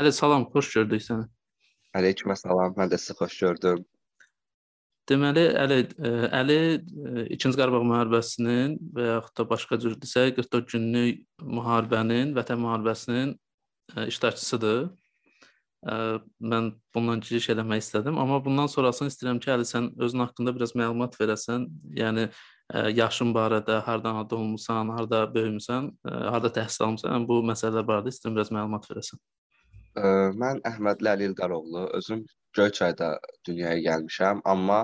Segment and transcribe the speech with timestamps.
[0.00, 1.26] Əli salam, xoş gördük səni.
[1.98, 3.82] Əleyküm salam, mən də sizi xoş gördüm.
[5.10, 10.72] Deməli, Əli, ə, Əli ə, 2-ci Qarabağ müharibəsinin və yaxud da başqa cür desək, 44
[10.72, 11.20] günlük
[11.58, 14.88] müharibənin, Vətən müharibəsinin ə, iştirakçısıdır.
[15.82, 20.76] Mən bundan giriş eləmək istədim, amma bundan sonrasını istəyirəm ki, Əli sən özün haqqında biraz
[20.78, 21.66] məlumat verəsən.
[21.98, 22.28] Yəni
[22.96, 28.38] yaşın barədə, hardan anadan olmusan, harda böyümüsən, harda təhsil almısan, yəni, bu məsələlər barədə istəyirəm
[28.38, 29.20] biraz məlumat verəsən.
[29.96, 32.24] Mən Əhmədli Əli İlqaroğlu, özüm
[32.56, 34.78] Göyçayda dünyaya gəlmişəm, amma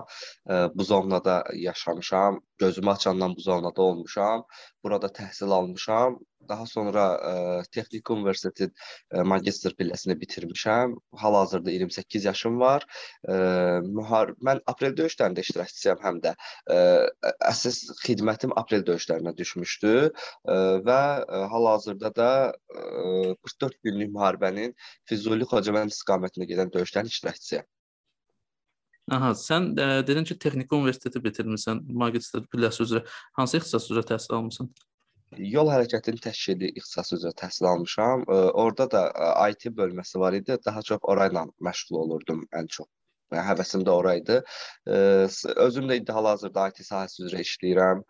[0.49, 2.41] ə, bu zonada yaşamışam.
[2.59, 4.45] Gözümü açandan bu zonada olmuşam.
[4.85, 6.19] Burada təhsil almışam.
[6.49, 7.33] Daha sonra ə,
[7.75, 10.95] Texniki Universitetin ə, magistr pilləsini bitirmişəm.
[11.23, 12.87] Hal-hazırda 28 yaşım var.
[13.29, 13.39] Ə,
[13.85, 16.35] mühar mən aprel döyüşlərində iştirakçısıyam həm də.
[16.73, 16.79] Ə,
[17.51, 20.13] əsas xidmətim aprel döyüşlərinə düşmüşdü ə,
[20.89, 21.01] və
[21.55, 24.77] hal-hazırda da ə, 44 günlük müharibənin
[25.09, 27.69] Füzuli Xocavənd istiqamətində gedən döyüşlərin iştirakçısıyam.
[29.09, 33.01] Aha, sən ə, dedin ki, Texniki Universiteti bitirmisən, magistr pilləsi üzrə.
[33.39, 34.69] Hansı ixtisas üzrə təhsil almısan?
[35.37, 38.25] Yol hərəkətinin təşkili ixtisası üzrə təhsil almışam.
[38.29, 39.03] Orada da
[39.51, 40.57] IT bölməsi var idi.
[40.65, 42.89] Daha çox orayla məşğul olurdum ən çox.
[43.33, 44.39] Yəni həvəsim də ora idi.
[44.89, 48.01] Özüm də indi hal-hazırda IT sahəsi üzrə işləyirəm.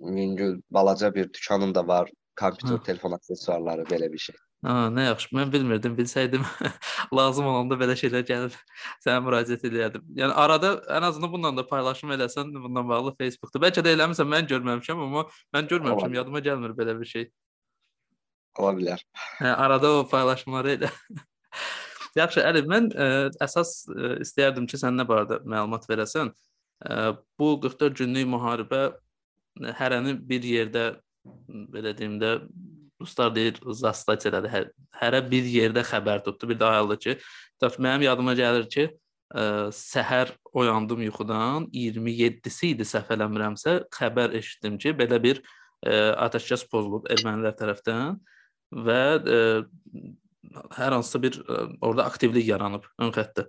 [0.00, 2.10] Mingül balaca bir dükanım da var.
[2.36, 4.36] Kompüter, telefon aksesuarları belə bir şey.
[4.64, 5.28] Ha, nə yaxşı.
[5.36, 5.92] Mən bilmirdim.
[5.98, 6.44] Bilsəydim
[7.18, 8.54] lazım olanda belə şeylər gəlib
[9.04, 10.04] sənə müraciət edərdim.
[10.16, 13.60] Yəni arada ən azından bununla da paylaşım eləsən, bununla bağlı Facebookda.
[13.66, 15.26] Bəlkə də eləmisən, mən görməmişəm, amma
[15.56, 16.20] mən görməmişəm, Ola.
[16.20, 17.28] yadıma gəlmir belə bir şey.
[18.58, 19.04] Ola bilər.
[19.42, 20.92] Hə, arada o paylaşımları elə.
[22.20, 23.12] Yaxşı, Əli, mən ə,
[23.44, 26.32] əsas ə, istəyərdim ki, sən nə barədə məlumat verəsən.
[26.88, 27.00] Ə,
[27.38, 28.84] bu 44 günlük müharibə
[29.76, 30.86] hərəni bir yerdə
[31.74, 32.38] belə deyim də
[33.04, 34.50] ruslar deyir zastatiyadır.
[34.50, 34.68] Hər,
[35.00, 36.50] hərə bir yerdə xəbər tutdu.
[36.50, 37.16] Bir də ayıldı ki,
[37.78, 38.88] mənim yadıma gəlir ki,
[39.34, 46.66] ə, səhər oyandım yuxudan, 27-si idi səhv eləmirəmsə, xəbər eşitdim ki, belə bir ə, atəşkəs
[46.72, 48.20] pozulub ermənilər tərəfindən
[48.84, 49.40] və ə,
[50.78, 53.48] hər hansısa bir ə, orada aktivlik yaranıb ön xəttdə.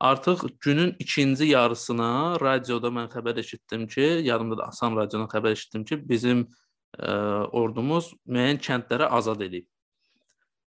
[0.00, 5.86] Artıq günün ikinci yarısına radioda mən xəbər eşitdim ki, yadımda da Asan radiodan xəbər eşitdim
[5.88, 6.42] ki, bizim
[6.98, 7.14] ə,
[7.56, 9.66] ordumuz müəyyən kəndlərə azad edib.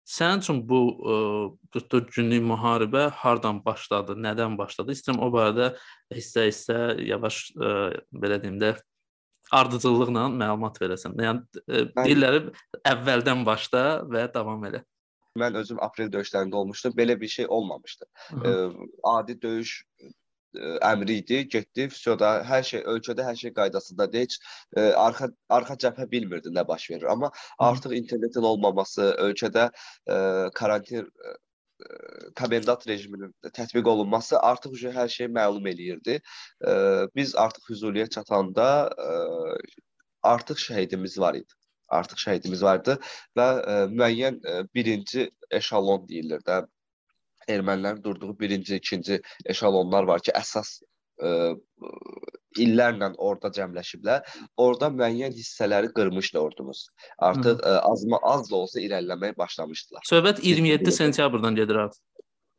[0.08, 1.16] Sənin üçün bu ə,
[1.76, 4.96] 44 günlük müharibə hardan başladı, nədən başladı?
[4.96, 5.72] İstəyirəm o barədə
[6.16, 6.78] hissə-hissə
[7.08, 7.74] yavaş ə,
[8.12, 8.76] belə deyim də
[9.52, 11.18] ardıcıllıqla məlumat verəsən.
[11.24, 12.40] Yəni ə, deyirlər
[12.88, 14.84] əvvəldən başla və davam elə.
[15.38, 16.96] Mən özüm aprel döyüşlərində olmuşdum.
[16.98, 18.06] Belə bir şey olmamışdı.
[18.30, 18.54] Hı -hı.
[18.54, 19.84] Ə, adi döyüş
[20.56, 24.26] əmri idi, getdi, vəsyoda hər şey ölkədə hər şey qaydasındadır.
[24.26, 24.38] Heç
[24.78, 27.10] ə, arxa arxa cəbhə bilmirdi nə baş verir.
[27.12, 30.18] Amma artıq internetin olmaması, ölkədə ə,
[30.58, 31.36] karantin ə,
[32.40, 36.20] komendant rejiminin tətbiq olunması artıq hər şey məlum eləyirdi.
[36.64, 36.74] Ə,
[37.16, 39.58] biz artıq Füzuliyə çatanda ə,
[40.24, 41.54] artıq şəhidimiz var idi.
[41.88, 42.98] Artıq şəhidimiz vardı
[43.38, 46.66] və ə, müəyyən ə, birinci eşalon deyilir də
[47.52, 50.78] ermənilərin durduğu birinci, ikinci eşalonlar var ki, əsas
[51.22, 51.92] ə, e,
[52.64, 54.26] illərlə orada cəmləşiblər.
[54.62, 56.88] Orada müəyyən hissələri qırmışdı ordumuz.
[57.18, 60.06] Artıq ə, e, azma az da olsa irəliləməyə başlamışdılar.
[60.10, 62.04] Söhbət 27 sentyabrdan gedir artıq.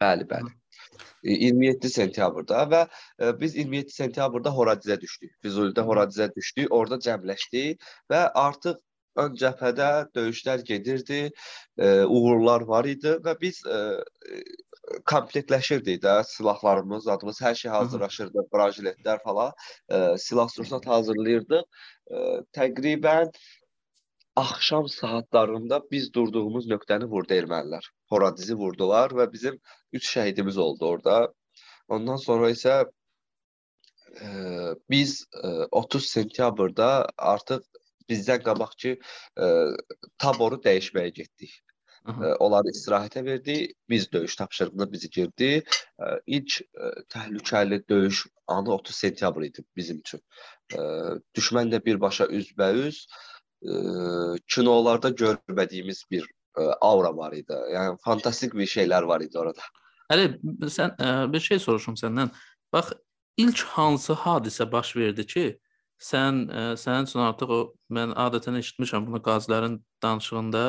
[0.02, 0.54] Bəli, bəli.
[1.26, 5.32] 27 e, sentyabrda və ə, biz 27 sentyabrda Horadizə düşdük.
[5.44, 8.78] Füzulidə Horadizə düşdük, orada cəmləşdik və artıq
[9.16, 11.28] ön cəbhədə döyüşlər gedirdi,
[11.78, 13.80] ə, uğurlar var idi və biz ə,
[15.08, 19.52] komplektləşirdik də silahlarımız, adımız, hər şey hazırlaşırdı, brajiletlər falan,
[19.90, 21.64] ə, silah sursat hazırlayırdıq.
[21.64, 22.26] Ə,
[22.56, 23.32] təqribən
[24.38, 27.90] axşam saatlarında biz durduğumuz nöqtəni vurdu ermənilər.
[28.12, 29.58] Horadizi vurdular və bizim
[29.92, 31.18] 3 şəhidimiz oldu orada.
[31.88, 34.30] Ondan sonra isə ə,
[34.90, 37.64] biz ə, 30 sentyabrda artıq
[38.10, 39.48] bizdən qabaqki ə,
[40.18, 41.56] taboru dəyişməyə getdik.
[42.08, 42.34] Aha.
[42.40, 43.56] Onları istirahətə verdi.
[43.88, 45.62] Biz döyüş tapşırığına bizi girdi.
[46.26, 46.60] İlk
[47.12, 50.22] təhlükəli döyüş anı 30 sentyabr idi bizim üçün.
[51.36, 53.02] Düşmən də birbaşa üzbəüz
[54.48, 56.24] kinolarda görmədiyimiz bir
[56.80, 57.52] aura var idi.
[57.74, 59.60] Yəni fantastik bir şeylər var idi orada.
[60.08, 60.30] Hələ
[60.72, 60.96] sən
[61.32, 62.32] bir şey soruşum səndən.
[62.72, 62.92] Bax,
[63.36, 65.46] ilk hansı hadisə baş verdi ki,
[65.98, 67.60] sən ə, sənin üçün artıq o
[67.94, 70.64] mən adətən eşitmişəm bunu qazilərin danışığında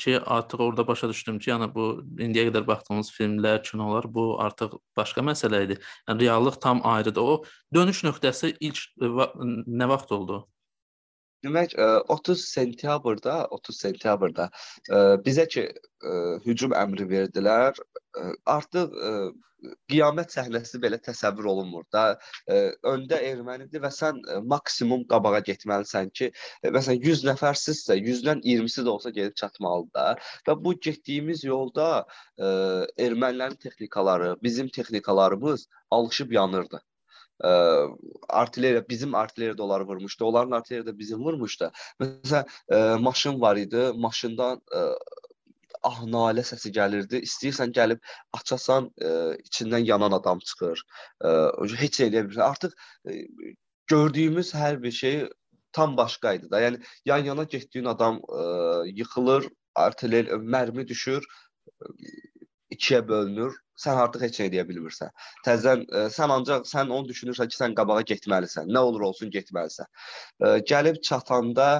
[0.00, 1.86] ki, artıq orada başa düşdüm ki, yəni bu
[2.24, 5.76] indiyə qədər baxdığımız filmlər, kinolar bu artıq başqa məsələ idi.
[6.08, 7.20] Yəni reallıq tam ayrıdır.
[7.20, 7.44] O
[7.74, 10.46] dönüş nöqtəsi ilk nə vaxt oldu?
[11.44, 14.50] Demək 30 sentyabrda, 30 sentyabrda
[15.24, 15.68] bizə ki
[16.44, 17.78] hücum əmri verdilər.
[18.44, 18.92] Artıq
[19.92, 22.04] qiyamət səhnəsi belə təsəvvür olunmur da.
[22.92, 26.30] Öndə ermənidir və sən maksimum qabağa getməlisən ki,
[26.64, 30.06] məsələn 100 nəfərsizsə, 100-dən 20-si də olsa gedib çatmalıdır da.
[30.48, 32.04] Və bu getdiyimiz yolda
[32.40, 36.80] ermənilərin texnikaları, bizim texnikalarımız alışıb yanırdı
[37.44, 37.52] ə,
[38.28, 40.24] artilleriya bizim artilleriya da onları vurmuşdu.
[40.24, 41.70] Onların artilleriya da bizim vurmuşdu.
[42.00, 43.90] Məsələn, ə, maşın var idi.
[43.96, 44.84] Maşından ə,
[45.82, 47.22] ah nalə səsi gəlirdi.
[47.26, 48.00] İstəyirsən gəlib
[48.36, 49.12] açasan, ə,
[49.48, 50.84] içindən yanan adam çıxır.
[51.24, 51.34] Ə,
[51.84, 52.46] heç eləyə bilmirsən.
[52.46, 52.74] Artıq
[53.08, 53.20] ə,
[53.90, 55.22] gördüyümüz hər bir şey
[55.72, 56.60] tam başqa idi da.
[56.60, 61.24] Yəni yan-yana getdiyin adam ə, yıxılır, artilleriya mərmi düşür,
[62.80, 65.12] ikiyə bölünür sən artıq heç nə edə bilmirsən.
[65.46, 68.70] Təzədən ə, e, sən ancaq sən onu düşünürsən ki, sən qabağa getməlisən.
[68.74, 69.88] Nə olur olsun getməlisən.
[69.88, 71.70] Ə, e, gəlib çatanda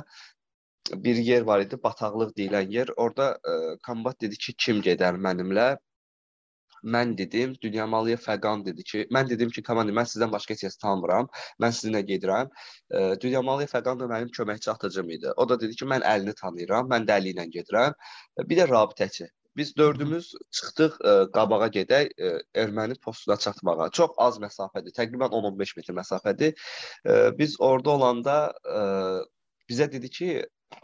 [1.05, 2.95] bir yer var idi, bataqlıq deyilən yer.
[3.05, 5.71] Orda ə, e, kombat dedi ki, kim gedər mənimlə?
[6.95, 10.79] Mən dedim, Dünyamalıya Fəqan dedi ki, mən dedim ki, komanda mən sizdən başqa heç kəs
[10.81, 11.27] tanımıram.
[11.61, 12.49] Mən sizinlə gedirəm.
[13.25, 15.35] Dünyamalıya Fəqan da mənim köməkçi atıcım idi.
[15.37, 17.99] O da dedi ki, mən əlini tanıyıram, mən də əli ilə gedirəm.
[18.49, 19.29] Bir də rabitəçi.
[19.57, 23.89] Biz dördümüz çıxdıq ə, e, qabağa gedək ə, e, erməni postuna çatmağa.
[23.97, 26.55] Çox az məsafədir, təqribən 10-15 metr məsafədir.
[26.55, 28.83] Ə, e, biz orada olanda ə,
[29.71, 30.29] bizə dedi ki,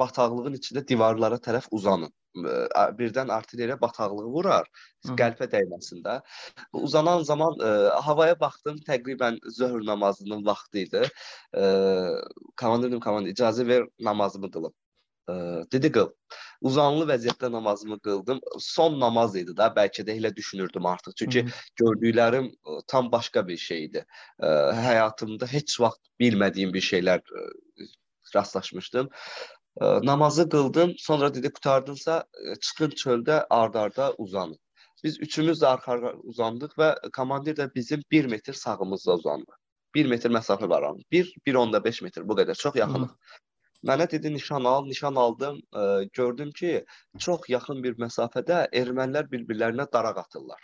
[0.01, 2.11] bataqlığın içində divarlara tərəf uzanın.
[2.43, 4.67] Ə, birdən artilleriya bataqlığı vurar,
[5.21, 6.19] qəlpə dəyməsində.
[6.83, 7.71] Uzanan zaman ə,
[8.09, 11.05] havaya baxdım, təqribən zöhr namazının vaxtı idi.
[11.55, 11.71] Ə,
[12.59, 14.75] komandir dedim, komandir icazə ver namazımı qılım
[15.73, 16.11] dedi qıl.
[16.61, 18.41] Uzanlı vəziyyətdə namazımı qıldım.
[18.59, 21.13] Son namaz idi da, bəlkə də elə düşünürdüm artıq.
[21.17, 21.53] Çünki Hı -hı.
[21.83, 22.53] gördüklərim
[22.87, 24.07] tam başqa bir şeydi.
[24.89, 27.21] Həyatımda heç vaxt bilmədiyim bir şeylər
[28.35, 29.09] rastlaşmışdım.
[29.81, 32.25] Namazı qıldım, sonra dedi qutardınsa
[32.61, 34.59] çıxın çöldə ard-arda uzanın.
[35.05, 39.53] Biz üçümüz də arxa uzandıq və komandir də bizim 1 metr sağımızda uzandı.
[39.95, 41.07] 1 metr məsafə var aramızda.
[41.13, 43.13] 1 1.5 metr bu qədər çox yaxınıq.
[43.85, 45.61] Mənə dedi nişan al, nişan aldım.
[45.73, 46.73] Ə, gördüm ki,
[47.19, 50.63] çox yaxın bir məsafədə ermənilər bir-birlərinə daraq atırlar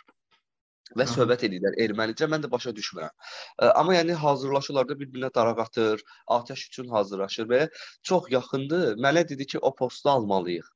[0.97, 2.27] və söhbət edirlər ermənicə.
[2.29, 3.13] Mən də başa düşmürəm.
[3.57, 6.03] Ə, amma yəni hazırlaşırlar da bir-birinə daraq atır,
[6.37, 7.61] atəş üçün hazırlaşır və
[8.09, 8.97] çox yaxındır.
[9.01, 10.69] Mənə dedi ki, o postu almalıyıq.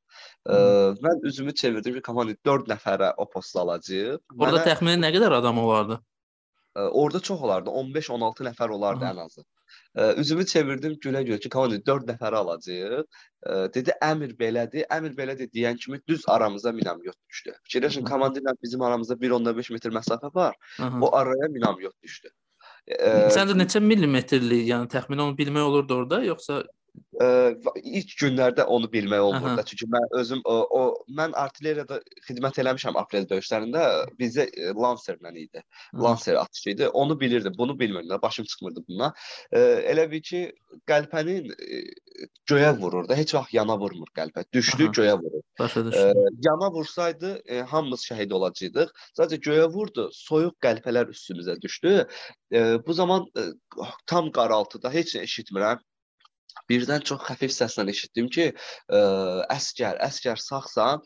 [0.49, 0.59] Ə,
[1.03, 4.23] mən üzümü çevirdim ki, komanda 4 nəfərə o postu alacağıq.
[4.37, 4.65] Orada Mənə...
[4.71, 5.99] təxminən nə qədər adam olardı?
[6.77, 7.73] Ə, orada çox olardı.
[7.83, 9.13] 15-16 nəfər olardı Aha.
[9.13, 9.45] ən azı.
[9.97, 13.21] Üzümü çevirdim gülə-gülə ki, komanda 4 nəfəri alacağıq.
[13.73, 14.85] Dedi əmr belədir.
[14.93, 17.55] Əmr belədir deyən kimi düz aramıza minamyot düşdü.
[17.65, 20.55] Fikirləşin komandirlə bizim aramızda 1.5 metr məsafə var.
[20.79, 20.99] Aha.
[21.01, 22.29] O araya minamyot düşdü.
[23.35, 26.61] Səncə neçə millimetrlik, yəni təxminən onu bilmək olurdu orada, yoxsa
[27.21, 27.27] ə,
[27.81, 29.63] ilk günlərdə onu bilmək olmur da.
[29.67, 30.81] Çünki mən özüm o, o
[31.19, 33.83] mən artilleriyada xidmət eləmişəm aprel döyüşlərində.
[34.19, 35.63] Bizə e, Lancerlə idi.
[35.93, 36.01] Hı.
[36.03, 36.87] Lancer atışı idi.
[36.87, 37.53] Onu bilirdim.
[37.57, 38.21] Bunu bilmirdim.
[38.21, 39.15] Başım çıxmırdı bundan.
[39.51, 39.63] Ə,
[39.93, 40.43] elə bir ki,
[40.89, 41.81] qəlpənin ə,
[42.49, 43.17] göyə vurur da.
[43.17, 44.45] Heç vaxt yana vurmur qəlpə.
[44.53, 44.95] Düşdü, Aha.
[44.99, 45.43] göyə vurur.
[45.59, 46.23] Başa düşdüm.
[46.23, 48.93] Ə, yana vursaydı ə, hamımız şəhid olacaqdıq.
[49.17, 50.09] Sadəcə göyə vurdu.
[50.15, 51.99] Soyuq qəlpələr üstümüzə düşdü.
[52.53, 53.49] Ə, bu zaman ə,
[54.05, 55.83] tam qaraltıda heç nə eşitmirəm
[56.71, 59.01] birdən çox xəfif səslə eşitdim ki, ə,
[59.57, 61.03] əskər, əskər sağsan.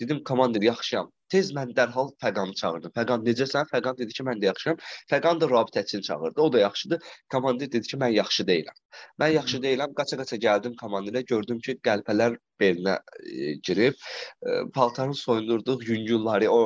[0.00, 1.10] Dedim, komandir, yaxşıyam.
[1.32, 2.92] Tez mən dərhal Fəqanı çağırdım.
[2.96, 3.68] Fəqan necəsən?
[3.70, 4.80] Fəqan dedi ki, mən də yaxşıyam.
[5.12, 6.40] Fəqan da rabitəçini çağırdı.
[6.44, 7.12] O da yaxşıdır.
[7.34, 8.80] Komandir dedi ki, mən yaxşı deyiləm.
[9.22, 9.94] Mən yaxşı deyiləm.
[10.00, 13.96] Qaça-qaça gəldim komandirə, gördüm ki, qəlpələr belinə e, girib.
[14.42, 16.60] E, paltarını soyundurduq, yüngülləri, o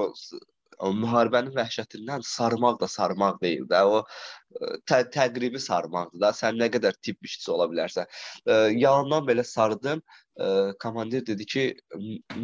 [0.83, 3.83] müharibənin vəhşətindən sarmaq da sarmaq deyil də.
[3.88, 6.33] O e, tə təqribi sarmaqdır da.
[6.37, 8.09] Sən nə qədər tibb işçisi ola bilərsən.
[8.47, 10.02] E, yalandan belə sardım.
[10.37, 10.47] E,
[10.83, 11.64] komandir dedi ki,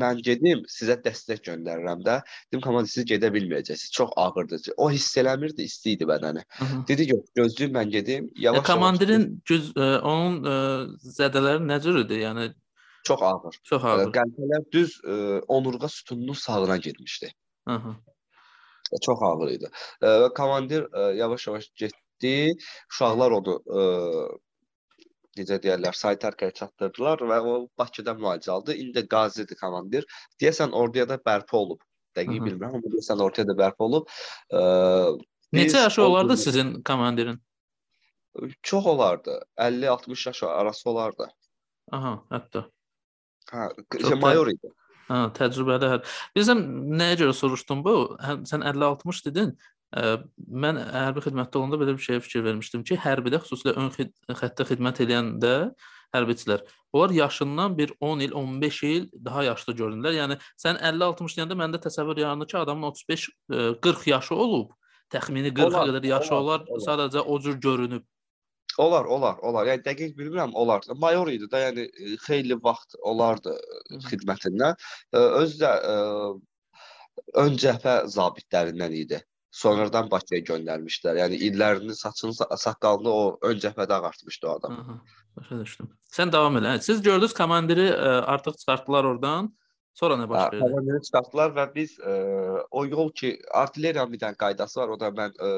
[0.01, 2.21] mən gedim, sizə dəstək göndərirəm də.
[2.51, 3.93] Dedim, komandir siz gedə bilməyəcəksiniz.
[3.99, 4.73] Çox ağırdır.
[4.77, 6.45] O hiss eləmirdi, isti idi bədəni.
[6.59, 6.87] Hı -hı.
[6.89, 8.31] Dedi, yox, gözləyim mən gedim.
[8.37, 8.61] Yavaş.
[8.61, 10.57] E, komandirin göz ə, onun ə,
[11.19, 12.23] zədələri nə cür idi?
[12.25, 12.53] Yəni
[13.05, 13.61] çox ağır.
[13.65, 14.09] Çox ağır.
[14.17, 17.33] Qəlpələr düz ə, onurğa sütununun sağına girmişdi.
[17.69, 17.95] Hı -hı
[19.01, 19.71] çox ağır idi.
[20.03, 22.57] Və komandir yavaş-yavaş getdi.
[22.91, 23.55] Uşaqlar onu
[25.39, 28.75] necə deyirlər, Saytarkaya çatdırdılar və o Bakıda müalicə aldı.
[28.77, 30.05] İndi qazidir komandir.
[30.41, 31.81] Deyəsən orduya da bərpa olub.
[32.17, 34.11] Dəqiq bilmirəm, amma deyəsən orduya da bərpa olub.
[35.57, 37.41] Neçə yaşı olardı sizin komandirin?
[38.63, 39.41] Çox olardı.
[39.57, 41.29] 50-60 yaş arası olardı.
[41.93, 42.65] Aha, hətta.
[43.53, 44.71] Hə, mayor idi.
[45.13, 46.03] Hə, təcrübəli hər.
[46.33, 46.61] Bilirsən
[46.97, 47.95] nəyə görə soruşdum bu?
[48.23, 49.55] Hə, sən 50-60 dedin.
[49.93, 50.23] Ə,
[50.65, 54.65] mən hərbi xidmətdə olanda belə bir şeyə fikir vermişdim ki, hərbidə xüsusilə ön xid xəttə
[54.71, 55.57] xidmət edəndə
[56.17, 56.63] hərbiçilər.
[56.97, 60.17] Onlar yaşından bir 10 il, 15 il daha yaşlı görünürlər.
[60.17, 64.73] Yəni sən 50-60 deyəndə məndə təsəvvür yaranır ki, adamın 35-40 yaşı olub.
[65.13, 68.05] Təxmini 40-a qədər yaşı olar, olar, sadəcə o cür görünüb.
[68.79, 69.67] Olar, olar, olar.
[69.73, 70.87] Yəni dəqiq bilmirəm, olar.
[70.97, 71.87] Mayor idi də, yəni
[72.25, 73.57] xeyli vaxt olardı
[74.09, 74.79] xidmətindən.
[75.13, 75.73] Özü də
[77.45, 79.21] ön cəbhə zabitlərindən idi.
[79.53, 81.19] Sonradan Bakıya göndərmişdilər.
[81.27, 84.79] Yəni illərini, saçını, saqqalını o ön cəbhədə ağartmışdı o adam.
[85.37, 85.91] Başa düşdüm.
[86.13, 86.79] Sən davam elə.
[86.81, 89.53] Siz gördünüz komandiri ə, artıq çıxartdılar oradan.
[89.95, 90.61] Sonra nə baş verdi?
[90.65, 92.15] Komandiri çıxartdılar və biz ə,
[92.71, 94.95] o yol ki, artilleriyanın bir dənə qaydası var.
[94.95, 95.51] O da mən ə,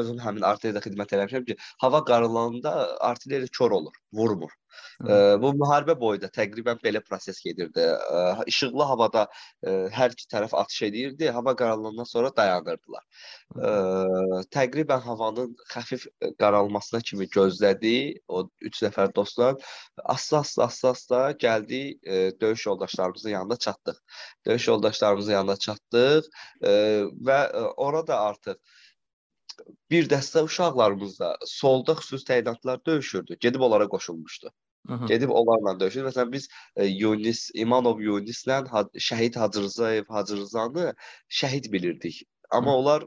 [0.00, 2.74] özüm həmin artilleriyada xidmət eləmişəm ki, hava qaralanda
[3.10, 4.54] artilleriya kör olur, vurmur.
[5.00, 7.84] Ə, bu müharibə boyu da təqribən belə proses gedirdi.
[7.84, 13.04] Ə, işıqlı havada ə, hər iki tərəf atış edirdi, hava qaralandan sonra dayanırdılar.
[13.56, 13.72] Ə,
[14.56, 16.06] təqribən havanın xəfif
[16.40, 17.94] qaralmasına kimi gözlədi
[18.28, 19.56] o 3 nəfər dostlar.
[20.04, 23.98] Asta-asta asta-asta gəldi ə, döyüş yoldaşlarımızın yanına çatdıq.
[24.46, 26.30] Döyüş yoldaşlarımızın yanına çatdıq
[26.62, 26.76] ə,
[27.26, 28.60] və ə, orada artıq
[29.90, 33.36] bir dəstə uşaqlarımız da solda xüsusi təyinatlar döyüşürdü.
[33.40, 34.52] Gedib onlara qoşulmuşdu.
[34.88, 35.06] Aha.
[35.06, 36.04] Gedib onlarla döyüşür.
[36.08, 38.62] Məsələn biz e, Yunis İmanov Yunislə
[38.96, 40.94] Şəhid Hacırzayev Hacırzanı
[41.28, 42.22] şəhid bilirdik.
[42.50, 42.76] Amma Hı.
[42.76, 43.04] onlar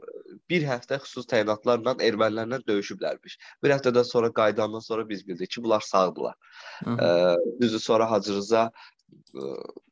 [0.50, 3.38] bir həftə xüsusi təyinatlarla ermənilərlə döyüşüblərmiş.
[3.62, 6.34] Bir həftədən sonra qayıdandan sonra biz bildik ki, bunlar sağdılar.
[6.86, 7.08] E,
[7.60, 8.70] düzü sonra Hacırza
[9.34, 9.42] e,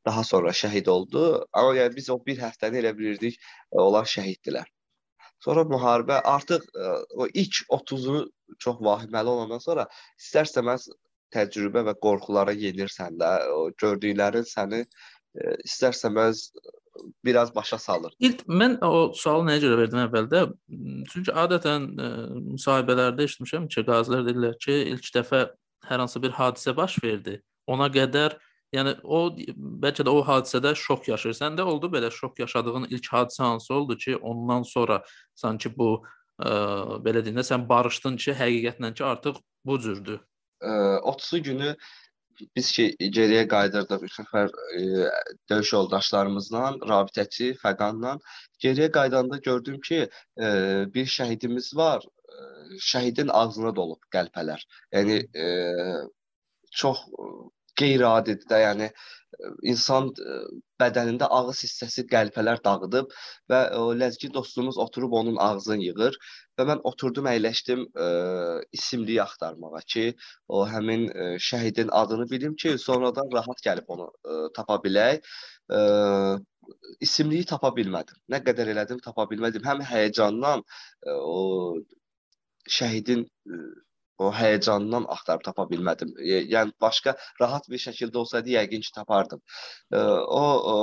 [0.06, 1.46] daha sonra şəhid oldu.
[1.52, 3.36] Amma yəni biz o bir həftəni elə bilirdik,
[3.72, 4.64] e, onlar şəhiddirlər.
[5.42, 8.20] Sonra müharibə artıq ə, e, o ilk 30-u
[8.62, 9.88] çox vahiməli olandan sonra
[10.20, 10.86] istərsəməz
[11.34, 14.86] təcrübə və qorxulara yenirsən də, o gördüklərin səni ə,
[15.34, 16.44] e, istərsəməz
[17.24, 18.14] biraz başa salır.
[18.20, 20.44] İlk mən o sualı nəyə görə verdim əvvəldə?
[21.12, 25.44] Çünki adətən ə, e, müsahibələrdə eşitmişəm ki, qazilər deyirlər ki, ilk dəfə
[25.88, 27.40] hər hansı bir hadisə baş verdi.
[27.70, 28.38] Ona qədər
[28.72, 29.20] Yəni o
[29.84, 31.36] bəlkə də o hadisədə şok yaşayır.
[31.36, 35.02] Səndə oldu belə şok yaşadığın ilk hadisə hansı oldu ki, ondan sonra
[35.34, 35.90] sanki bu
[36.40, 36.52] ə,
[37.04, 40.20] belə deyim də sən barışdın ki, həqiqətən ki, artıq bu cürdür.
[40.62, 41.76] 30 günü
[42.56, 42.84] biz ki
[43.16, 44.82] geriyə qayıdırdıq üç nəfər e,
[45.50, 48.16] döyüş yoldaşlarımızla, rabitəçi Fəqanla.
[48.64, 50.08] Geriyə qayıdanda gördüm ki,
[50.40, 50.46] e,
[50.94, 52.06] bir şəhidimiz var.
[52.32, 52.38] E,
[52.92, 54.64] şəhidin ağzına dolub qəlpələr.
[54.96, 55.46] Yəni e,
[56.70, 57.04] çox
[57.82, 58.92] qeyri-adidir də, yəni
[59.72, 60.10] insan
[60.80, 63.12] bədənində ağız hissəsi qəlpələr dağıdıb
[63.50, 66.18] və o ləzgi dostumuz oturub onun ağzını yığır
[66.58, 68.06] və mən oturdum, əyləşdim ə,
[68.76, 70.04] isimliyi axtarmağa ki,
[70.52, 75.22] o həmin ə, şəhidin adını bilim ki, sonradan rahat gəlib onu ə, tapa bilək.
[75.72, 75.80] Ə,
[77.02, 78.18] isimliyi tapa bilmədim.
[78.32, 79.64] Nə qədər elədim, tapa bilmədim.
[79.66, 81.80] Həm həyecandan ə, o
[82.70, 83.62] şəhidin ə,
[84.22, 86.12] o həyəcandan axtarıb tapa bilmədim.
[86.54, 89.42] Yəni başqa rahat bir şəkildə olsaydı yəqin ki tapardım.
[89.92, 90.76] O, o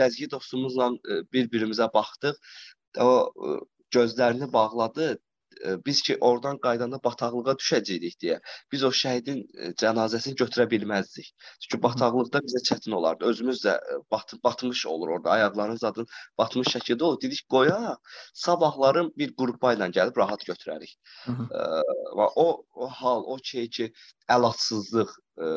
[0.00, 0.90] ləzgi dostumuzla
[1.34, 2.38] bir-birimizə baxdıq.
[3.00, 3.10] O
[3.94, 5.16] gözlərini bağladı,
[5.86, 8.38] biz ki oradan qaydanda bataqlığa düşəcəydik deyə
[8.72, 9.42] biz o şəhidin
[9.80, 11.30] cənazəsini götürə bilməzdik.
[11.60, 13.24] Çünki bataqlıqda bizə çətin olardı.
[13.32, 13.76] Özümüz də
[14.10, 15.30] bat batmış olur orada.
[15.30, 16.06] Ayaqlarımız zadın
[16.38, 17.20] batmış şəkildə olur.
[17.22, 17.96] Dedik qoya,
[18.34, 20.96] sabahların bir qrupa ilə gəlib rahat götürərik.
[21.28, 23.90] Və o o hal, o şey ki,
[24.30, 25.50] əlatsızlıq, ə,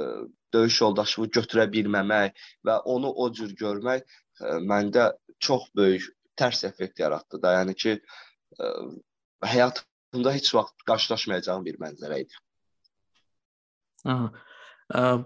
[0.54, 7.00] döyüş yoldaşımı götürə bilməmək və onu o cür görmək ə, məndə çox böyük tərs effekt
[7.00, 7.56] yaratdı da.
[7.60, 7.98] Yəni ki,
[8.60, 8.72] ə,
[9.54, 9.84] həyat
[10.14, 12.42] bunda heç vaxt qarşılaşmayacağım bir mənzərə idi.
[14.06, 14.32] Aha.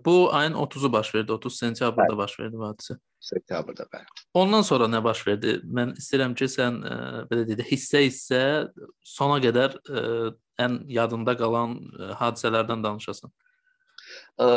[0.06, 2.18] Bu ayın 30-u baş verdi, 30 sentyabrda bəli.
[2.18, 2.98] baş verdi hadisə.
[3.20, 4.06] Sentyabrda, bəli.
[4.34, 5.58] Ondan sonra nə baş verdi?
[5.66, 7.00] Mən istəyirəm ki, sən ə,
[7.32, 8.42] belə deyək, hissə-hissə
[9.02, 10.06] sona qədər ə,
[10.62, 13.34] ən yadında qalan ə, hadisələrdən danışasan.
[14.40, 14.48] Ə,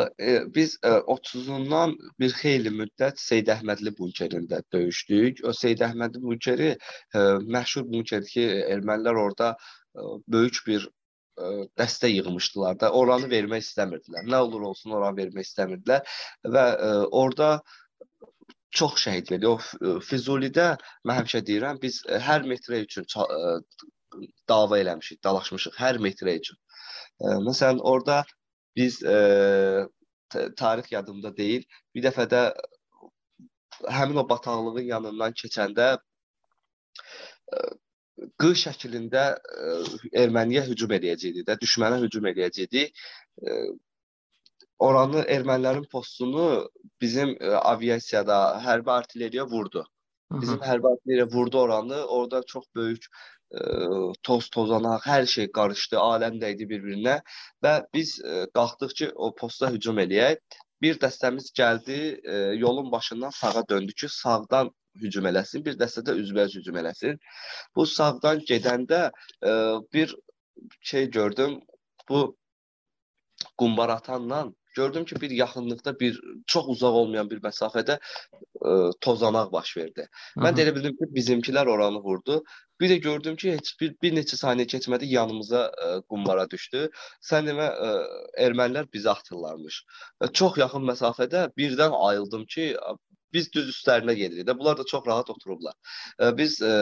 [0.54, 5.42] biz 30-undan bir xeyli müddət Seyid Əhmədli bunkerində döyüşdük.
[5.48, 8.46] O Seyid Əhmədli bunkeri ə, məşhur bunkerdir ki,
[8.76, 9.54] ermənilər orada
[10.28, 14.26] böyük bir ə, dəstə yığmışdılar da, oranı vermək istəmirdilər.
[14.30, 16.16] Nə olur olsun oranı vermək istəmirdilər
[16.56, 16.90] və ə,
[17.22, 17.52] orada
[18.70, 19.48] çox şəhid verdi.
[19.50, 20.72] O Füzulidə
[21.06, 23.54] mən həmişə deyirəm, biz hər metrə üçün ə,
[24.50, 26.58] dava eləmişik, dalaşmışıq hər metrə üçün.
[27.20, 28.22] Ə, məsələn, orada
[28.78, 29.86] biz ə,
[30.56, 31.66] tarix yadımda deyil.
[31.94, 32.44] Bir dəfə də
[33.90, 37.62] həmin o bataqlığın yanından keçəndə ə,
[38.40, 42.84] Q şəklində ə, e, erməniyə hücum edəcəkdi də, düşmənə hücum edəcəkdi.
[42.90, 43.56] E,
[44.86, 46.46] oranı ermənilərin postunu
[47.00, 49.84] bizim ə, e, aviasiyada hərbi artilleriya vurdu.
[50.40, 52.02] Bizim hərbi artilleriya vurdu oranı.
[52.16, 53.62] Orada çox böyük ə,
[54.26, 57.20] toz tozanaq, hər şey qarışdı, aləm dəydi bir-birinə
[57.64, 60.42] və biz ə, qalxdıq ki, o posta hücum eləyək.
[60.80, 66.16] Bir dəstəmiz gəldi, ə, yolun başından sağa döndü ki, sağdan hücum eləsin, bir dəstə də
[66.22, 67.18] üzbəüz hücum eləsin.
[67.76, 69.10] Bu sağdan gedəndə
[69.42, 69.52] ə,
[69.92, 70.16] bir
[70.80, 71.60] şey gördüm.
[72.08, 72.36] Bu
[73.58, 79.76] qumbar atanla gördüm ki, bir yaxınlıqda bir çox uzaq olmayan bir məsafədə ə, tozanaq baş
[79.76, 80.06] verdi.
[80.38, 82.42] Mən də elə bildim ki, bizimkilər oranı vurdu.
[82.80, 86.86] Bir də gördüm ki, heç bir, bir neçə saniyə keçmədi yanımıza ə, qumbara düşdü.
[87.30, 87.90] Sən demə ə,
[88.46, 89.82] ermənilər bizi atırlarmış.
[90.20, 92.74] Ə, çox yaxın məsafədə birdən ayıldım ki,
[93.32, 94.56] biz düz üstlərinə gedirik də.
[94.58, 95.76] Bunlar da çox rahat oturublar.
[96.18, 96.72] Ə, biz ə,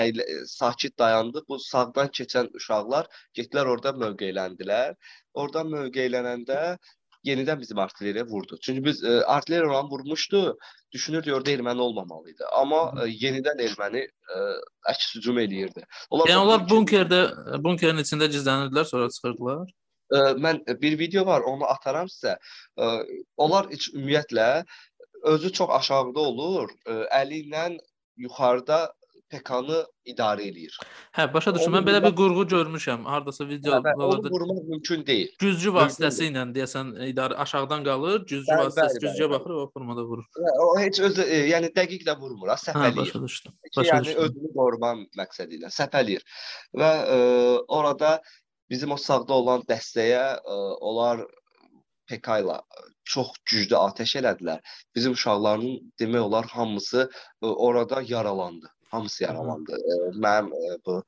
[0.00, 1.48] əylə, sakit dayandıq.
[1.48, 4.96] Bu sağdan keçən uşaqlar getdilər orada mövqeləndilər.
[5.34, 6.62] Oradan mövqeylənəndə
[7.24, 8.58] yenidən bizim artilleriya vurdu.
[8.62, 10.58] Çünki biz e, artilleriya oranı vurmuşdu.
[10.92, 12.44] Düşünürdük orada erməni olmamalıydı.
[12.60, 14.38] Amma e, yenidən erməni e,
[14.92, 15.84] əks hücum eləyirdi.
[16.10, 17.20] Onlar yəni onlar bunkerdə
[17.64, 19.72] bunkerin içində gizlənirdilər, sonra çıxırdılar.
[20.10, 22.36] E, mən bir video var, onu ataram sizə.
[22.78, 22.90] E,
[23.36, 24.50] onlar ümumiyyətlə
[25.22, 26.70] özü çox aşağıda olur.
[26.86, 27.66] E, əli ilə
[28.16, 28.80] yuxarıda
[29.30, 29.78] PK-nı
[30.10, 30.74] idarə eləyir.
[31.14, 31.76] Hə, başa düşdüm.
[31.76, 33.04] Mən belə bir qurğu görmüşəm.
[33.06, 33.92] Hardasa videolarda.
[33.94, 35.30] Hə, onu vurmaq mümkün deyil.
[35.42, 39.30] Güzcü vasitəsi ilə deyəsən idarə aşağıdan qalır, bəli, vasitəsi bəli.
[39.34, 40.26] baxır və o formada vurur.
[40.34, 42.96] Hə, o heç öz e, yəni dəqiq də vurmur, səpələyir.
[42.96, 43.56] Hə, başa düşdüm.
[43.76, 44.22] Başa yəni düşdüm.
[44.26, 46.26] özünü qorumaq məqsədi ilə səpələyir.
[46.82, 47.20] Və e,
[47.80, 48.16] orada
[48.70, 50.58] bizim o sağda olan dəstəyə e,
[50.90, 51.22] onlar
[52.10, 52.58] PK ilə
[53.14, 54.60] çox güclü atəş elədilər.
[54.94, 57.10] Bizim uşaqların demək olar hamısı
[57.42, 58.70] e, orada yaralandı.
[58.90, 59.78] Hamısı yaralandı.
[59.92, 59.94] E,
[60.26, 61.02] mənim e, bu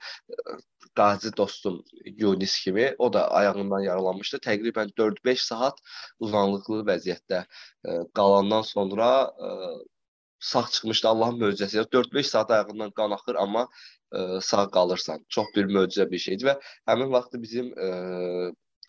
[0.97, 4.43] qazi dostum Yunis kimi o da ayağından yaralanmışdı.
[4.49, 5.81] Təqribən 4-5 saat
[6.19, 7.45] uzanlıqlı vəziyyətdə
[8.15, 9.09] qalandan sonra
[10.43, 11.87] sağ çıxmışdı Allahın möcüzəsi.
[11.93, 13.69] 4-5 saat ayağından qan axır, amma
[14.13, 15.25] ə, sağ qalırsan.
[15.29, 16.57] Çox bir möcüzə bir şeydir və
[16.91, 17.91] həmin vaxtı bizim ə,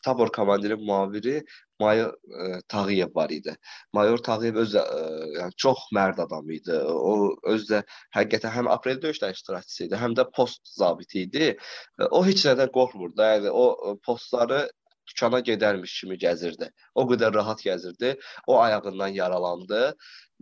[0.03, 1.41] tabor komandiri müaviri
[1.81, 3.55] Mayor ə, Tağıyev var idi.
[3.93, 5.07] Mayor Tağıyev özü ə,
[5.39, 6.77] yəni çox mərd adam idi.
[6.77, 7.81] O özü də
[8.15, 11.51] həqiqətən həm aprel döyüşlərinin iştirakçısı idi, həm də post zabiti idi.
[12.11, 13.27] O heç nədən qorxmurdu.
[13.33, 14.67] Yəni o postları
[15.09, 16.69] dükana gedərmiş kimi gəzirdi.
[16.95, 18.15] O qədər rahat gəzirdi.
[18.47, 19.81] O ayağından yaralandı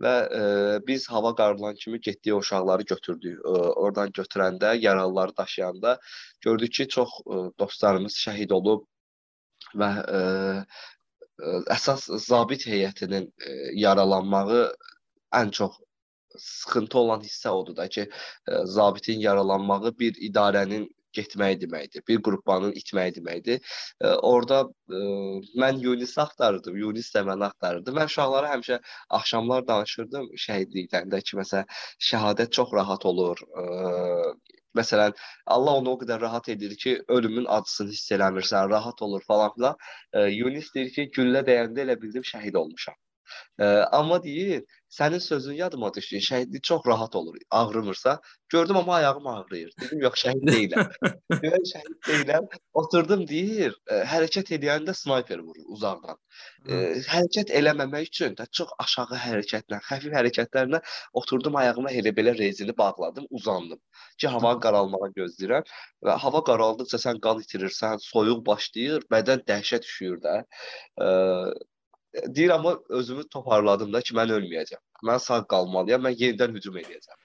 [0.02, 0.42] və e,
[0.86, 3.38] biz hava qarılan kimi getdik o uşaqları götürdük.
[3.38, 3.48] E,
[3.82, 5.98] oradan götürəndə, yaralıları daşıyanda
[6.40, 8.86] gördük ki, çox e, dostlarımız şəhid olub
[9.78, 10.20] və e,
[11.74, 14.64] əsas zabit heyətinin e, yaralanmağı
[15.34, 15.78] ən çox
[16.38, 18.08] sıxıntı olan hissə odur da ki,
[18.48, 22.04] e, zabitin yaralanmağı bir idarənin getməyi deməkdir.
[22.08, 23.74] Bir qrupanın itməyi deməkdir.
[24.00, 25.02] E, orada e,
[25.64, 27.94] mən Yunis axtarırdım, Yunis də məni axtarırdı.
[27.98, 28.80] Mən uşaqlara həmişə
[29.20, 31.68] axşamlar danışırdım şəhidlikdən də ki, məsələn,
[32.10, 33.44] şəhadət çox rahat olur.
[33.62, 33.64] E,
[34.78, 35.14] Məsələn,
[35.54, 39.76] Allah onu o qədər rahat edir ki, ölümün acısını hiss eləmirsən, rahat olur falan filan.
[40.12, 42.96] E, Yunis deyir ki, güllə dəyəndə elə bildim şəhid olmuşam.
[43.60, 43.64] E,
[44.00, 46.16] amma deyir, sənin sözün yadıma düşdü.
[46.16, 48.20] Şəhidlik çox rahat olur, ağrımırsa.
[48.48, 49.72] Gördüm amma ayağım ağrıyır.
[49.80, 50.90] Dedim yox, şəhid deyiləm.
[51.44, 52.48] Demək şəhid deyiləm.
[52.82, 56.18] Oturdum deyir, ə, hərəkət edəndə snayper vurur uzaqdan.
[56.68, 60.82] Ə, hərəkət eləməmək üçün də çox aşağı hərəkətlə, xəfif hərəkətlərlə
[61.22, 63.80] oturdum ayağıma elə belə rezini bağladım, uzandım.
[64.20, 65.72] Ki hava qaralmağa gözləyirəm
[66.04, 70.40] və hava qaraldıqca sən qan itirirsən, soyuq başlayır, bədən dəhşət düşür də.
[71.00, 71.10] Ə,
[72.26, 74.80] deyir amma özümü toparladım da ki, mən ölməyəcəm.
[75.08, 77.18] Mən sağ qalmalıyam, mən yenidən hücum edəcəm.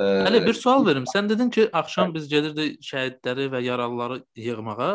[0.00, 1.06] Hələ bir sual verim.
[1.10, 4.92] Sən dedin ki, axşam biz gedirdik şəhidləri və yaralıları yığmağa.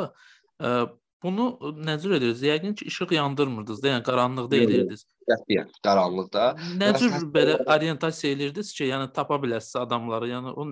[1.24, 1.46] Bunu
[1.82, 2.44] nə cür edirdiniz?
[2.44, 5.06] Yəqin ki, işıq yandırmırdınız da, yəni qaranlıqda edirdiniz.
[5.32, 6.44] Qətiyyən, qaranlıqda.
[6.80, 10.30] Nə cür belə orientasiya edirdiniz ki, yəni tapa biləsiniz adamları?
[10.30, 10.68] Yəni o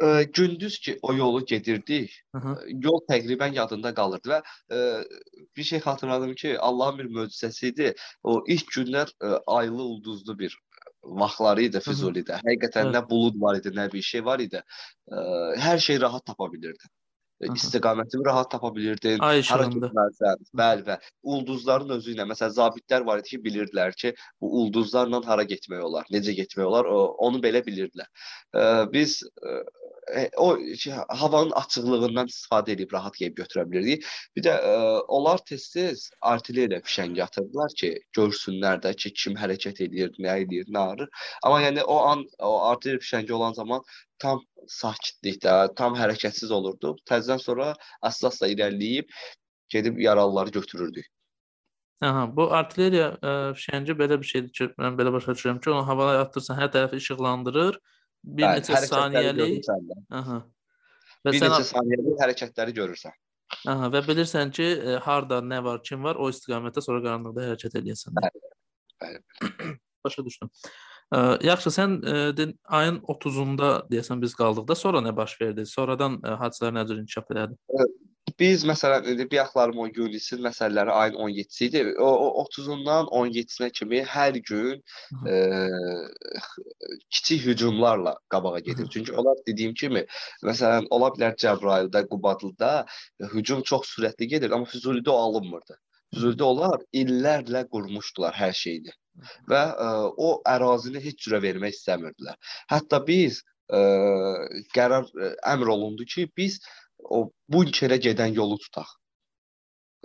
[0.00, 2.54] Ə, gündüz ki o yolu gedirdik, Hı -hı.
[2.84, 4.38] yol təqribən yadında qalırdı və
[4.76, 5.04] ə,
[5.56, 7.94] bir şey xatırladım ki, Allahın bir möcüzəsi idi.
[8.22, 10.56] O ilk günlər ə, aylı ulduzlu bir
[11.02, 12.40] vaxtları idi Füzulidə.
[12.46, 12.96] Həqiqətən Hı -hı.
[12.96, 14.62] nə bulud var idi, nə bir şey var idi.
[15.12, 15.20] Ə,
[15.66, 16.84] hər şey rahat tapa bilirdi.
[17.40, 17.54] Aha.
[17.56, 19.18] istiqamətini rahat tapa bilirdin.
[19.18, 20.42] Hara getməlisən.
[20.60, 25.46] Bəli və ulduzların özü ilə məsələn zabitlər var idi ki, bilirdilər ki, bu ulduzlarla hara
[25.48, 26.90] getmək olar, necə getmək olar,
[27.28, 28.08] onu belə bilirdilər.
[28.52, 29.22] Ə, biz
[30.36, 34.06] o ki, havanın açıqlığından istifadə edib rahat yeyib götürə bilirdik.
[34.36, 34.74] Bir də ə,
[35.08, 40.86] onlar tez-tez artilleriya fişəngi atırdılar ki, görsünlər də ki, kim hərəkət edir, nə edir, nə
[40.94, 41.12] arır.
[41.42, 43.86] Amma yəni o an o artilleriya fişəngi olan zaman
[44.18, 46.96] tam sakitlikdə, tam hərəkətsiz olurdu.
[47.10, 47.72] Təzədən sonra
[48.06, 49.08] əsasla irəliləyib
[49.70, 51.06] gedib yaralıları götürürdük.
[52.00, 55.86] Aha, bu artilleriya ə, fişəngi belə bir şeydir ki, mən belə başa düşürəm ki, onu
[55.86, 57.76] havaya atırsan, hər tərəfi işıqlandırır
[58.24, 58.76] bir Bəli, neçə
[59.88, 59.98] də.
[60.20, 60.38] Aha.
[61.26, 63.16] Bir sən neçə saniyəlik hərəkətləri görürsən.
[63.70, 67.80] Aha, və bilirsən ki, e, harda nə var, kim var, o istiqamətdə sonra qaranlıqda hərəkət
[67.82, 68.16] edəsən.
[68.20, 68.44] Bəli.
[69.02, 69.74] Bəli.
[70.06, 70.52] Başa düşdüm.
[71.10, 71.96] Ə, yaxşı, sən
[72.38, 75.66] din, ayın 30-unda deyəsən biz qaldıq da, sonra nə baş verdi?
[75.66, 77.58] Sonradan ə, hadisələr nə cür inkişaf elədi?
[78.38, 81.82] Biz məsələn indi bir axlarım o Yunisin məsələləri ayın 17-si idi.
[81.98, 84.82] O, o 30-undan 17-sinə kimi hər gün
[85.24, 85.30] Hı.
[85.30, 85.36] e,
[87.10, 88.84] kiçik hücumlarla qabağa gedir.
[88.84, 88.90] Hı.
[88.90, 90.04] Çünki onlar dediyim kimi,
[90.44, 92.72] məsələn, ola bilər Cəbrayılda, Qubadlıda
[93.20, 95.78] e, hücum çox sürətli gedir, amma Füzulidə alınmırdı.
[96.14, 98.92] Füzulidə onlar illərlə qurmuşdular hər şeyini
[99.50, 102.36] və ə, o ərazini heç cürə vermək istəmirdilər.
[102.72, 103.80] Hətta biz ə,
[104.74, 106.60] qərar ə, əmr olundu ki, biz
[107.04, 108.88] o bunkerə gedən yolu tutaq.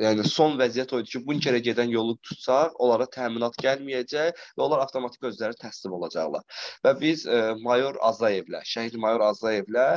[0.03, 4.84] Yəni son vəziyyət o idi ki, bunkerə gedən yolu tutsaq, onlara təminat gəlməyəcək və onlar
[4.84, 6.43] avtomatik özləri təslim olacaqlar.
[6.84, 9.88] Və biz ə, mayor Azayevlə, şəhid mayor Azayevlə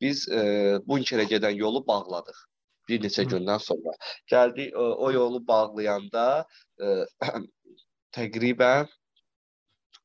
[0.00, 0.44] biz ə,
[0.86, 2.46] bunkerə gedən yolu bağladıq
[2.90, 3.96] bir neçə gündən sonra.
[4.30, 6.26] Gəldik o, o yolu bağlayanda
[6.78, 6.94] ə,
[8.16, 8.86] təqribən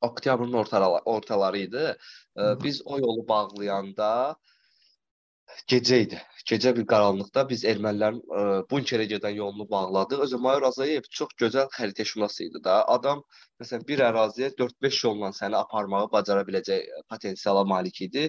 [0.05, 1.95] oktyabrın ortaları, ortaları idi.
[2.38, 2.60] Hı.
[2.63, 4.36] biz o yolu bağlayanda
[5.69, 6.21] gecə idi.
[6.45, 10.19] Gecə bir qaranlıqda biz ermənilərin ə, bunkerə gedən yolunu bağladıq.
[10.27, 12.84] Özü Mayor Azayev çox gözəl xəritəşünas idi da.
[12.95, 13.23] Adam
[13.62, 18.27] məsələn bir əraziyə 4-5 yolla səni aparmağı bacara biləcək potensiala malik idi.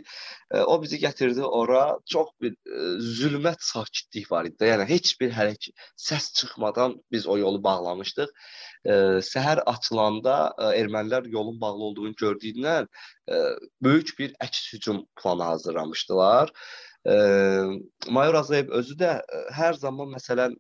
[0.49, 1.83] Ə, o bizi gətirdi ora.
[2.09, 2.87] Çox bir ə,
[3.19, 4.71] zülmət sakitlik var idi.
[4.73, 5.77] Yəni heç bir hərəkət,
[6.09, 8.33] səs çıxmadan biz o yolu bağlamışdıq.
[8.33, 8.99] Ə,
[9.29, 13.45] səhər açılanda ə, ermənilər yolun bağlı olduğunu gördüyündən ə,
[13.85, 16.49] böyük bir əks hücum planı hazırlamışdılar.
[16.49, 19.11] Ə, Mayor Azayev özü də
[19.55, 20.57] hər zaman məsələn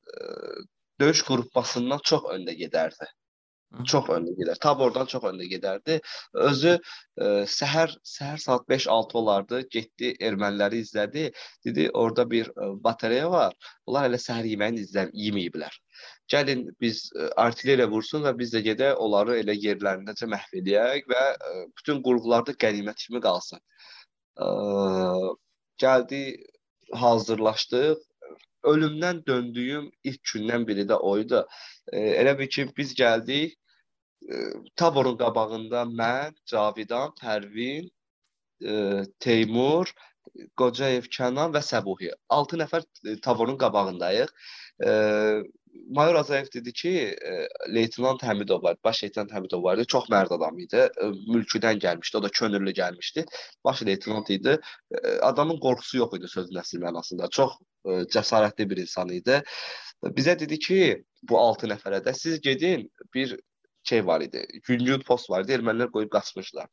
[1.01, 3.09] döyüş qrupasından çox öndə gedərdi.
[3.85, 4.57] Çox öndə gedər.
[4.63, 5.97] Tabordan çox öndə gedərdi.
[6.49, 9.61] Özü ə, səhər səhər saat 5-6 olardı.
[9.75, 11.27] Getdi erməniləri izlədi.
[11.67, 13.57] Dedi, orada bir ə, batareya var.
[13.87, 15.75] Bunlar hələ səhər yeməyini izlə yeməyiblər.
[16.33, 17.03] Gəlin biz
[17.37, 22.57] artilleriya vursun və biz də gedək onları elə yerlərindəcə məhv eləyək və ə, bütün qurğularda
[22.63, 23.61] qənimət kimi qalsın.
[24.41, 24.49] Ə,
[25.83, 26.21] gəldi,
[26.93, 28.03] hazırlaşdıq.
[28.67, 31.43] Ölümdən döndüyüm ilk gündən biri də o idi.
[31.93, 33.55] E, elə bil ki, biz gəldik.
[34.27, 34.35] E,
[34.77, 37.91] Taborun qabağında mən, Cavidan, Pərvin,
[38.65, 39.93] e, Teymur,
[40.59, 42.11] Qocayev Kənan və Səbuhi.
[42.39, 44.35] 6 nəfər e, Taborun qabağındayıq.
[44.83, 44.91] E,
[45.89, 46.91] Mayor Azayev dedi ki,
[47.31, 49.87] e, Leytenant Həmidov var, baş leytenant Həmidov var idi.
[49.87, 50.83] Çox mərd adam idi.
[51.03, 53.27] E, mülküdən gəlmişdi, o da könüllü gəlmişdi.
[53.65, 54.59] Baş leytenant idi.
[54.91, 57.31] E, adamın qorxusu yox idi sözün əsl mənasında.
[57.31, 59.43] Çox e, cəsarətli bir insan idi.
[60.19, 60.81] Bizə dedi ki,
[61.23, 63.39] bu 6 nəfərə də siz gedin, bir
[63.89, 64.47] şey var idi.
[64.69, 65.57] Güngün post var idi.
[65.59, 66.69] Ermənilər qoyub qaçmışlar.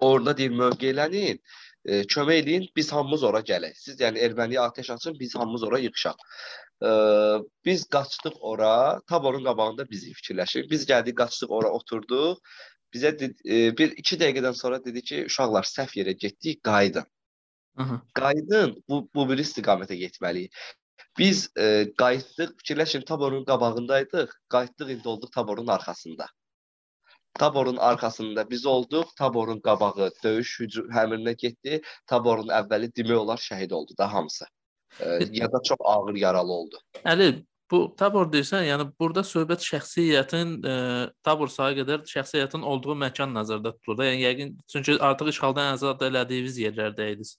[0.00, 1.40] Orada deyir mövqelənin,
[1.84, 3.76] e, kömək eləyin, biz hamımız ora gələk.
[3.76, 6.18] Siz yəni erməniyə atəş açın, biz hamımız ora yığışaq.
[6.82, 6.90] E,
[7.64, 10.68] biz qaçdıq ora, taborun qabağında bizi fikirləşir.
[10.70, 12.36] Biz gəldik, qaçdıq ora, oturduq.
[12.94, 17.06] Bizə e, bir 2 dəqiqədən sonra dedi ki, uşaqlar səhv yerə getdik, qayıdın.
[17.76, 18.02] Aha.
[18.14, 20.56] Qayıdın, bu bu bir istiqamətə getməliyik.
[21.18, 26.26] Biz e, qayıtdıq, fikirləşin taborun qabağındaydıq, qayıtdıq indi olduq taborun arxasında.
[27.34, 31.80] Taborun arxasında biz olduq, taborun qabağı döyüş hücum həmirinə getdi.
[32.06, 34.46] Taborun əvvəli demək olar şəhid oldu da hamısı.
[35.00, 36.80] E, ya da çox ağır yaralı oldu.
[37.04, 37.28] Əli,
[37.70, 40.74] bu tabor deyirsən, yəni burada söhbət şəxsiyyətin e,
[41.22, 44.08] tabor sayı qədər şəxsiyyətin olduğu məkan nəzərdə tutulur da.
[44.10, 47.36] Yəni yəqin çünki artıq işğaldan azad elədiyiniz yerlərdə idiniz.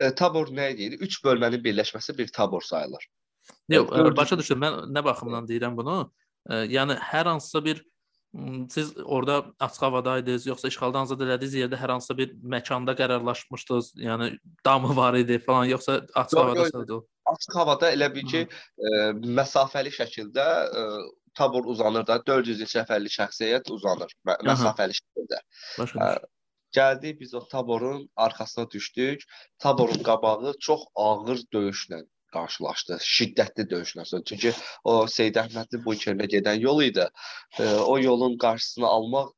[0.00, 0.98] E, tabor nə idi?
[1.06, 3.06] 3 bölmənin birləşməsi bir tabor sayılır.
[3.68, 4.60] Yox, dördüncü- e, başa düşdüm.
[4.66, 6.12] Mən nə baxımdan deyirəm bunu?
[6.50, 7.84] E, yəni hər hansısa bir
[8.70, 14.28] siz orada açıq havadaydınız, yoxsa işğaldan azad elədiyiniz yerdə hər hansısa bir məkanda qərarlaşmışdınız, yəni
[14.66, 17.00] damı var idi falan, yoxsa açıq Yox, havada sadəcə?
[17.32, 19.00] Açıq havada elə bil ki, e,
[19.40, 20.46] məsafəli şəkildə
[20.82, 20.84] e,
[21.34, 24.46] tabor uzanır da 400 nəfərlik şəxsiyyət uzanır mə Aha.
[24.52, 25.42] məsafəli şəkildə.
[25.78, 26.30] Başa düşdüm.
[26.70, 29.22] Gəldik biz o taborun arxasına düşdük.
[29.58, 32.04] Taborun qabağı çox ağır döyüşlə
[32.36, 32.98] qarşılaşdı.
[33.16, 34.06] Şiddətli döyüşlə.
[34.24, 37.06] Çünki o Seyid Əhmədli bunkerinə gedən yol idi.
[37.58, 39.34] E, o yolun qarşısını almaq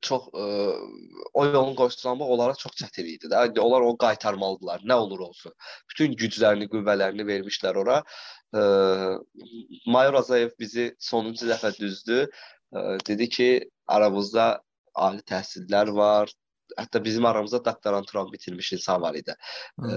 [0.00, 0.44] çox e,
[1.32, 3.46] o yolun qarşısını onlara çox çətin idi də.
[3.46, 4.84] Yəni onlar onu qaytarmalıdılar.
[4.86, 5.54] Nə olur olsun.
[5.90, 8.02] Bütün güclərini, qüvvələrini vermişlər ora.
[8.54, 8.62] E,
[9.86, 12.26] Mayor Azayev bizi sonuncu dəfə düzdü.
[12.74, 13.48] E, dedi ki,
[13.86, 14.62] aramızda
[14.94, 16.32] ali təhsillər var.
[16.78, 19.34] Hətta bizim aramızda doktoranturan bitirmiş insan var idi.
[19.80, 19.90] Hı.
[19.90, 19.94] E,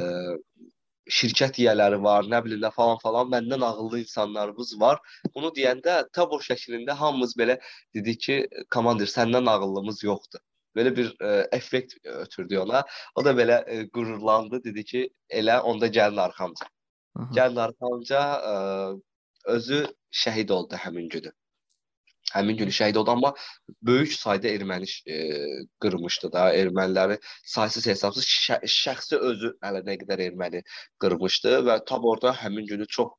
[1.12, 5.00] şirkət yiyələri var, nə bilim nə falan falan məndən ağıllı insanlarımız var.
[5.36, 7.60] Bunu deyəndə tabor şəklində hamımız belə
[7.96, 8.38] dedik ki,
[8.74, 10.41] komandir səndən ağıllımız yoxdur.
[10.76, 12.84] belə bir ə, effekt ötürdü ona.
[13.15, 16.68] O da belə ə, qürurlandı, dedi ki, elə onda gəlin arxamca.
[17.38, 18.56] Gəlin arxamca ə,
[19.56, 19.86] özü
[20.24, 21.32] şəhid oldu həmin günü.
[22.34, 23.34] Həmin günü şəhid oldu, amma
[23.86, 25.18] böyük sayda erməni e,
[25.84, 27.20] qırmışdı da, erməniləri
[27.54, 30.64] saysız hesabsız şə şəxsi özü hələ nə qədər erməni
[31.04, 33.14] qırmışdı və tab orada həmin günü çox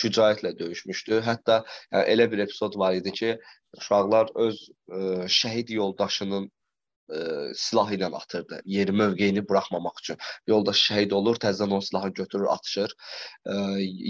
[0.00, 1.20] şücaətlə döyüşmüşdü.
[1.28, 1.60] Hətta
[1.92, 3.30] yəni, elə bir epizod var idi ki,
[3.78, 5.00] uşaqlar öz ə,
[5.38, 6.50] şəhid yoldaşının
[7.10, 8.60] ə, silahı ilə atırdı.
[8.64, 10.20] Yeri mövqeyini buraxmamaq üçün.
[10.46, 12.94] Yoldaş şəhid olur, təzədən o silahı götürür, atışır.
[13.46, 13.56] Ə,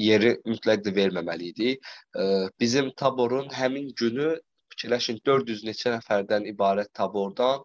[0.09, 1.73] yeri mütləq də verməməli idi.
[2.15, 4.35] Ə, bizim taborun həmin günü
[4.75, 7.65] fikirləşin 400 neçə nəfərdən ibarət tabordan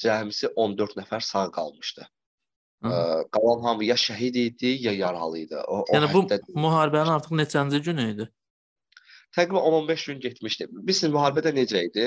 [0.00, 2.08] cəmisi 14 nəfər sağ qalmışdı.
[2.80, 2.92] Ə,
[3.34, 5.56] qalan hamı ya şəhid idi, ya yaralı idi.
[5.68, 6.54] O, yəni o bu hətta...
[6.56, 8.30] müharibənin artıq neçənci günü idi?
[9.36, 10.68] Təqribən 10-15 gün getmişdi.
[10.74, 12.06] Bilirsən müharibədə necə idi?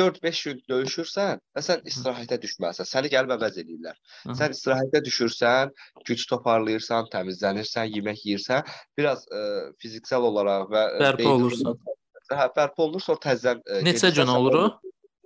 [0.00, 2.88] 4-5 gün döyüşürsən və sən istirahətə düşməlisən.
[2.90, 3.98] Səni gəlib əvəz edirlər.
[4.26, 4.36] Hı.
[4.40, 5.72] Sən istirahətə düşürsən,
[6.08, 9.44] güc toparlayırsan, təmizlənirsən, yemək yeyirsən, biraz ə,
[9.82, 11.80] fiziksel olaraq və bərpa olursan.
[12.26, 14.68] Hə, bərpa olunur, sonra təzədən Neçə gün olur o?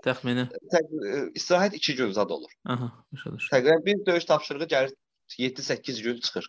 [0.05, 0.47] Təxmini.
[0.73, 0.93] Təq
[1.37, 2.53] istirahət 2 gün zad olur.
[2.73, 3.53] Aha, başa düşdüm.
[3.53, 4.95] Təqribən bir döyüş tapşırığı gəlir
[5.39, 6.49] 7-8 gün çıxır.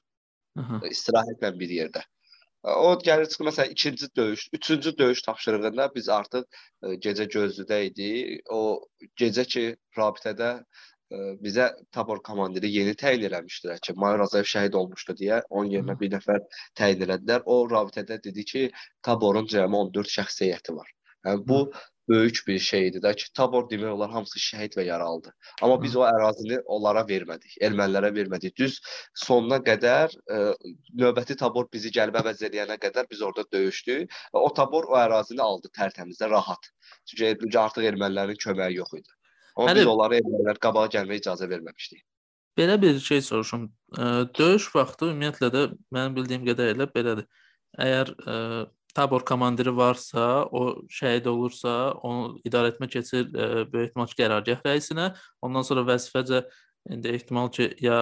[0.60, 0.80] Aha.
[0.88, 2.04] İstirahətlə bir yerdə.
[2.64, 7.80] O gəlir çıxır məsələn ikinci döyüş, üçüncü döyüş tapşırığında biz artıq ə, e, gecə gözlüdə
[7.88, 8.10] idi.
[8.58, 8.60] O
[9.22, 9.64] gecə ki
[9.98, 10.62] rabitədə ə,
[11.18, 15.98] e, bizə tabor komandiri yeni təyin eləmişdilər ki, Mayor Azayev şəhid olmuşdu deyə onun yerinə
[16.04, 16.46] bir nəfər
[16.82, 17.42] təyin elədilər.
[17.46, 18.64] O rabitədə dedi ki,
[19.10, 20.94] taborun cəmi 14 şəxsiyyəti var.
[21.26, 21.62] Yəni bu
[22.12, 25.34] böyük bir şeydir də ki, tabor demək olar hamısı şəhid və yaralıdır.
[25.62, 28.56] Amma biz o ərazini onlara vermədik, ermənilərə vermədik.
[28.58, 28.80] Düz
[29.26, 34.44] sonuna qədər ə, e, növbəti tabor bizi gəlib əvəz edənə qədər biz orada döyüşdük və
[34.44, 36.72] o tabor o ərazini aldı tərtəmizə, rahat.
[37.08, 39.16] Çünki artıq ermənilərin köməyi yox idi.
[39.56, 42.04] Amma Həli, biz onlara ermənilər qabağa gəlməyə icazə verməmişdik.
[42.58, 43.70] Belə bir şey soruşum.
[43.96, 47.30] E, döyüş vaxtı ümumiyyətlə də mənim bildiyim qədərilə belədir.
[47.80, 53.64] Əgər ə, e, tabor komandiri varsa, o şəhid olursa, onu idarə etmə keçir ə, e,
[53.72, 55.12] böyük ehtimal ki, qərargah rəisinə.
[55.46, 56.44] Ondan sonra vəzifəcə
[56.92, 57.98] indi ehtimal ki, ya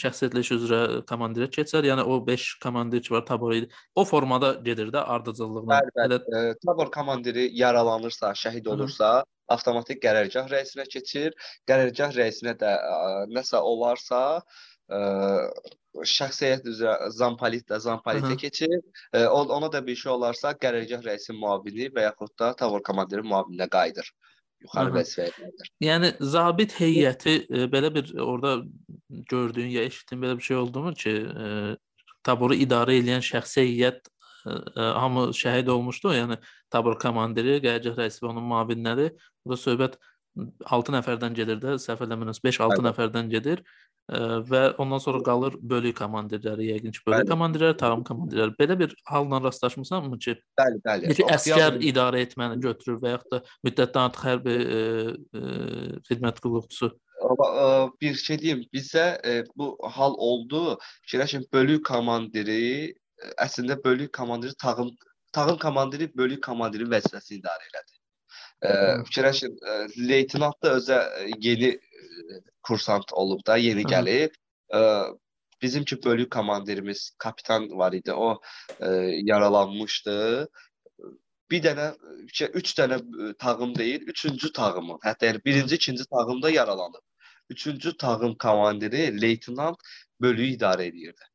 [0.00, 3.70] şəxsiyyətləş üzrə komandirə keçər, yəni o 5 komandir ki var tabor idi.
[3.94, 5.70] O formada gedir də ardıcıllığına.
[5.74, 6.20] Bəli, bəli.
[6.20, 6.50] Elə...
[6.52, 9.30] E, tabor komandiri yaralanırsa, şəhid olursa, Hı.
[9.56, 11.34] avtomatik qərargah rəisinə keçir.
[11.68, 12.94] Qərargah rəisinə də ə,
[13.34, 18.72] nəsə olarsa, ə, şəxsiyyət üzrə zampolitdə, zampolitə keçir.
[19.14, 23.68] E, ona da bir şey olarsa qərargah rəisinin müavini və yaxud da tavır komandirin müavininə
[23.70, 24.08] qayıdır.
[24.64, 25.70] Yuxarı vəzifələrdir.
[25.84, 28.56] Yəni zabit heyəti e, belə bir orada
[29.30, 31.76] gördüyün ya eşitdin belə bir şey oldumu ki, e,
[32.26, 34.02] taboru idarə edən şəxsi heyət
[34.46, 36.16] e, e hamı şəhid olmuşdu.
[36.18, 36.40] Yəni
[36.74, 39.12] tabor komandiri, qərargah rəisi və onun müavinləri.
[39.44, 39.98] Burada söhbət
[40.66, 43.60] 6 nəfərdən gedir də, səhv eləmirəmsə 5-6 nəfərdən gedir
[44.10, 48.52] və ondan sonra qalır bölük komandirləri, yəqin ki, bölük komandirləri, tağım komandirləri.
[48.60, 51.08] Belə bir halla rastlaşmısanmı ki, bəli, bəli.
[51.12, 54.82] Bir əskər idarə etməni götürür və yaxud da müddətdən artıq hərbi e,
[55.40, 55.44] e,
[56.10, 56.92] xidmət qulluqçusu
[58.02, 60.78] bir şey deyim, bizə e, bu hal oldu.
[61.06, 62.92] Fikirləşin, bölük komandiri
[63.40, 64.90] əslində bölük komandiri tağım
[65.32, 67.94] tağım komandiri bölük komandiri vəzifəsini idarə elədi.
[69.08, 69.56] Fikirləşin,
[70.08, 70.98] leytenant da özə
[71.42, 71.74] yeni
[72.62, 74.34] kursant olub da, yeni gəlib.
[74.74, 74.80] Ə,
[75.62, 78.12] bizimki bölük komandirimiz kapitan var idi.
[78.12, 78.36] O
[78.80, 78.90] ə,
[79.24, 80.46] yaralanmışdı.
[81.50, 81.90] Bir dənə,
[82.28, 82.98] iki, üç dənə
[83.38, 84.98] tağım deyil, üçüncü tağımı.
[85.04, 87.04] Hətta yəni birinci, ikinci tağımda yaralanıb.
[87.50, 89.76] Üçüncü tağım komandiri leytenant
[90.20, 91.30] bölüyü idarə edirdi.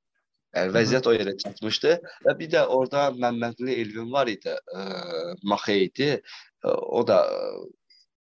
[0.57, 1.91] Yəni vəziyyət o yerə çatmışdı
[2.25, 4.85] və bir də orada Məmmədli Elvin var idi, ə,
[5.43, 6.07] Maxey idi.
[6.65, 7.19] O da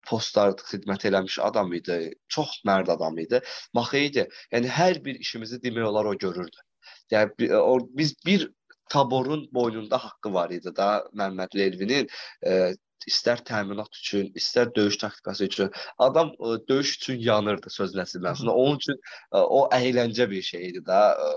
[0.09, 1.99] postlar xidmət eləmiş adam idi.
[2.33, 3.41] Çox mərd adam idi.
[3.77, 4.27] Maxey idi.
[4.55, 6.65] Yəni hər bir işimizi demək olar o görürdü.
[7.13, 8.49] Yəni o, biz bir
[8.89, 10.89] taborun boynunda haqqı var idi da
[11.21, 12.09] Məmməd Elvinin
[12.47, 12.75] e,
[13.09, 15.71] istər təminat üçün, istər döyüş taktikası üçün.
[15.99, 18.57] Adam ə, e, döyüş üçün yanırdı sözləsi mənasında.
[18.65, 21.01] Onun üçün ə, e, o əyləncə bir şey idi da.
[21.15, 21.33] Ə,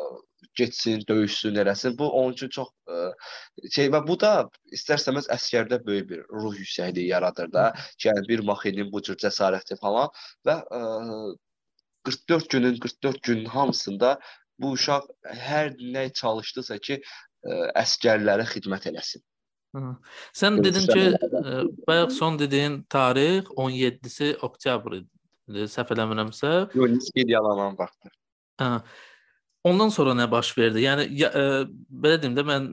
[0.55, 1.97] getsin, döyüşsün, eləsin.
[1.97, 3.11] Bu onun üçün çox ə,
[3.75, 4.31] şey və bu da
[4.75, 7.71] istərsəməz əskərdə böyük bir ruh yüksəkliyi yaradır da.
[8.03, 10.11] Yəni bir maxinin bu cür cəsarəti falan
[10.47, 10.81] və ə,
[12.03, 14.19] 44 günün 44 günün hamısında
[14.59, 19.23] bu uşaq hər nə çalışdısa ki, ə, əskərlərə xidmət eləsin.
[19.75, 19.93] Hı.
[20.35, 25.67] Sən dedin ki, ə, bayaq son dediyin tarix 17-si oktyabr idi.
[25.71, 26.51] Səhv eləmirəmsə.
[26.75, 28.13] Yox, nisbi yalan vaxtdır.
[28.61, 28.75] Hə.
[29.63, 30.81] Ondan sonra nə baş verdi?
[30.81, 31.41] Yəni ya, e,
[32.03, 32.63] belə deyim də mən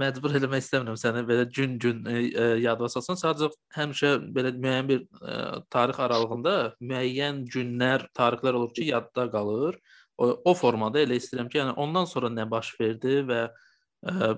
[0.00, 3.18] məcbur eləmək istəmirəm səni belə gün-gün e, e, yadına salsan.
[3.20, 5.36] Sadəcə həmişə belə müəyyən bir e,
[5.70, 9.78] tarix aralığında müəyyən günlər, tarixlər olur ki, yadda qalır.
[10.18, 14.32] O, o formada elə istəyirəm ki, yəni ondan sonra nə baş verdi və e,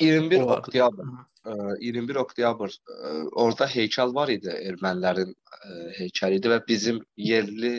[0.00, 1.14] 21 oktyabr
[1.80, 2.72] 21 oktyabr
[3.38, 5.30] orada heykəl var idi, ermənilərin
[5.98, 7.74] heykəli idi və bizim yerli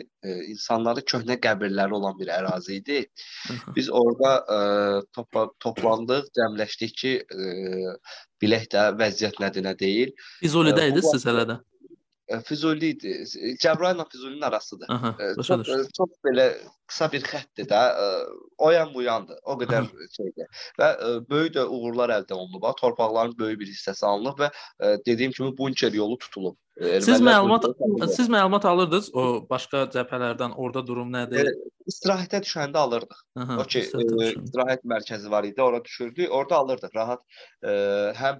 [0.48, 3.02] insanların köhnə qəbirləri olan bir ərazi idi.
[3.76, 7.14] Biz orada topla toplandıq, cəmləşdik ki,
[8.42, 10.16] bilək də vəziyyət nədir, nə deyil.
[10.40, 11.60] Füzulidə idiniz hələ də?
[12.46, 13.14] Füzuli idi.
[13.64, 14.90] Cəbrayılla Füzulinin arasıdır.
[14.90, 16.48] Aha, çox, çox belə
[16.88, 17.82] qısa bir xəttdir də.
[18.58, 19.40] O yan bu yandır.
[19.44, 20.08] O qədər Aha.
[20.18, 20.48] şeydir.
[20.80, 20.90] Və
[21.30, 22.68] böyük də uğurlar əldə olunub.
[22.82, 24.52] Torpaqların böyük bir hissəsi alınıb və
[25.06, 26.58] dediyim kimi bunker yolu tutulub.
[26.78, 27.64] Ermənilər siz məlumat
[28.14, 31.50] siz məlumat alırdınız o başqa cəbhələrdən orada durum nədir?
[31.50, 33.24] E, istirahətə düşəndə alırdıq.
[33.42, 37.24] Aha, o ki, e, istirahət mərkəzi var idi, ora düşürdük, orada alırdıq rahat.
[37.64, 37.74] E,
[38.20, 38.38] həm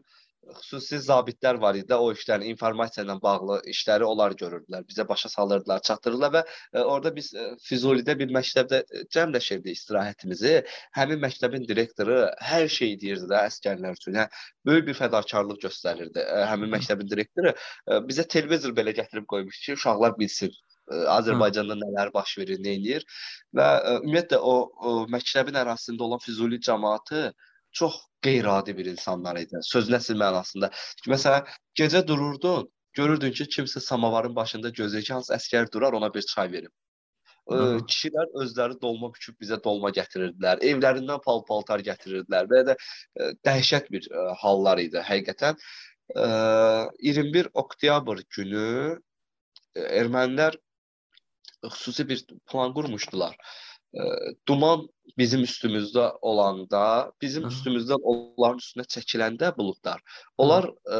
[0.56, 1.96] xüsusi zabitlər var idi.
[1.96, 4.86] O işlərin informasiya ilə bağlı işləri onlar görürdülər.
[4.90, 9.04] Bizə başa salırdılar, çatdırırlar və ə, e, orada biz ə, e, Füzulidə bir məktəbdə e,
[9.16, 10.54] cəmləşirdik istirahətimizi.
[10.98, 12.20] Həmin məktəbin direktoru
[12.52, 14.22] hər şey deyirdi də əsgərlər üçün.
[14.22, 14.28] Hə,
[14.70, 16.24] böyük bir fədakarlıq göstərirdi.
[16.24, 20.56] Ə, həmin məktəbin direktoru ə, bizə televizor belə gətirib qoymuşdu ki, uşaqlar bilsin.
[20.88, 23.04] Azərbaycanda nələr baş verir, nə edir
[23.58, 27.26] və ə, ümumiyyətlə o, o məktəbin ərazisində olan Füzuli cəmaəti
[27.78, 29.62] çox qeyri-adi bir insanlar idi.
[29.74, 30.72] Söz nəsil mənasında.
[31.14, 31.48] Məsələn,
[31.80, 36.52] gecə dururdun, görürdün ki, kimsə samavarın başında gözləyir ki, hansı əskər durar, ona bir çay
[36.52, 36.74] verim.
[37.48, 40.60] Ə, kişilər özləri dolma büküb bizə dolma gətirirdilər.
[40.72, 42.50] Evlərindən pal-paltar gətirirdilər.
[42.52, 45.62] Belə də ə, dəhşət bir ə, hallar idi həqiqətən.
[46.16, 46.26] Ə,
[47.08, 48.98] 21 oktyabr günü
[49.78, 50.58] ermənilər
[51.64, 53.38] xüsusi bir plan qurmuşdular
[54.48, 57.48] duman bizim üstümüzdə olanda, bizim Hı.
[57.48, 60.02] üstümüzdən onların üstünə çəkiləndə buludlar,
[60.38, 61.00] onlar ə,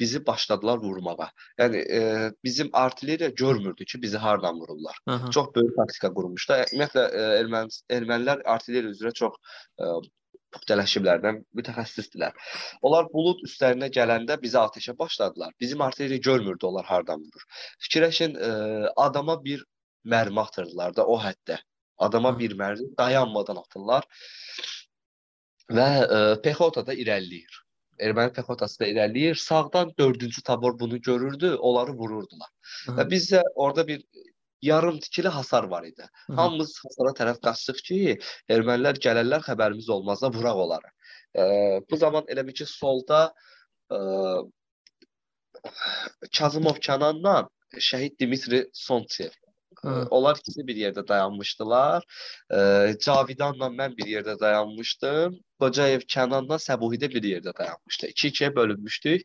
[0.00, 1.30] bizi başladılar vurmağa.
[1.58, 2.02] Yəni ə,
[2.44, 4.96] bizim artilleriya görmürdü ki, bizi hardan vururlar.
[5.08, 5.30] Hı.
[5.30, 6.64] Çox böyük taktika qurmuşlar.
[6.72, 7.04] Ümumiyyətlə
[7.42, 9.36] erməni ermənilər artilleriya üzrə çox
[9.78, 9.98] ə,
[10.54, 12.36] puxtələşiblərdən mütəxəssisdilər.
[12.82, 15.52] Onlar bulud üstlərinə gələndə bizə atəşə başladılar.
[15.60, 17.44] Bizim artilleriya görmürdü onlar hardan vurur.
[17.84, 18.52] Fikirləşin, ə,
[18.96, 19.66] adama bir
[20.08, 21.58] mərmi atırdılar da o həddə.
[21.98, 24.06] Adama bir mərmi dayanmadan atırlar
[25.72, 27.62] və e, pexota da irəliləyir.
[28.08, 29.38] Erməni pexotası da irəliləyir.
[29.42, 32.50] Sağdan 4-cü tabor bunu görürdü, onları vururdular.
[32.86, 32.94] Hı.
[33.00, 34.04] Və bizdə orada bir
[34.62, 36.06] yarım tikili hasar var idi.
[36.26, 36.36] Hı.
[36.38, 37.98] Hamımız hasara tərəf qaçdıq ki,
[38.54, 40.94] ermənilər gələrlər, xəbərimiz olmaz da vuraq onları.
[41.34, 41.42] E,
[41.90, 43.26] bu zaman elə bir ki, solda
[43.90, 43.98] e,
[46.38, 47.36] Kazımov Kənanla
[47.90, 49.34] şəhid Dimitri Sonçev
[49.84, 50.06] Hı.
[50.10, 52.04] Onlar ikisi bir yerdə dayanmışdılar.
[53.04, 55.36] Cavidanla mən bir yerdə dayanmışdım.
[55.62, 58.10] Qocayev Kənanla Səbuhidə bir yerdə dayanmışdı.
[58.14, 59.22] İki-ikiyə bölünmüşdük.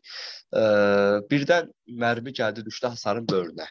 [1.32, 1.72] Birdən
[2.04, 3.66] mərmi gəldi düşdü Hasarın böyrünə.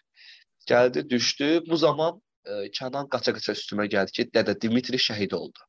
[0.68, 1.62] Gəldi, düşdü.
[1.70, 5.60] Bu zaman e, Kənan qaça-qaça üstümə gəldi ki, dədə Dimitri şəhid oldu.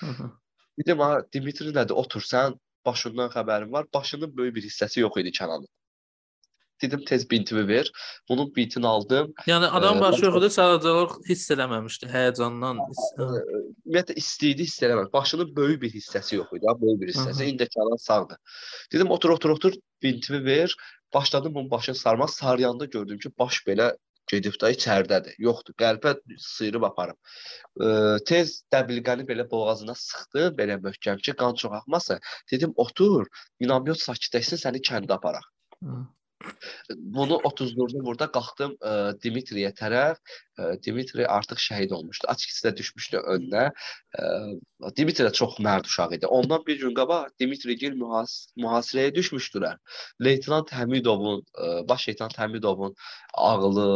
[0.00, 0.30] Hı -hı.
[0.78, 1.92] Dedim, ha, Dimitri nədir?
[1.92, 3.86] Otur, sən başından xəbərin var.
[3.94, 5.68] Başının böyük bir hissəsi yox idi Kənanın.
[6.82, 7.90] Dedim tez bintimi ver.
[8.28, 9.32] Bunun bintini aldım.
[9.46, 10.94] Yəni adam başı yox idi, sadəcə
[11.28, 12.80] hiss eləməmişdi həyecandan.
[13.18, 15.12] Ümumiyyətlə istəyidi, hiss eləmədi.
[15.12, 17.50] Başının böyük bir hissəsi yox idi, böyük bir hissəsi.
[17.52, 18.38] İndi kalan sağdır.
[18.92, 20.76] Dedim otur otur otur bintimi ver.
[21.14, 22.28] Başladım bunun başını sarmaq.
[22.28, 23.92] Sarıyanda gördüm ki, baş belə
[24.30, 25.34] gedib də içərdədir.
[25.38, 25.74] Yoxdur.
[25.78, 27.18] Qəlbə sıyırıb aparım.
[27.84, 27.86] E,
[28.28, 32.18] tez dəbilqəni belə boğazına sıxdı, belə möhkəm ki, qan çox axmasa.
[32.52, 33.26] Dedim otur,
[33.60, 35.46] minamyot sakitləşsin, səni kəndə aparaq.
[35.82, 36.02] Hı.
[37.16, 40.18] Bunu 34-də burada qalxdım ə, e, Dimitriyə tərəf.
[40.18, 42.28] Ə, e, Dimitri artıq şəhid olmuşdu.
[42.32, 43.64] Açıqçası da düşmüşdü önünə.
[44.18, 44.26] Ə,
[44.88, 46.30] e, Dimitri də çox mərd uşaq idi.
[46.38, 49.80] Ondan bir gün qabaq Dimitri gil mühas mühasirəyə düşmüşdülər.
[50.28, 52.94] Leytenant Həmidovun, ə, baş leytenant Həmidovun
[53.48, 53.88] ağlı,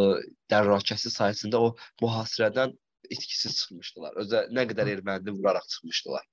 [0.53, 2.77] dərrakəsi sayəsində o mühasirədən
[3.11, 4.17] itkisiz çıxmışdılar.
[4.23, 6.27] Özə nə qədər erməni vuraraq çıxmışdılar.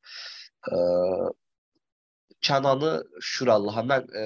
[0.71, 0.77] Ə,
[2.47, 4.23] Kənanı şükür Allaha mən e,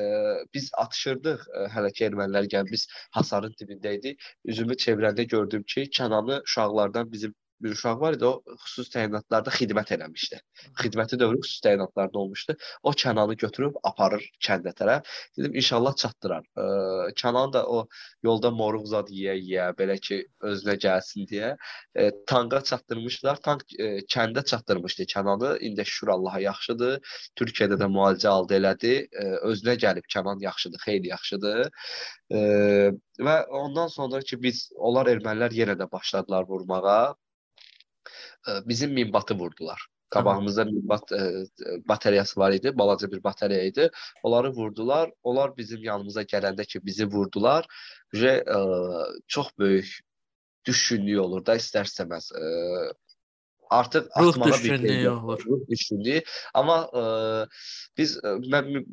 [0.53, 4.15] biz atışırdıq e, hələ ki ermənilər gəlib biz hasarın dibində idi.
[4.45, 9.93] Üzümü çevirəndə gördüm ki, Kənanı uşaqlardan bizim bir uşaq var idi, o xüsusi təyinatlarda xidmət
[9.95, 10.39] eləmişdi.
[10.81, 12.55] Xidməti dövrü xüsusi təyinatlarda olmuşdu.
[12.83, 15.07] O Kənanı götürüb aparır kəndə tərəf.
[15.37, 16.45] Dedim inşallah çatdırar.
[16.63, 16.65] E,
[17.21, 17.87] Kənan da o
[18.23, 20.19] yolda moruq zad yeyə-yeyə belə ki
[20.51, 21.55] özünə gəlsin deyə
[21.95, 23.41] e, tanqa çatdırmışlar.
[23.47, 25.57] Tank e, kəndə çatdırmışdı Kənanı.
[25.59, 26.99] İndi şükür Allaha yaxşıdır.
[27.39, 28.95] Türkiyədə də müalicə aldı elədi.
[29.11, 31.69] E, özünə gəlib Kənan yaxşıdır, xeyli yaxşıdır.
[32.31, 32.39] E,
[33.27, 37.15] və ondan sonra ki biz onlar ermənilər yenə də başladılar vurmağa
[38.65, 39.87] bizim minbatı vurdular.
[40.09, 41.11] Qabağımızda bat
[41.85, 43.89] bateriyası var idi, balaca bir batareya idi.
[44.23, 45.11] Onları vurdular.
[45.23, 47.67] Onlar bizim yanımıza gələndə ki, bizi vurdular.
[48.13, 48.43] Və
[49.27, 49.99] çox böyük
[50.65, 52.31] düşündüyü olur da istər-istəməz.
[53.69, 55.43] Artıq ruh atmağa bir şey olur.
[55.45, 56.21] Ruh düşkünlüyü.
[56.53, 57.03] Amma ə,
[57.97, 58.85] biz ə, mən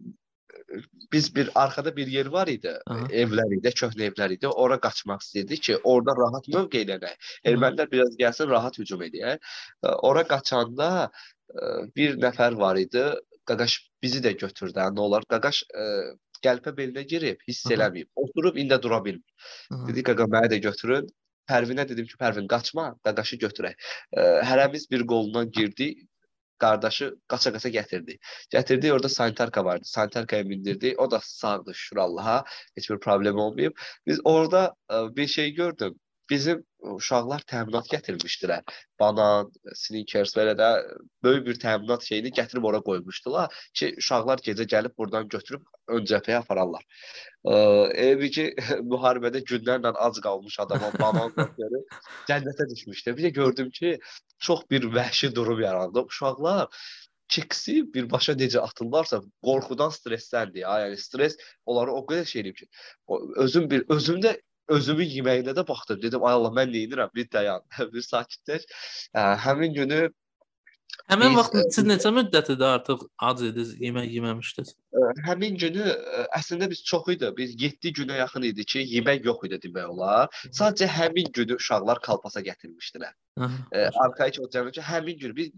[1.12, 2.72] biz bir arkada bir yer var idi.
[2.86, 3.06] Aha.
[3.22, 4.48] Evlər idi, köhnə evlər idi.
[4.48, 7.30] Ora qaçmaq istəyirdik ki, orada rahat mövqe elənək.
[7.50, 9.38] Ermənilər biraz gəlsin, rahat hücum edək.
[10.02, 10.90] Ora qaçanda
[11.96, 13.04] bir nəfər var idi.
[13.48, 14.78] Qaqaş bizi də götürdü.
[14.78, 15.26] Nə olar?
[15.28, 15.64] Qaqaş
[16.44, 18.10] qəlpə belinə girib, hiss eləməyib.
[18.16, 19.52] Oturub indi dura bilmir.
[19.88, 21.06] Dedi qaqa məni də götürün.
[21.48, 23.76] Pərvinə dedim ki, Pərvin qaçma, qaqaşı götürək.
[24.48, 25.90] Hərəmiz bir qolundan girdi,
[26.64, 28.18] qardaşı qaça-qaça gətirdi.
[28.56, 29.84] Gətirdi, orada sanitarka vardı.
[29.84, 30.94] Sanitarkaya mindirdi.
[30.98, 32.44] O da sağdı şükür Allaha.
[32.76, 33.72] Heç bir problem olmayıb.
[34.06, 36.00] Biz orada ə, bir şey gördüm.
[36.30, 36.62] Bizim
[36.94, 38.64] uşaqlar təminat gətirmişdilər.
[39.00, 40.68] Banan, Snickers belə də
[41.24, 45.64] böyük bir təminat şeyini gətirib ora qoymuşdular ki, uşaqlar gecə gəlib buradan götürüb
[45.96, 46.84] ön cəbhəyə apararlar.
[48.06, 48.46] Evi ki,
[48.92, 51.98] müharibədə günlərlə ac qalmış adama banan götürüb
[52.30, 53.16] cənnətə düşmüşdü.
[53.16, 53.98] Bir də gördüm ki,
[54.38, 56.06] çox bir vəhşi durum yarandı.
[56.08, 56.68] Uşaqlar
[57.28, 60.64] kiksi birbaşa necə atırlarsa qorxudan stressləndi.
[60.64, 60.80] Ya.
[60.86, 62.68] Yəni stres onları o qədər şey eləyib ki,
[63.44, 64.36] özüm bir özümdə
[64.68, 66.02] özümün yeməyinə də baxdım.
[66.02, 67.14] Dedim ay Allah mən nə edirəm?
[67.14, 68.68] Bir dayan, bir sakitləş.
[69.14, 70.04] Hə, həmin günü
[71.10, 74.70] Həmin Biz, vaxt ə, siz neçə müddətidir artıq ac idiniz, yemək yeməmişdiniz?
[75.26, 77.28] həmin günü ə, əslində biz çox idi.
[77.36, 80.30] Biz 7 günə yaxın idi ki, yemək yox idi demək olar.
[80.46, 83.12] Sadəcə həmin günü uşaqlar kalpasa gətirmişdilər.
[84.06, 85.50] Arxayıc olacağım ki, həmin gün biz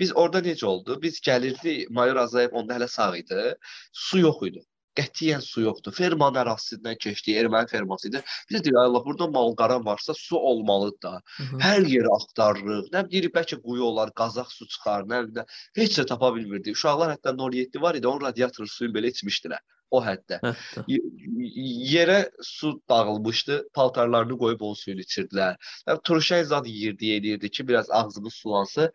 [0.00, 0.98] biz orada necə oldu?
[1.02, 3.54] Biz gəlirdi, Mayor Azayev onda hələ sağ idi.
[3.92, 4.64] Su yox idi.
[5.00, 5.94] Qətiyyən su yoxdur.
[5.96, 8.22] Fermanın ərazisindən keçdi, erməni ferması idi.
[8.50, 11.56] Biz də deyir, "Ay Allah, burada malqaran varsa su olmalıdır da." Aha.
[11.66, 12.92] Hər yeri axtarırıq.
[12.94, 15.44] Nə bilim, bəlkə quyu olar, qazaq su çıxar, nə bilim.
[15.76, 16.76] Heç nə tapa bilmirdik.
[16.76, 19.62] Uşaqlar hətta 07 var idi, onun radiatoru suyunu belə içmişdilər.
[19.90, 20.38] O həddə.
[20.86, 20.98] Y-
[21.38, 25.56] y- yerə su dağılmışdı, paltarlarını qoyub o suyunu içirdilər.
[25.88, 28.90] Yəni turşay zad yeyirdi, eləyirdi ki, biraz ağzımız sulansın.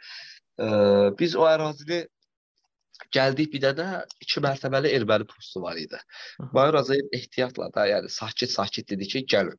[0.59, 0.65] Ee,
[1.19, 2.07] biz o ərazini
[3.15, 3.85] Gəldik bir də də
[4.23, 5.99] 2 mərtəbəli erməni postu var idi.
[6.55, 9.57] Bayır Azayev ehtiyatla da, yəni sakit-sakit dedi ki, gəlin.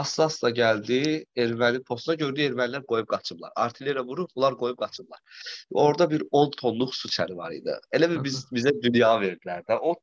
[0.00, 1.00] Asla-asla gəldi
[1.44, 3.52] erməni postuna, gördü ermənilər qoyub qaçıblar.
[3.64, 5.20] Artilleriya vurub, bunlar qoyub qaçıblar.
[5.84, 7.76] Orada bir 10 tonluq su çəri var idi.
[7.92, 9.78] Elə bir biz bizə dünya verdilər də.
[9.92, 10.00] 10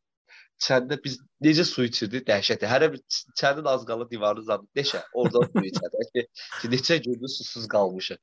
[0.61, 2.67] içəndə biz necə su içirdik dəhşətə.
[2.69, 3.01] Hərə bir
[3.33, 6.25] içəndən az qalır divarı uzanıb neçə orada su içədik ki,
[6.61, 8.19] ki neçə gündür susuz qalmışıq.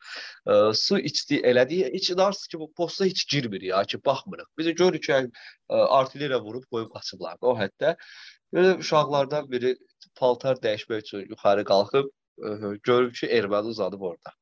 [0.47, 1.83] E, su içdi elədi.
[1.95, 4.49] Heç inanırsınız ki bu posta heç girmir ya ki baxmırıq.
[4.59, 7.37] Biz görürük ki e, artilleriya vurub qoyub qaçıblar.
[7.41, 7.97] O hətta
[8.55, 9.77] belə uşaqlardan biri
[10.17, 12.09] paltar dəyişmək üçün yuxarı qalxıb
[12.39, 12.49] e,
[12.83, 14.37] görüb ki erməni uzanıb orada.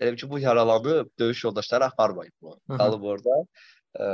[0.00, 2.78] Dedim ki bu yaralanıb döyüş yoldaşları aparmayıb bunu.
[2.78, 3.30] Qalıb orada.
[4.00, 4.06] E,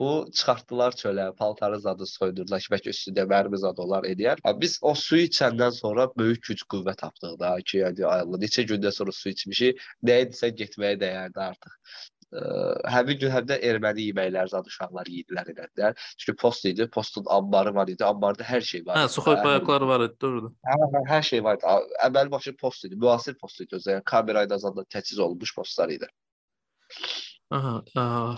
[0.00, 4.42] bu çıxartdılar çölə, paltarı zadı soydurdular ki, bəlkə üstündə mərmi zadı olar eləyər.
[4.60, 8.66] Biz o suyu içəndən sonra böyük güc qüvvə tapdıq da ki, yəni ay Allah, neçə
[8.70, 11.78] gündən sonra su içmişik, nə idisə getməyə dəyərdi artıq.
[12.34, 12.42] Ə,
[12.90, 15.94] həmin gün həm də erməni yeməkləri zad uşaqlar yedilər elədilər.
[16.18, 18.98] Çünki post idi, postun ambarı var idi, ambarda hər şey var.
[18.98, 20.56] Hə, suxoy bayaqları var idi, doğrudur.
[20.66, 21.78] Hər, hər, hər şey var idi.
[22.08, 23.92] Əməli başı post idi, müasir post idi özü.
[23.94, 26.10] Yəni kamera ilə zada təchiz olunmuş postlar idi.
[27.54, 28.36] Aha, aha.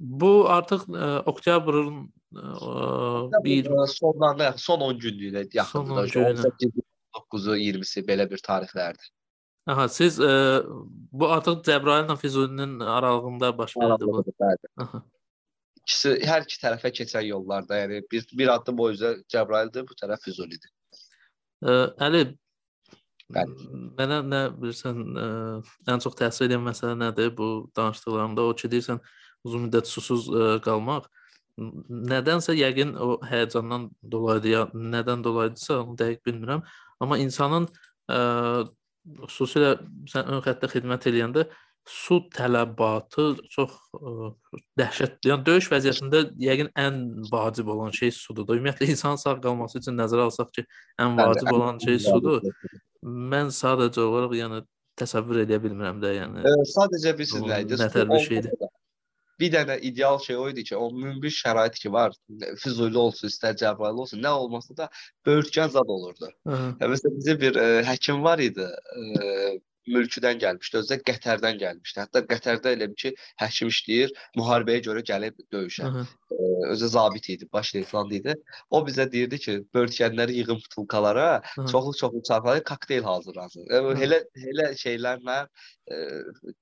[0.00, 5.86] Bu artıq ə, oktyabrın ə, bir Ə, sonlarına son 10 günlüyünə yaxındır.
[5.92, 6.00] Son da.
[6.00, 6.46] 10 İşte günlüyünə.
[6.46, 6.84] 18,
[7.18, 9.10] 9-u, 20-si belə bir tarixlərdir.
[9.68, 10.32] Aha, siz ə,
[11.12, 14.24] bu artıq Cəbrayılla Füzulinin aralığında baş verdi bu.
[14.40, 14.72] Bəli.
[14.80, 15.02] Aha.
[15.84, 20.24] İkisi hər iki tərəfə keçən yollarda, yəni bir bir addım o üzrə Cəbraildir, bu tərəf
[20.24, 20.72] Füzulidir.
[21.60, 21.76] Ə,
[22.08, 22.24] Əli
[23.30, 23.70] Bəli.
[24.00, 25.28] mənə nə bilirsən, ə,
[25.92, 28.48] ən çox təsir edən məsələ nədir bu danışdıqlarında?
[28.48, 29.04] O ki, deyirsən
[29.44, 31.08] uzun müddət susuz ə, qalmaq.
[31.60, 36.62] N- Nədənsə yəqin o həyəcandan dolayıdır ya, nədən dolayıdırsa onu dəqiq bilmirəm.
[37.00, 37.68] Amma insanın
[38.10, 38.20] ə,
[39.26, 39.74] xüsusilə
[40.12, 41.46] sən ön xəttdə xidmət eləyəndə
[41.88, 44.32] su tələbatı çox ə,
[44.78, 45.30] dəhşətli.
[45.32, 46.98] Yəni döyüş vəziyyətində yəqin ən
[47.32, 48.46] vacib olan şey sudur.
[48.46, 48.58] da.
[48.58, 50.66] Ümumiyyətlə insanın sağ qalması üçün nəzərə alsaq ki,
[51.00, 52.44] ən vacib olan şey sudur.
[53.00, 54.60] Mən sadəcə olaraq yəni
[55.00, 56.44] təsəvvür edə bilmirəm də, yəni.
[56.44, 57.80] Ə, sadəcə bilirsiz nə idi?
[57.80, 58.68] nətər bir şeydir.
[59.40, 62.14] Bir dənə ideal şey o idi ki, o münbir şərait ki var,
[62.60, 64.90] Füzuli olsun, istər Cəbrayıl olsun, nə olmasa da
[65.26, 66.28] böyürtkən zad olurdu.
[66.46, 68.68] Ya Məsələn, bizə bir ə, həkim var idi.
[68.68, 69.58] Ə,
[69.90, 72.00] mülküdən gəlmişdi, özü də Qətərdən gəlmişdi.
[72.02, 75.88] Hətta Qətərdə elə bir ki, həkim işləyir, müharibəyə görə gəlib döyüşə.
[76.70, 78.34] Özü zabit idi, baş leytenant idi.
[78.70, 83.66] O bizə deyirdi ki, bölgənləri yığın butulkalara, çoxlu-çoxlu çarpayı kokteyl hazırlasın.
[84.04, 84.20] Elə
[84.52, 86.04] elə şeylərlə ə,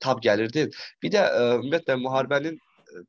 [0.01, 0.69] tab gəlirdi.
[1.03, 2.59] Bir də ə, ümumiyyətlə müharibənin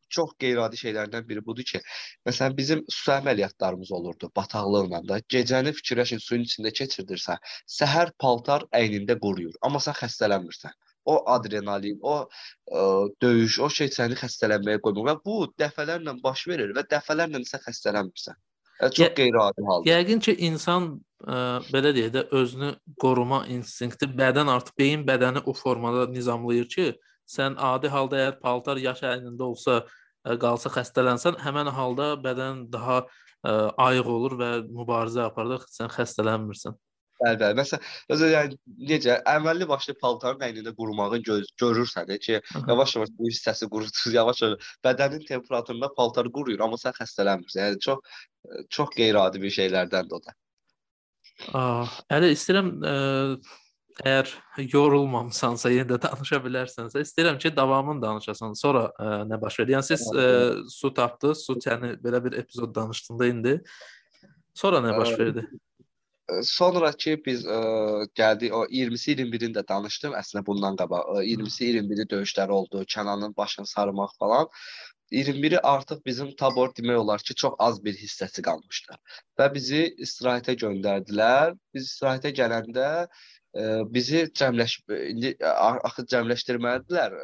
[0.09, 1.81] çox qeyri-adi şeylərdən biri budur ki,
[2.27, 5.19] məsələn bizim su əməliyyatlarımız olurdu bataqlıqla da.
[5.35, 7.41] Gecəni fikirləşin suyun içində keçirdirsən,
[7.79, 10.75] səhər paltar əynində quruyur, amma sən xəstələnmirsən.
[11.09, 12.81] O adrenalin, o ə,
[13.23, 18.37] döyüş, o şey səni xəstələnməyə qoymur və bu dəfələrlə baş verir və dəfələrlə sən xəstələnmirsən.
[18.79, 19.89] Çox qeyri-adi haldır.
[19.89, 20.91] Yəqin ki, insan
[21.23, 21.39] ə,
[21.73, 22.69] belə deyək də özünü
[23.01, 26.85] qoruma instinkti, bədən artıq beyin bədəni o formada nizamlayır ki,
[27.29, 29.79] sən adi halda əgər paltar yaş əynində olsa,
[30.25, 33.55] ə, qalsa xəstələnsən, həmin halda bədən daha ə,
[33.89, 36.77] ayıq olur və mübarizə aparır, sən xəstələnmirsən.
[37.19, 37.55] Bəli, bəli.
[37.59, 38.57] Məsələn, özü yəni
[38.89, 45.25] necə əməlli başlı paltarın əynində qurumağı göz görürsən ki, yavaş-yavaş bu hissəsi qurutur, yavaş-yavaş bədənin
[45.27, 47.65] temperaturunda paltar quruyur, amma sən xəstələnmirsən.
[47.65, 48.19] Yəni çox
[48.71, 50.35] çox qeyri-adi bir şeylərdəndir o da.
[51.55, 52.93] Ah, əli istəyirəm ə,
[53.99, 54.29] Əgər
[54.71, 58.53] yorulmamısansa, yenə də danışa bilərsənsə, istəyirəm ki, davamını danışasan.
[58.55, 59.73] Sonra ə, e, nə baş verir?
[59.75, 63.55] Yəni siz ə, e, su tapdınız, su çəni belə bir epizod danışdığında indi.
[64.55, 65.43] Sonra nə baş verdi?
[66.45, 67.59] Sonrakı biz ə,
[68.15, 71.19] gəldik o 20-si 21-ində danışdım əslində bundan qabaq.
[71.25, 74.47] 20-si 21-i döyüşləri oldu, Kənanın başını sarmaq falan.
[75.11, 78.95] 21-i artıq bizim tabor demək olar ki, çox az bir hissəsi qalmışdı.
[79.39, 81.55] Və bizi istirahətə göndərdilər.
[81.73, 82.89] Biz istirahətə gələndə
[83.93, 84.79] bizi cəmləş
[85.09, 87.15] indi axı cəmləşdirməlidirlər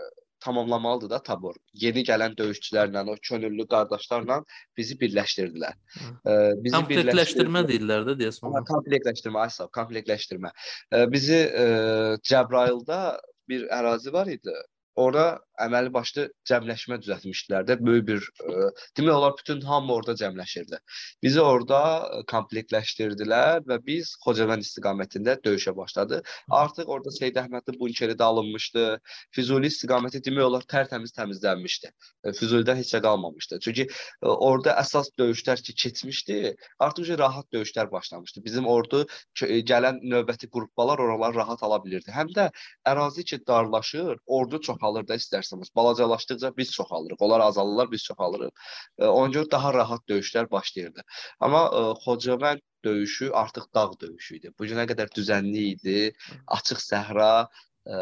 [0.46, 1.56] tamamlamalıdır da tabor.
[1.74, 4.42] Yeni gələn döyüşçülərlə, o könüllü qardaşlarla
[4.78, 5.74] bizi birləşdirdilər.
[6.62, 8.54] Bizi komplektləşdirmə deyirlər də deyəsən.
[8.70, 10.52] Komplektləşdirmə, aysa, komplektləşdirmə.
[11.14, 11.66] Bizi ə,
[12.30, 13.00] Cəbrayılda
[13.50, 14.54] bir ərazi var idi.
[14.96, 15.26] Ora
[15.62, 20.80] əməli başlı cəmləşmə düzəltmişdilər də böyük bir ə, e, demək olar bütün hamı orada cəmləşirdi.
[21.24, 21.80] Bizi orada
[22.18, 26.26] e, komplektləşdirdilər və biz Xocavənd istiqamətində döyüşə başladıq.
[26.60, 28.86] Artıq orada Seyid Əhmədli bunkeri də alınmışdı.
[29.36, 31.92] Füzuli istiqaməti demək olar tərtəmiz təmizlənmişdi.
[32.26, 33.62] E, Füzulidən heç nə qalmamışdı.
[33.66, 38.44] Çünki ə, orada əsas döyüşlər ki keçmişdi, artıq rahat döyüşlər başlamışdı.
[38.46, 39.06] Bizim ordu
[39.42, 42.12] gələn növbəti qruplar oralar rahat ala bilirdi.
[42.12, 42.50] Həm də
[42.88, 45.72] ərazi ki darlaşır, ordu çoxalır da istər istərsəniz.
[45.76, 47.18] Balacalaşdıqca biz çoxalırıq.
[47.20, 48.52] Onlar azalırlar, biz çoxalırıq.
[49.00, 51.02] E, ona görə daha rahat döyüşlər başlayırdı.
[51.40, 54.54] Amma e, Xocavənd döyüşü artıq dağ döyüşü idi.
[54.60, 56.00] Bu günə qədər düzənli idi,
[56.48, 57.48] açıq səhra,
[57.88, 57.96] e,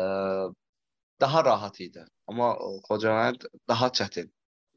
[1.22, 2.06] daha rahat idi.
[2.28, 2.54] Amma
[2.90, 4.32] Xocavənd daha çətin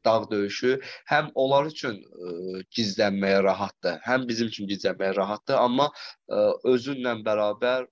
[0.05, 0.77] dağ döyüşü
[1.11, 6.43] həm onlar üçün ə, gizlənməyə rahatdır, həm bizim üçün gizlənməyə rahatdır, amma ə,
[6.73, 7.87] özünlə bərabər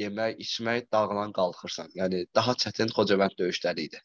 [0.00, 1.90] yemək, içmək, dağlan qalxırsan.
[2.00, 4.02] Yəni daha çətin Xocavənd döyüşləri idi.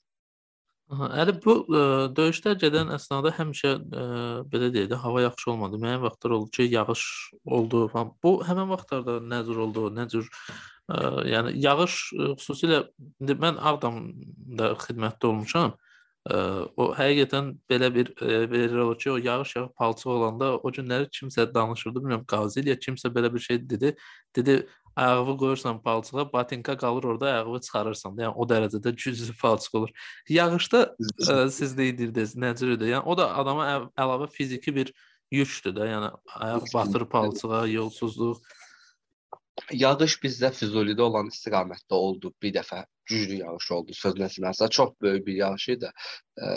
[0.91, 5.21] Aha, əli bu ə, e, döyüşlər gedən əsnada həmişə ə, e, belə deyək də hava
[5.23, 5.79] yaxşı olmadı.
[5.79, 7.03] Müəyyən vaxtlar oldu ki, yağış
[7.45, 8.09] oldu falan.
[8.23, 10.97] Bu həmin vaxtlarda nə cür oldu, nə cür ə,
[11.31, 12.81] yəni yağış ə, xüsusilə
[13.23, 15.77] indi mən Ağdamda xidmətdə olmuşam.
[16.27, 16.41] Ə,
[16.75, 18.11] o həqiqətən belə bir
[18.83, 23.15] olur ki, o yağış yağıb palçıq olanda o günləri kimsə danışırdı, bilmirəm Qazi ya kimsə
[23.15, 23.95] belə bir şey dedi.
[24.35, 24.59] Dedi
[24.95, 28.17] ayağı qoyursan palçığa, batinka qalır orada, ayağı çıxarırsan.
[28.23, 29.91] Yəni o dərəcədə güclü palçıq olur.
[30.29, 30.81] Yağışda
[31.27, 32.87] ə, e, siz də edirdiniz, necədir?
[32.93, 34.93] Yəni o da adama ə, əlavə fiziki bir
[35.31, 35.91] yükdür də.
[35.93, 36.09] Yəni
[36.47, 38.41] ayaq batır palçığa, yolsuzluq.
[39.71, 42.85] Yağış bizdə Füzulidə olan istiqamətdə oldu bir dəfə.
[43.07, 44.69] Güclü yağış oldu söz nəsilməsə.
[44.69, 45.91] Çox böyük bir yağış idi.
[46.39, 46.47] Ee,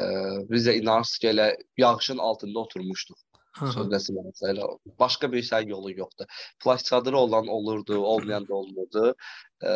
[0.51, 3.19] biz də inanırsınız ki, elə yağışın altında oturmuşduq
[3.59, 4.67] sözləsi məsələ.
[4.99, 6.27] Başqa bir şey yolu yoxdur.
[6.65, 9.15] Plaş çadırı olan olurdu, olmayan da olmurdu.
[9.65, 9.71] E,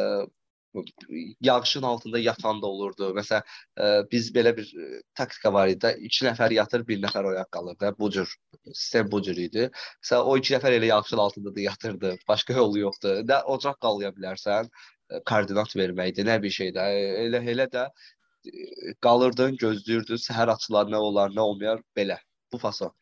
[1.41, 3.13] yağışın altında yatan da olurdu.
[3.17, 3.43] Məsələn,
[3.81, 5.95] e, biz belə bir e, taktika var idi.
[6.11, 7.95] 2 nəfər yatır, 1 nəfər oyaq qalır da.
[7.99, 8.35] Bu cür
[8.67, 9.71] sistem bu cür idi.
[10.03, 12.15] Məsələn, o 2 nəfər elə yağışın altında da yatırdı.
[12.29, 13.23] Başqa yolu yoxdur.
[13.31, 14.71] Nə ocaq qalaya bilərsən,
[15.11, 16.89] e, koordinat verməkdir, nə bir şey də.
[17.27, 22.21] Elə elə də e, qalırdın, gözləyirdin, səhər açılar nə olar, nə olmayar belə.
[22.53, 22.93] Bu fason.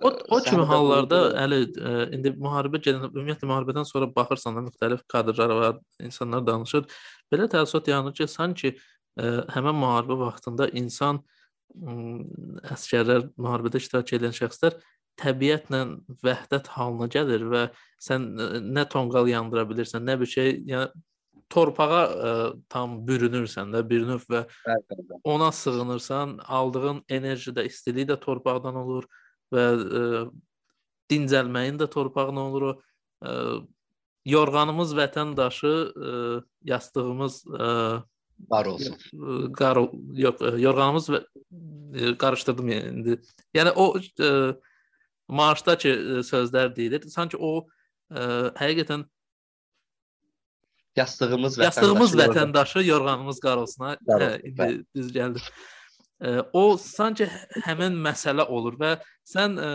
[0.00, 4.62] O o kimi hallarda əli ə, e, indi müharibə gedən ümumiyyətlə müharibədən sonra baxırsan da
[4.64, 6.86] müxtəlif kadrlar var, insanlar danışır.
[7.32, 8.78] Belə təəssürat yaranır ki, sanki ə,
[9.20, 11.98] e, həmin müharibə vaxtında insan ə,
[12.72, 14.80] əskərlər, müharibədə iştirak edən şəxslər
[15.20, 15.84] təbiətlə
[16.24, 17.66] vəhdət halına gəlir və
[18.00, 20.88] sən ə, e, nə tonqal yandıra bilirsən, nə bir şey, yəni
[21.52, 22.36] torpağa ə,
[22.72, 24.46] tam bürünürsən də bir növ və
[25.28, 29.04] ona sığınırsan, aldığın enerji də, istilik də torpaqdan olur
[29.52, 30.24] və ə, e,
[31.12, 32.80] dincəlməyin də torpağına olur o ə,
[33.28, 33.34] e,
[34.32, 36.16] yorğanımız vətəndaşı, ə,
[36.72, 37.70] yastığımız ə,
[38.50, 38.98] var olsun.
[39.58, 39.82] Qar
[40.18, 43.18] yox, yorğanımız və ə, qarışdırdım yəni indi.
[43.54, 44.30] Yəni o ə,
[45.32, 47.08] marşdakı sözlər deyilir.
[47.10, 47.66] Sanki o
[48.12, 49.06] ə, həqiqətən
[50.96, 53.94] yastığımız vətəndaşı yastığımız vətəndaşı yorğanımız qar olsun.
[54.08, 55.44] Hə, indi düz gəldi.
[56.52, 57.26] O sanki
[57.64, 58.92] həmin məsələ olur və
[59.26, 59.70] sən ə,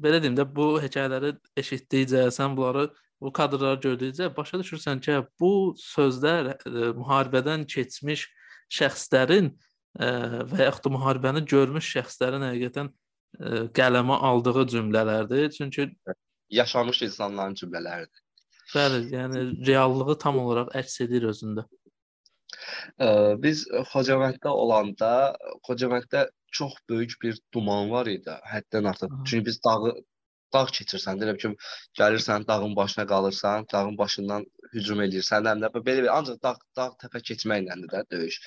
[0.00, 2.88] belə deyim də bu hekayələri eşitdikcə, sən bunları
[3.20, 8.24] bu kadrları gördükcə başa düşürsən ki, bu sözlər ə, müharibədən keçmiş
[8.72, 10.08] şəxslərin ə,
[10.48, 15.50] və yaxud da müharibəni görmüş şəxslərin həqiqətən ə, qələmə aldığı cümlələrdir.
[15.58, 15.90] Çünki
[16.56, 18.22] yaşamış insanların cümlələridir.
[18.72, 21.68] Bəli, yəni reallığı tam olaraq əks edir özündə.
[23.44, 25.12] Biz Xocamənddə olanda,
[25.68, 26.26] Xocamənddə
[26.58, 29.16] çox böyük bir duman var idi, həddən artıq.
[29.24, 29.94] Çünki biz dağı
[30.54, 31.50] dağ keçirsən, deyirəm ki,
[32.00, 34.44] gəlirsən dağın başına qalırsan, dağın başından
[34.74, 38.38] hücum eləyirsən, həm də belə bir ancaq dağ dağ təpə keçməklədir də döyüş.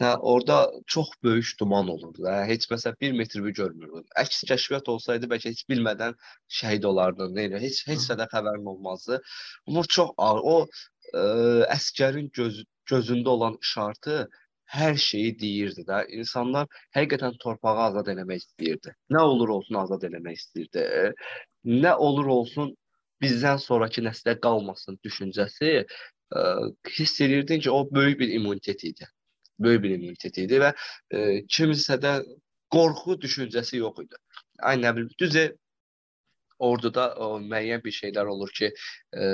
[0.00, 0.58] Sən orada
[0.94, 2.38] çox böyük duman olurdu da.
[2.50, 4.06] Heç məsələn 1 metr bir görmürdün.
[4.24, 6.16] Əks kəşfiyyat olsaydı bəlkə heç bilmədən
[6.60, 7.62] şəhid olardın, nə ilə.
[7.66, 9.20] Heç heç də xəbərin olmazdı.
[9.68, 10.40] Amma çox ağır.
[10.54, 10.56] O
[11.12, 11.24] ə,
[11.74, 14.28] əskərin göz gözündə olan işartı
[14.74, 16.04] hər şeyi deyirdi də.
[16.18, 18.94] İnsanlar həqiqətən torpağı azad eləmək istəyirdi.
[19.12, 20.84] Nə olur olsun azad eləmək istəyirdi.
[21.84, 22.74] Nə olur olsun
[23.22, 26.44] bizdən sonrakı nəslə qalmasın düşüncəsi ə,
[26.98, 29.08] hiss edirdin ki, o böyük bir immunitet idi.
[29.58, 32.18] Böyük bir immunitet idi və ə, kimisə də
[32.74, 34.20] qorxu düşüncəsi yox idi.
[34.62, 35.50] Ay nə bilim, düzə
[36.58, 38.72] orduda o müəyyən bir şeylər olur ki,
[39.16, 39.28] ə,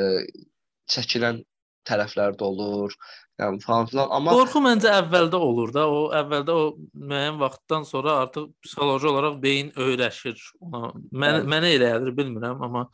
[0.90, 1.42] çəkilən
[1.88, 2.94] tərəflər də olur.
[3.40, 4.10] Yəni falan filan.
[4.12, 5.86] Amma qorxu məncə əvvəldə olur da.
[5.88, 6.64] O əvvəldə o
[7.12, 10.40] müəyyən vaxtdan sonra artıq psixoloji olaraq beyin öyrəşir.
[10.60, 10.90] Ona
[11.22, 12.86] mən mənə elə gəlir, bilmirəm, amma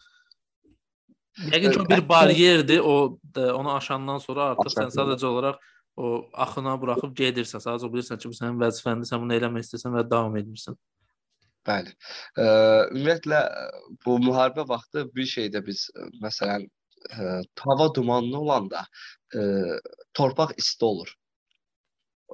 [1.51, 2.85] yəqin ki bir bariyerdir.
[2.85, 6.13] O da, onu aşandan sonra artıq Aşan sən sadəcə olaraq o
[6.47, 7.65] axına buraxıb gedirsən.
[7.65, 10.79] Sadəcə bilirsən ki, bu sənin vəzifəndir, sən bunu eləmək istəyirsən və davam edirsən.
[11.67, 11.91] Bəli.
[12.39, 13.41] Ümumiyyətlə
[14.07, 15.89] bu müharibə vaxtı bir şeydə biz
[16.23, 16.69] məsələn
[17.11, 17.37] ə,
[17.67, 18.87] hava dumanlı olanda
[19.35, 19.45] ə,
[20.17, 21.15] torpaq isti olur.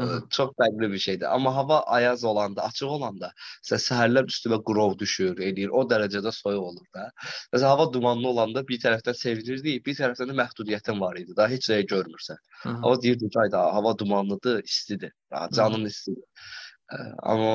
[0.01, 1.27] Ə, çox fərqli bir şeydir.
[1.29, 3.29] Amma hava ayaz olanda, açıq olanda,
[3.65, 5.73] məsələn, səhərlər üstünə qrov düşür, eləyir.
[5.77, 7.11] O dərəcədə soyuq olur da.
[7.53, 11.37] Məsələn, hava dumanlı olanda bir tərəfdən sevinirdik, bir tərəfdən də məhdudiyyətin var idi.
[11.37, 12.41] Daha heç nəyi görmürsən.
[12.63, 12.77] Hı.
[12.79, 15.13] Amma deyirdik ki, ayda hava dumanlıdır, istidir.
[15.35, 16.49] Ha, canın istidir.
[16.89, 17.03] Ə,
[17.35, 17.53] amma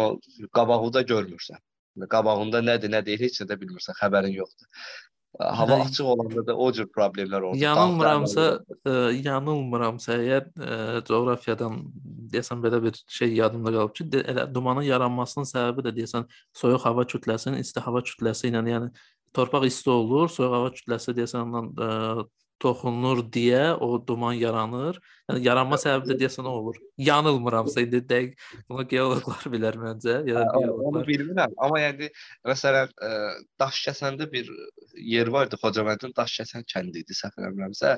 [0.54, 1.64] qabağında görmürsən.
[2.06, 4.70] Qabağında nədir, nə deyil, heç nə də bilmirsən, xəbərin yoxdur.
[5.38, 7.60] Hava hə, açıq olanda da o cür problemlər olur.
[7.62, 8.46] Yanılmıramsa,
[8.90, 11.84] ə, yanılmıramsa əgər ə, coğrafiyadan
[12.34, 16.26] deyəsən belə bir şey yadımda qalıb ki, de, elə dumanın yaranmasının səbəbi də deyəsən
[16.58, 18.90] soyuq hava kütləsinin isti hava kütləsi ilə, yəni
[19.38, 21.92] torpaq isti olur, soyuq hava kütləsi deyəsən ondan ə,
[22.64, 24.98] toxunur deyə o duman yaranır.
[25.28, 26.78] Yəni yaranma səbəbi də deyəsən o olur.
[27.04, 30.88] Yanılmıramsa indi dəqiq bunu geoloqlar bilər məncə, ya da biologlar.
[30.92, 32.10] Onu bilmirəm, amma yəni
[32.48, 33.12] məsələn ə,
[33.62, 34.50] Daşkəsəndə bir
[35.14, 37.96] yer vardı, Xocaməndin Daşkəsən kəndi idi, səhv eləmirəmsə.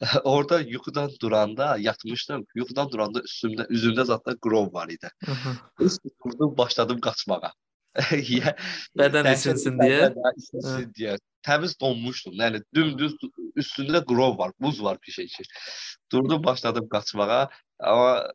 [0.34, 2.46] Orada yuxudan duranda yatmışdım.
[2.58, 5.12] Yuxudan duranda üstümdə üzümdə zətdə qrov var idi.
[5.80, 7.52] Durdum, başladım qaçmağa.
[8.98, 10.12] Bədən isinsin deyə.
[10.40, 11.18] Isinsin deyə.
[11.44, 12.38] Təmiz donmuşdum.
[12.40, 13.16] Yəni dümdüz
[13.58, 15.26] üstündə qrov var, buz var ki.
[16.12, 17.48] Durdum, başladım qaçmağa.
[17.80, 18.32] Amma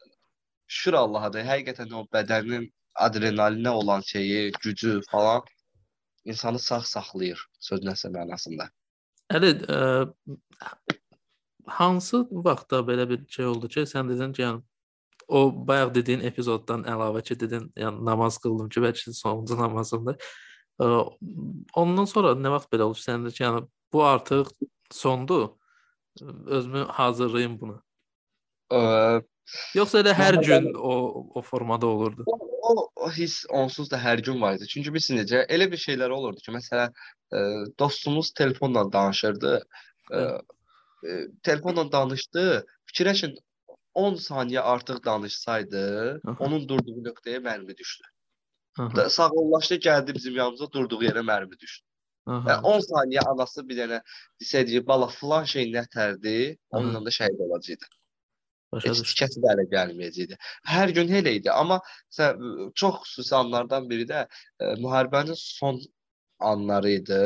[0.68, 5.42] şükür Allaha da həqiqətən o bədənin adrenalinə olan şeyi, gücü falan
[6.26, 8.70] insanı sağ saxlayır söz nəsə mənasında.
[9.34, 10.08] Əli, ə,
[11.80, 14.62] hansı vaxtda belə bir şey oldu ki, sən dedin ki, yəni
[15.28, 20.20] o bayaq dediyin epizoddan əlavə ki, dedin, yəni namaz qıldım ki, bəlkə sonuncu namazımdır.
[21.76, 23.64] Ondan sonra nə vaxt belə olub səndə ki, yəni
[23.94, 24.52] bu artıq
[24.94, 25.50] sondur.
[26.46, 27.76] Özümü hazırlayım buna.
[28.74, 28.80] Ə,
[29.78, 30.94] Yoxsa elə hər gün o
[31.38, 32.24] o formada olurdu.
[32.26, 32.38] O,
[32.70, 34.68] o, o his onsuz da hər gün var idi.
[34.68, 36.96] Çünki biz necə elə bir şeylər olurdu ki, məsələn,
[37.32, 37.44] ə,
[37.80, 39.54] dostumuz telefonla danışırdı.
[40.12, 42.48] Ə, ə, telefonla danışdı.
[42.92, 43.38] Fikirləşin
[44.04, 45.84] 10 saniyə artıq danışsaydı,
[46.28, 46.38] Aha.
[46.46, 48.08] onun durduğu nöqtəyə mərmi düşdü.
[48.80, 49.10] Aha.
[49.10, 51.86] Sağollaşdı, gəldi bizim yanımıza, durduğu yerə mərmi düşdü.
[52.28, 52.50] Aha.
[52.50, 54.02] Yəni 10 saniyə anası bir dənə
[54.42, 56.36] desəydi, bala filan şey nətərdi,
[56.70, 57.94] onunla da şəhid olacaqdı.
[58.84, 60.38] Heç tikəsi də ələ gəlməyəcəkdi.
[60.68, 61.80] Hər gün elə idi, amma
[62.18, 62.42] sən,
[62.82, 64.28] çox xüsusi anlardan biri də ə,
[64.60, 65.80] e, müharibənin son
[66.52, 67.22] anları idi.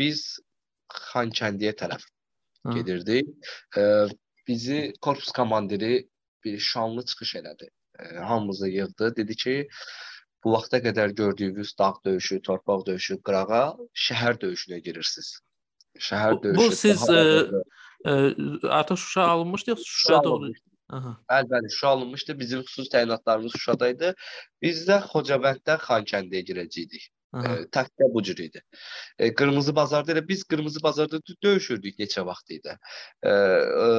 [0.00, 0.24] Biz
[1.10, 2.06] Xankəndiyə tərəf
[2.74, 3.28] gedirdik.
[3.76, 4.08] Ə, e,
[4.50, 6.08] bizi korpus komandiri
[6.44, 7.68] bir şanlı çıxış elədi.
[7.98, 9.16] E, hamımızı yığdı.
[9.16, 9.54] Dedi ki,
[10.44, 13.76] bu vaxta qədər gördüyünüz dağ döyüşü, torpaq döyüşü, qırağa,
[14.06, 15.30] şəhər döyüşünə girirsiniz.
[16.08, 16.58] Şəhər döyüşü.
[16.60, 17.20] Bu siz ə,
[18.10, 18.14] ə,
[18.80, 20.52] artıq Şuşa alınmışdı yoxsa Şuşaya doğru?
[20.96, 21.14] Aha.
[21.30, 22.38] Bəli, bəli, Şuşa alınmışdı.
[22.38, 24.14] Bizim xüsusi təyinatlarımız Şuşadaydı.
[24.62, 27.10] Biz də Xocabənddən Xankəndiyə girəcəydik.
[27.34, 28.62] E, taktika bu cür idi.
[29.18, 32.74] E, Qırmızı bazarda elə biz Qırmızı bazarda döyüşürdük neçə vaxt idi.
[33.22, 33.90] E, e,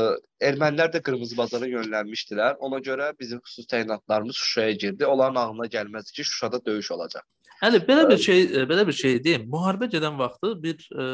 [0.50, 2.58] ermənilər də Qırmızı bazara yönlənmişdilər.
[2.60, 5.06] Ona görə bizim xüsusi təyinatlarımız Şuşaya girdi.
[5.06, 7.24] Onların ağlına gəlməzdi ki, Şuşada döyüş olacaq.
[7.62, 9.48] Hələ belə bir şey, belə bir şey deyim.
[9.54, 11.08] Müharibə gedən vaxtı bir ə,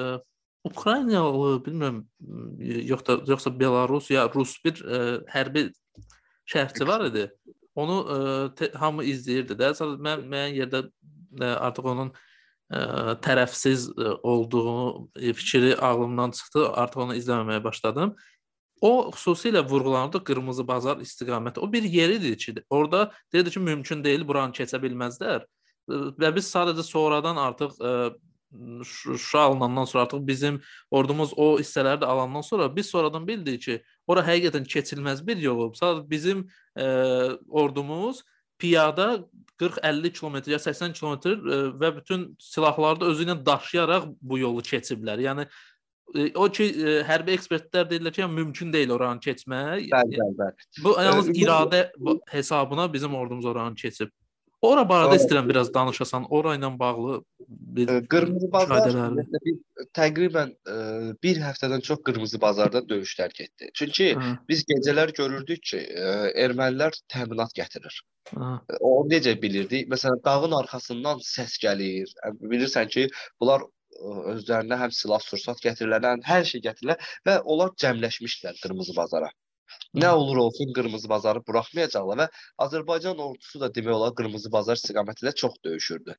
[0.63, 2.01] Ukraynalı, bilmirəm,
[2.91, 5.01] yoxsa yoxsa Belarus ya Rus bir ə,
[5.31, 5.67] hərbi
[6.49, 7.27] şərhçi var idi.
[7.77, 8.19] Onu ə,
[8.57, 9.73] te, hamı izləyirdi də.
[9.77, 10.81] Sadəcə mən müəyyən yerdə
[11.45, 16.65] artıq onun ə, tərəfsiz ə, olduğu fikri ağlımdan çıxdı.
[16.73, 18.15] Artıq onu izləməməyə başladım.
[18.81, 21.59] O xüsusilə vurğulanırdı Qırmızı Bazar istiqaməti.
[21.59, 25.45] O bir yer idi ki, orada deyirdi ki, mümkün deyil, buranı keçə bilməzlər
[25.87, 27.93] və biz sadəcə sonradan artıq ə,
[28.83, 30.61] Şuşa alınandan sonra artıq bizim
[30.91, 35.57] ordumuz o hissələri də alandan sonra biz sonradan bildik ki, ora həqiqətən keçilməz bir yol
[35.65, 35.75] olub.
[35.75, 36.45] Sadəcə bizim
[36.79, 36.87] ə,
[37.49, 38.23] ordumuz
[38.59, 39.25] piyada
[39.59, 41.39] 40-50 kilometr ya 80 kilometr
[41.81, 45.21] və bütün silahları da özü ilə daşıyaraq bu yolu keçiblər.
[45.23, 45.47] Yəni
[46.35, 46.67] o ki
[47.07, 49.89] hərbi ekspertlər deyirlər ki, yəni, mümkün deyil oranı keçmək.
[49.91, 50.67] Bəli, bəli, bəli.
[50.83, 51.81] Bu yalnız iradə
[52.31, 54.13] hesabına bizim ordumuz oranı keçib.
[54.65, 56.25] Ora barədə istəyirəm biraz danışasan.
[56.33, 57.19] Ora ilə bağlı
[57.77, 58.89] bir Qırmızı bazar
[59.97, 60.77] təqribən ə,
[61.23, 63.69] bir həftədən çox Qırmızı bazarda döyüşlər getdi.
[63.73, 64.33] Çünki Hı.
[64.49, 68.01] biz gecələr görürdük ki, ə, ermənilər təminat gətirir.
[68.33, 68.51] Hı.
[68.81, 69.87] O necə bilirdik?
[69.93, 72.09] Məsələn, dağın arxasından səs gəlir.
[72.41, 73.07] Bilirsən ki,
[73.39, 73.61] bunlar
[74.33, 79.29] özlərinə həm silah sursat gətirirlər, həm hər şey gətirirlər və onlar cəmləşmişdilər Qırmızı bazara.
[79.95, 82.27] Nə olur olsun Qırmızı bazarı buraxmayacaqlar və
[82.65, 86.15] Azərbaycan ordusu da demək olar Qırmızı bazar istiqamətində çox döyüşürdü.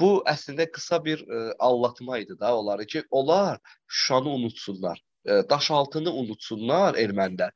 [0.00, 1.24] Bu əslində qısa bir
[1.58, 7.52] allatma idi da onları ki, onlar Şuşanı unutsunlar daşaltını unutsunlar ermənilər.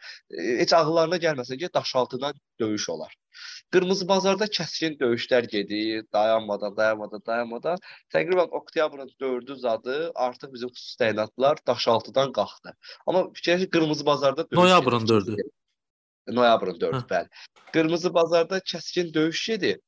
[0.62, 3.16] Heç ağıllarına gəlməsin ki, daşaltıdan döyüş olar.
[3.74, 7.80] Qırmızı bazarda kəskin döyüşlər gedir, dayanmadan, dayanmadan, dayanmadan.
[8.14, 12.76] Təqribən oktyabrın 4-ü zadı artıq bizim xüsusi təyinatlar Daşaltıdan qalxdı.
[13.06, 15.48] Amma fikirləş Qırmızı bazarda döyüş Noyabrın 4-ü.
[16.38, 17.28] Noyabrın 4-ü, bəli.
[17.72, 19.80] Qırmızı bazarda kəskin döyüş gedir.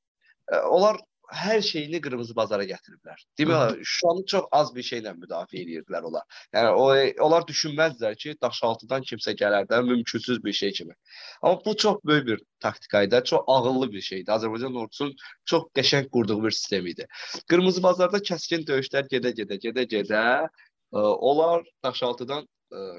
[0.64, 0.97] Onlar
[1.35, 3.20] hər şeyini qırmızı bazara gətiriblər.
[3.39, 6.24] Demək, Şuşanı çox az bir şeylə müdafiə edirdilər onlar.
[6.57, 6.87] Yəni o
[7.26, 10.95] onlar düşünməzdilər ki, Daşaltıdan kimsə gələr də mümkünsüz bir şey kimi.
[11.43, 14.31] Amma bu çox böyük bir taktika idi, çox ağıllı bir şeydi.
[14.31, 15.14] Azərbaycan ordusunun
[15.45, 17.07] çox qəşəng qurduğu bir sistem idi.
[17.49, 20.49] Qırmızı bazarda kəskin döyüşlər gedə-gedə, gedə-gedə
[20.93, 22.49] onlar Daşaltıdan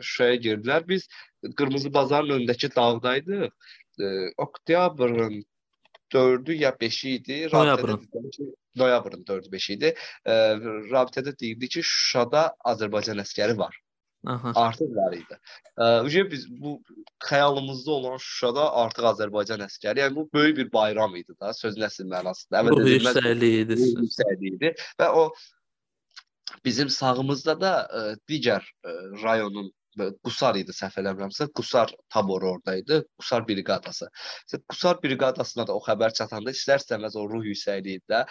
[0.01, 0.87] Şuşaya girdilər.
[0.87, 1.07] Biz
[1.57, 3.49] Qırmızı bazarın önündəki dağdaydıq.
[4.37, 5.45] Oktyabrın
[6.13, 7.49] 4-ü ya 5-i idi.
[7.53, 8.01] Noyabrın.
[8.75, 9.93] Noyabrın 4-ü 5-i idi.
[10.25, 10.33] E,
[10.93, 13.77] rabitədə deyildi ki, Şuşada Azərbaycan əskəri var.
[14.27, 14.51] Aha.
[14.55, 15.37] Artıq var idi.
[15.79, 16.73] Ücə biz bu
[17.23, 22.09] xəyalımızda olan Şuşada artıq Azərbaycan əskəri, yəni bu böyük bir bayram idi da, sözün əsl
[22.11, 22.65] mənasında.
[22.67, 23.79] Bu yüksəkliyi idi.
[24.03, 25.29] Yüksəkliyi idi və o
[26.65, 33.47] bizim sağımızda da ə, digər ə, rayonun Qusar idi səhv eləmirəmsə, Qusar taboru oradaydı, Qusar
[33.47, 34.09] briqadası.
[34.69, 38.25] Qusar briqadasına da o xəbər çatanda istər-istəməz o ruh yüksəkliyi də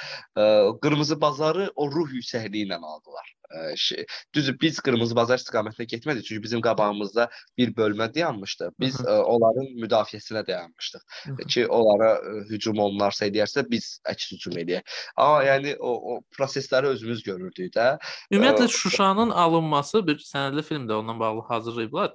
[0.84, 3.37] Qırmızı bazarı o ruh yüksəkliyi ilə aldılar
[3.76, 7.28] şey, düzdür biz Qırmızı Bazar istiqamətində getmədik, çünki bizim qabağımızda
[7.58, 8.70] bir bölmə dayanmışdı.
[8.80, 14.98] Biz ə, onların müdafiəsinə dayanmışdıq ki, onlara ə, hücum olunarsa edərsə biz əks hücum eləyək.
[15.16, 17.88] Amma yəni o, o prosesləri özümüz görürdük də.
[18.32, 22.14] Ümumiyyətlə Şuşanın alınması bir sənədli film də onunla bağlı hazırlayıblar.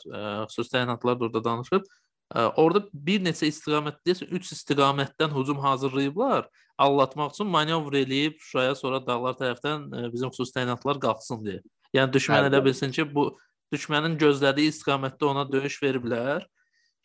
[0.50, 1.90] Xüsusi təyinatlar da orada danışıb.
[2.34, 6.48] Orada bir neçə istiqamət deyəsə 3 istiqamətdən hücum hazırlayıblar.
[6.82, 11.62] Allatmaq üçün manevr eləyib Şuşaya sonra dağlar tərəfdən bizim xüsusi təyinatlar qalxsın deyə.
[11.94, 13.28] Yəni düşmən elə bilsin ki, bu
[13.74, 16.48] düşmənin gözlədiyi istiqamətdə ona döyüş veriblər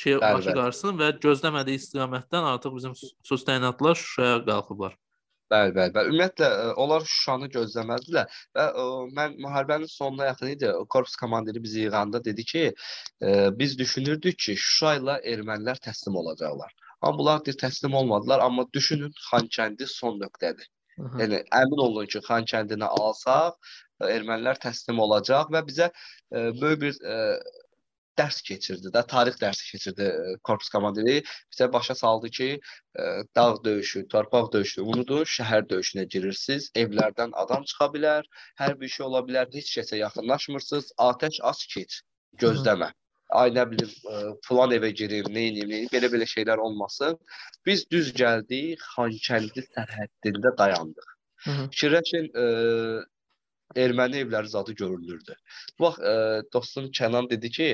[0.01, 4.97] ki, başı qarsın və gözləmədiyi istiqamətdən artıq bizim xüsusi təyinatlar Şuşaya qalxıblar.
[5.53, 6.11] Bəli, bəli, bəli.
[6.13, 6.49] Ümumiyyətlə
[6.83, 8.83] onlar Şuşanı gözləməzdilər və ə,
[9.19, 10.73] mən müharibənin sonuna yaxın idi.
[10.95, 12.65] Korpus komandiri bizi yığanda dedi ki,
[13.25, 13.31] ə,
[13.61, 16.75] biz düşünürdük ki, Şuşa ilə ermənilər təslim olacaqlar.
[17.01, 20.69] Amma bunlar deyir təslim olmadılar, amma düşünün Xankəndi son nöqtədir.
[20.99, 21.21] Hı -hı.
[21.23, 23.57] Yəni əmin olun ki, Xankəndini alsaq,
[24.17, 27.19] ermənilər təslim olacaq və bizə ə, böyük bir ə,
[28.21, 31.17] dərs keçirdi də, tarix dərsi keçirdi e, korpus komandiri.
[31.53, 32.49] Bizə başa saldı ki,
[32.99, 38.31] e, dağ döyüşü, torpaq döyüşü unudun, şəhər döyüşünə girirsiniz, evlərdən adam çıxa bilər,
[38.63, 42.01] hər bir şey ola bilər, heç kəsə yaxınlaşmırsınız, atəş aç keç,
[42.45, 42.93] gözləmə.
[42.95, 43.05] Hı
[43.37, 43.91] ay nə bilim
[44.47, 47.19] falan evə girim, nə edim, belə-belə şeylər olmasın.
[47.69, 51.11] Biz düz gəldik, Xankəndi sərhəddində dayandıq.
[51.45, 52.31] Fikirləşin,
[53.77, 55.37] erməni evləri zadı görünürdü.
[55.79, 57.69] Bu vaxt e, dostum Kənan dedi ki,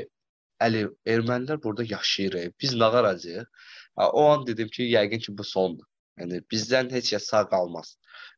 [0.63, 2.53] Əli, ermənilər burada yaşayır.
[2.61, 3.67] Biz nə qaracağıq?
[4.05, 5.87] O an dedim ki, yəqin ki bu sondur.
[6.21, 7.97] Yəni bizdən heç kəs sağ qalmaz.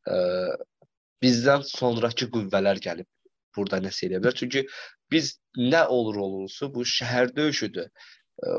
[0.09, 0.17] E,
[1.23, 3.09] bizdən sonrakı qüvvələr gəlib
[3.57, 4.37] burada nəsə eləyə bilər.
[4.37, 4.67] Çünki
[5.13, 7.91] biz nə olur olursa bu şəhər döyüşüdür.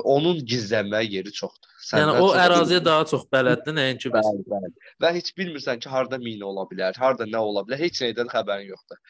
[0.09, 1.73] Onun gizlənməyə yeri çoxdur.
[1.85, 4.29] Səndən yəni o çox əraziyə daha çox bələddir, nəinki biz.
[4.29, 4.71] Bəli, bəli.
[5.03, 8.71] Və heç bilmirsən ki, harda mina ola bilər, harda nə ola bilər, heç nədən xəbərin
[8.71, 9.01] yoxdur.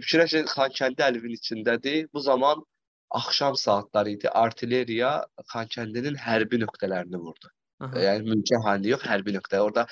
[0.00, 2.08] Fikirləşin Xankəndi əlivin içindədir.
[2.14, 2.64] Bu zaman
[3.10, 4.30] axşam saatları idi.
[4.30, 5.12] Artilleriya
[5.54, 7.50] Xankəndinin hərbi nöqtələrini vurdu.
[7.80, 7.96] Aha.
[7.96, 9.60] Yəni mülki əhali yox, hərbi nöqtə.
[9.64, 9.86] Orada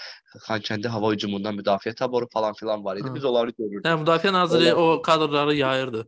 [0.46, 3.12] Xankəndi hava hücumundan müdafiə taboru falan filan var idi.
[3.14, 3.86] Biz onları görürdük.
[3.86, 4.98] Hə, müdafiə naziri Onlar...
[4.98, 6.04] o kadrları yayırdı.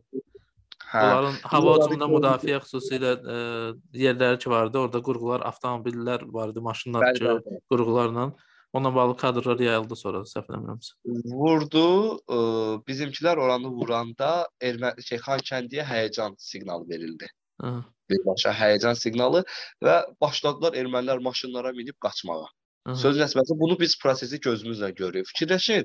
[0.91, 1.01] Hə.
[1.01, 3.39] Onların hava hücumundan müdafiə xüsusilə ə,
[3.73, 4.79] e, yerləri ki vardı.
[4.85, 8.29] Orada qurğular, avtomobillər vardı, maşınlar ki, bəli.
[8.73, 10.93] Onunla bağlı kadrlar yayıldı sonra səhv eləmirəmsə.
[11.31, 11.87] Vurdu.
[12.17, 17.27] Ə, e, bizimkilər oranı vuranda Erməni şey Xankəndiyə həyəcan siqnalı verildi.
[17.61, 19.43] Hı birbaşa həyəcan siqnalı
[19.85, 22.49] və başladılar ermənilər maşınlara minib qaçmağa.
[22.87, 22.95] Hı.
[22.97, 25.27] Söz nəsbəsi bunu biz prosesi gözümüzlə görürük.
[25.31, 25.83] Fikirləşin,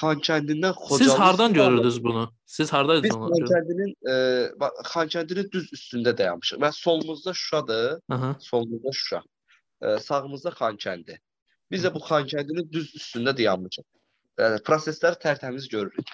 [0.00, 2.28] Xankəndindən Xocalı Siz hardan görürdünüz bunu?
[2.56, 3.32] Siz hardaydınız?
[3.32, 4.14] Biz Xankəndinin e,
[4.92, 7.98] Xankəndinin düz üstündə dayanmışıq və solumuzda Şuşadır.
[8.12, 8.34] Hı.
[8.50, 9.22] Solumuzda Şuşa.
[9.82, 11.18] E, sağımızda Xankəndi.
[11.70, 13.86] Biz də bu Xankəndinin düz üstündə dayanmışıq
[14.40, 16.10] yəni prosesləri tərtəmiz görürük.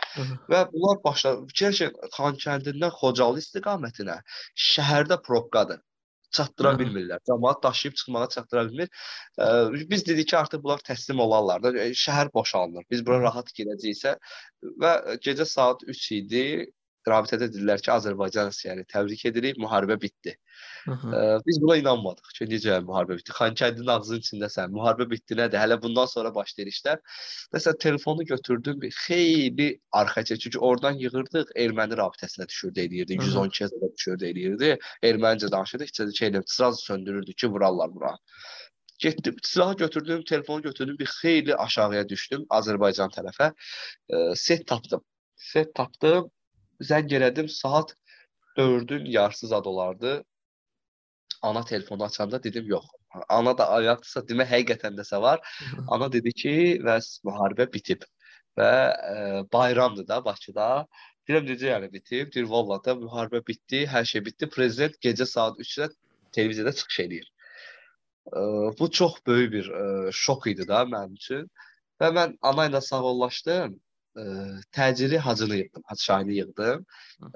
[0.51, 4.21] Və bunlar başa fikirləşin Xankəndindən Xocalı istiqamətinə
[4.69, 5.81] şəhərdə probkadır.
[6.33, 6.81] Çatdıra Hı -hı.
[6.81, 7.21] bilmirlər.
[7.29, 8.89] Cəmaət daşıyıb çıxmağa çatdıra bilmir.
[9.39, 11.73] Ə, biz dedik ki, artıq bunlar təslim olarlar da,
[12.05, 12.87] şəhər boşalınır.
[12.91, 14.15] Biz bura rahat girəcəksə
[14.85, 14.93] və
[15.27, 16.73] gecə saat 3 idi
[17.11, 20.35] rabitədə dedilər ki, Azərbaycan əsgəri təbrik edirik, müharibə bitdi.
[20.87, 23.35] Ə, biz buna inanmadıq ki, necə müharibə bitdi?
[23.37, 25.61] Xankəndinin ağzının içindəsən, müharibə bitdi nədir?
[25.63, 27.01] Hələ bundan sonra başlayır işlər.
[27.55, 33.71] Məsələn, telefonu götürdüm, bir xeyli arxa çək, çünki oradan yığırdıq, erməni rabitəsinə düşürdü eləyirdi, 112-yə
[33.73, 34.75] zədə düşürdü eləyirdi.
[35.11, 38.17] Ermənicə danışırdı, heç də şey eləyirdi, sıraz söndürürdü ki, vurarlar bura.
[39.03, 43.51] Getdim, silahı götürdüm, telefonu götürdüm, bir xeyli aşağıya düşdüm Azərbaycan tərəfə.
[44.11, 45.03] Ə, set tapdım.
[45.37, 46.31] Set tapdım
[46.91, 47.95] zəng elədim, saat
[48.59, 50.24] 4-ün yarısı zad olardı.
[51.43, 52.85] Ana telefonu açanda dedim, yox.
[53.28, 55.41] Ana da ayaqdırsa, demək həqiqətən dəsə var.
[55.89, 56.55] Ana dedi ki,
[56.87, 58.05] bəs müharibə bitib
[58.59, 60.68] və ə, e, bayramdır da Bakıda.
[61.28, 62.33] Deyirəm necə yəni bitib?
[62.35, 64.49] Deyir vallahi da müharibə bitdi, hər şey bitdi.
[64.57, 65.89] Prezident gecə saat 3-də
[66.33, 67.28] televiziyada çıxış eləyir.
[68.33, 71.49] Ə, e, bu çox böyük bir ə, e, şok idi da mənim üçün.
[72.01, 73.76] Və mən ana ilə sağollaşdım
[74.17, 74.25] ə,
[74.73, 76.85] təcili hacını yığdım, hacı şahini yığdım.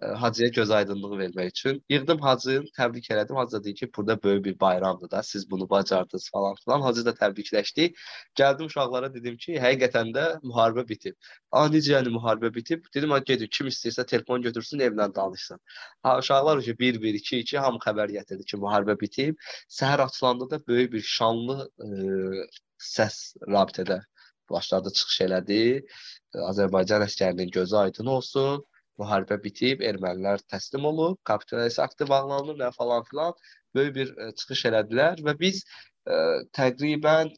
[0.02, 1.82] Ə, hacıya göz aydınlığı vermək üçün.
[1.88, 3.36] Yığdım hacını, təbrik elədim.
[3.36, 6.80] Hacı dedi ki, burada böyük bir bayramdır da, siz bunu bacardınız falan filan.
[6.80, 7.92] Hacı da təbrikləşdi.
[8.40, 11.16] Gəldim uşaqlara dedim ki, həqiqətən də müharibə bitib.
[11.52, 12.84] A, necə yəni müharibə bitib?
[12.94, 15.60] Dedim, ha gedin, kim istəyirsə telefon götürsün, evlə danışsın.
[16.02, 19.40] Ha, uşaqlar ki, 1 1 2 2 hamı xəbər gətirdi ki, müharibə bitib.
[19.80, 22.46] Səhər açılanda da böyük bir şanlı ə,
[22.78, 24.02] səs rabitədə
[24.50, 25.60] başladı çıxış elədi.
[26.50, 28.64] Azərbaycan əskərinin gözü aydın olsun.
[29.00, 33.34] Müharibə bitib, ermənilər təslim olub, kapitulyasiya aktı bağlanıb və falan filan
[33.76, 36.16] böyük bir ə, e, çıxış elədilər və biz ə, e,
[36.58, 37.34] təqribən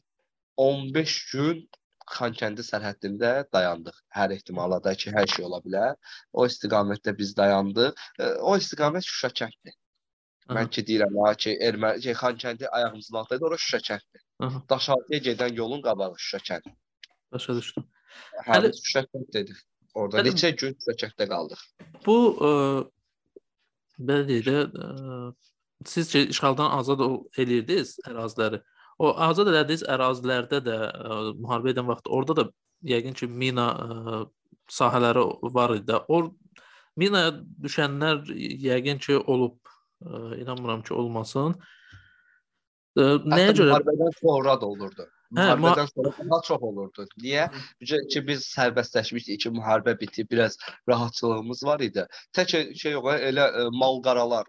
[0.67, 1.59] 15 gün
[2.09, 3.97] Xankəndi sərhəddində dayandıq.
[4.15, 5.93] Hər ehtimala da ki, hər şey ola bilər.
[6.33, 8.07] O istiqamətdə biz dayandıq.
[8.23, 9.75] E, o istiqamət Şuşa kənddir.
[10.57, 14.23] Mən ki deyirəm ha ki, Erməni şey, Xankəndi ayağımızın altında ora Şuşa kənddir.
[14.69, 16.73] Daşaltıya gedən yolun qabağı Şuşa kəndi.
[17.31, 17.85] Başa düşdüm.
[18.47, 19.55] Hələ Şuşakət dedi.
[19.93, 21.61] Orada Hələ, neçə gün Şuşakətdə qaldıq.
[22.05, 23.37] Bu ə, e,
[24.09, 27.03] belə deyək də ə, e, siz ki işğaldan azad
[27.37, 28.61] eləyirdiniz əraziləri.
[28.99, 32.47] O azad elədiyiniz ərazilərdə də ə, e, müharibə edən vaxt orada da
[32.89, 34.21] yəqin ki mina ə,
[34.71, 35.25] sahələri
[35.55, 36.01] var idi.
[36.07, 36.31] Or
[36.99, 38.25] minaya düşənlər
[38.65, 39.59] yəqin ki olub.
[39.99, 41.57] Ə, inanmıram ki olmasın.
[42.97, 45.09] Ə, nəyə görə müharibədən sonra da olurdu.
[45.37, 47.05] Müharibədən hə, sonra daha çox olurdu.
[47.21, 47.49] Niyə?
[47.85, 50.57] Çünki biz sərbəstləşmişdik ki, müharibə bitib, biraz
[50.89, 52.05] rahatçılığımız var idi.
[52.37, 54.47] Tək şey yox, elə ə, e, mal qaralar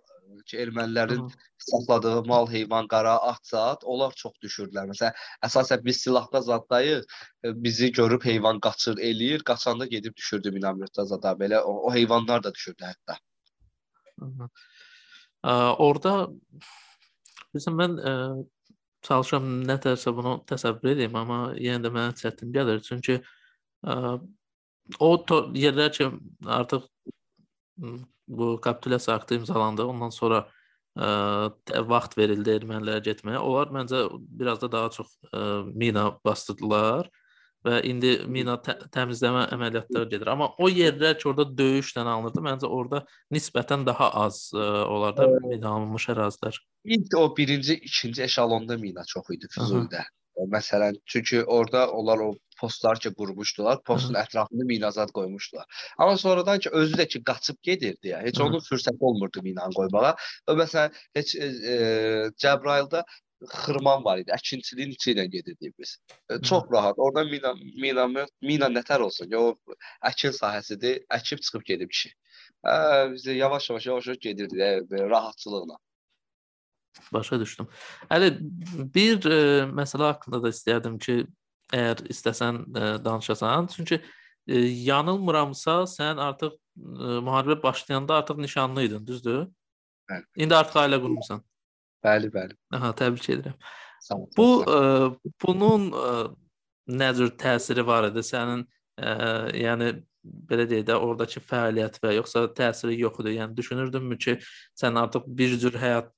[0.49, 1.49] ki, ermənilərin Hı.
[1.67, 4.89] saxladığı mal, heyvan, qara, at-zat, onlar çox düşürdülər.
[4.93, 5.19] Məsələn,
[5.49, 7.05] əsasən biz silahda zaddayıq,
[7.45, 12.45] e, bizi görüb heyvan qaçır, eləyir, qaçanda gedib düşürdü minamyotda zada belə o, o heyvanlar
[12.47, 13.19] da düşürdü hətta.
[15.45, 16.15] Ə, orada
[17.51, 18.17] bilirsən mən ə,
[19.07, 22.83] çalışıram nətərsə bunu təsəvvür edeyim, amma yenə də mənə çətin gəlir.
[22.85, 23.97] Çünki ə,
[25.01, 25.11] o
[25.57, 26.11] yerlər ki,
[26.47, 26.89] artıq
[28.29, 30.45] bu kapitulyasiya aktı imzalandı, ondan sonra
[30.97, 31.51] ə,
[31.89, 33.41] vaxt verildi ermənilərə getməyə.
[33.41, 34.05] Onlar məncə
[34.43, 35.43] biraz da daha çox ə,
[35.73, 37.11] mina basdırdılar
[37.67, 40.31] və indi mina tə təmizləmə əməliyyatları gedir.
[40.33, 43.03] Amma o yerlər ki, orada döyüşlə alınırdı, məncə orada
[43.35, 46.57] nisbətən daha az ə, olar da mina alınmış ərazilər.
[46.85, 50.07] İlk o birinci, ikinci eşalonda mina çox idi Füzulidə.
[50.41, 52.31] Məsələn, çünki orada onlar o
[52.61, 54.23] postlar ki qurmuşdular, postun Hı.
[54.23, 55.67] ətrafında minazad qoymuşdular.
[55.99, 58.45] Amma sonradan ki özü də ki qaçıb gedirdi ya, heç Hı.
[58.45, 60.15] onun fürsəti olmurdu minanı qoymağa.
[60.49, 61.77] Və məsələn heç e, e,
[62.45, 63.05] Cəbrayılda
[63.49, 64.33] xırman var idi.
[64.35, 65.97] Əkinçiliyin içi ilə gedirdik biz.
[66.31, 66.99] E, çox rahat.
[66.99, 68.07] Orada mina mina
[68.43, 69.33] mina nətər olsun.
[69.33, 69.57] O
[70.11, 71.05] əkin sahəsidir.
[71.11, 72.13] Əkib çıxıb gedib kişi.
[72.67, 75.79] Hə, biz yavaş-yavaş yavaş-yavaş gedirdik e, rahatçılıqla.
[77.13, 77.69] Başa düşdüm.
[78.11, 78.31] Hələ
[78.95, 79.41] bir e,
[79.81, 81.21] məsələ haqqında da istəyərdim ki,
[81.73, 83.71] əgər istəsən e, danışasan.
[83.73, 84.01] Çünki
[84.47, 84.59] e,
[84.91, 89.47] yanılmıramsa, sən artıq e, müharibə başlayanda artıq nişanlı idin, düzdür?
[90.11, 90.27] Bəli.
[90.37, 91.45] İndi artıq ailə qurmusan.
[92.05, 92.57] Bəli, bəli.
[92.77, 93.57] Aha, təbrik edirəm.
[94.01, 94.29] Sağ ol.
[94.37, 94.79] Bu ə,
[95.45, 96.13] bunun ə,
[97.01, 98.65] nə cür təsiri var idi sənin
[98.97, 99.11] ə,
[99.61, 99.93] yəni
[100.51, 103.37] belə deyək də oradakı fəaliyyət və yoxsa təsiri yox idi?
[103.39, 104.39] Yəni düşünürdünmü ki,
[104.81, 106.11] sən artıq bir cür həyat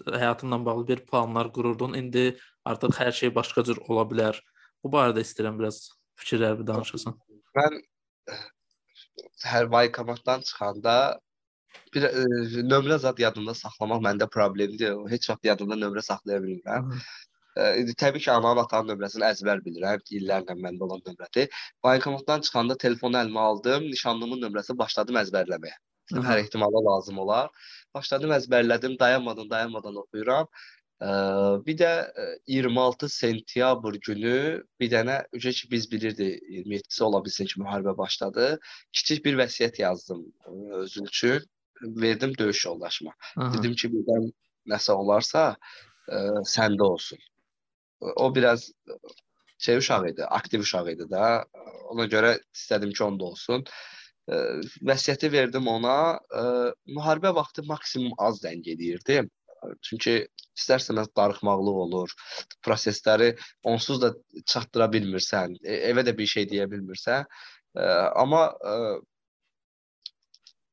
[0.00, 1.94] həyatınla bağlı bir planlar qururdun.
[1.94, 4.38] İndi artıq hər şey başqa cür ola bilər.
[4.84, 5.84] Bu barədə istəyirəm biraz
[6.20, 7.18] fikirlərimi danışasan.
[7.56, 7.80] Mən
[9.44, 10.96] hər vaykamatdan çıxanda
[11.94, 12.24] bir ə,
[12.68, 14.96] nömrə zad yadımda saxlamaq məndə problemdir.
[15.12, 16.90] Heç vaxt yadımda nömrə saxlaya bilmirəm.
[17.52, 17.68] Ə,
[18.00, 20.04] təbii ki, ananın, atanın nömrəsini əzbər bilirəm.
[20.18, 21.48] İllərlə məndə olan nömrədir.
[21.84, 25.80] Bankomatdan çıxanda telefonu əlimə aldım, nişanlımın nömrəsini başladım əzbərləməyə.
[26.12, 27.50] Hər ehtimala lazım olar.
[27.94, 30.48] Başladım əzbərlədim, dayanmadan, dayanmadan oxuyuram.
[31.66, 31.90] Bir də
[32.46, 34.34] 26 sentyabr günü
[34.80, 38.60] bir dənə necə ki biz bilirdik 27-si ola bilsin ki, müharibə başladı.
[38.92, 40.22] Kiçik bir vəsiyyət yazdım
[40.82, 41.48] özüm üçün.
[41.82, 43.14] Verdim döyüş yoldaşıma.
[43.36, 43.52] Aha.
[43.54, 44.28] Dedim ki, birdən
[44.70, 45.44] nəsə olarsa,
[46.08, 46.20] ə,
[46.54, 47.18] səndə olsun.
[48.00, 48.70] O biraz
[49.62, 51.44] şey uşaq idi, aktiv uşaq idi da.
[51.94, 53.66] Ona görə istədim ki, onda olsun.
[54.30, 54.40] Ə,
[54.88, 55.98] vəsiyyəti verdim ona.
[56.30, 56.46] Ə,
[56.96, 59.30] müharibə vaxtı maksimum az zəng edirdim.
[59.86, 60.14] Çünki
[60.58, 62.12] istərsəməz darıxmaqlıq olur.
[62.66, 63.32] Prosesləri
[63.72, 64.12] onsuz da
[64.46, 67.28] çatdıra bilmirsən, e, evə də bir şey deyə bilmirsən.
[67.76, 67.86] E,
[68.22, 68.74] amma e,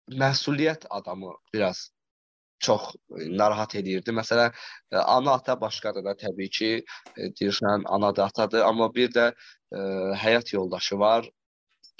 [0.09, 1.89] məsuliyyət adamı biraz
[2.59, 4.11] çox narahat edirdi.
[4.11, 4.53] Məsələn,
[4.91, 6.71] ana ata başqadır da təbii ki,
[7.39, 9.83] deyirsən ana da atadır, amma bir də ə,
[10.19, 11.29] həyat yoldaşı var,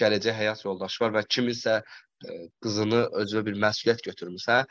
[0.01, 4.64] gələcək həyat yoldaşı var və kiminsə ə, qızını özünə bir məsuliyyət götürmüsə,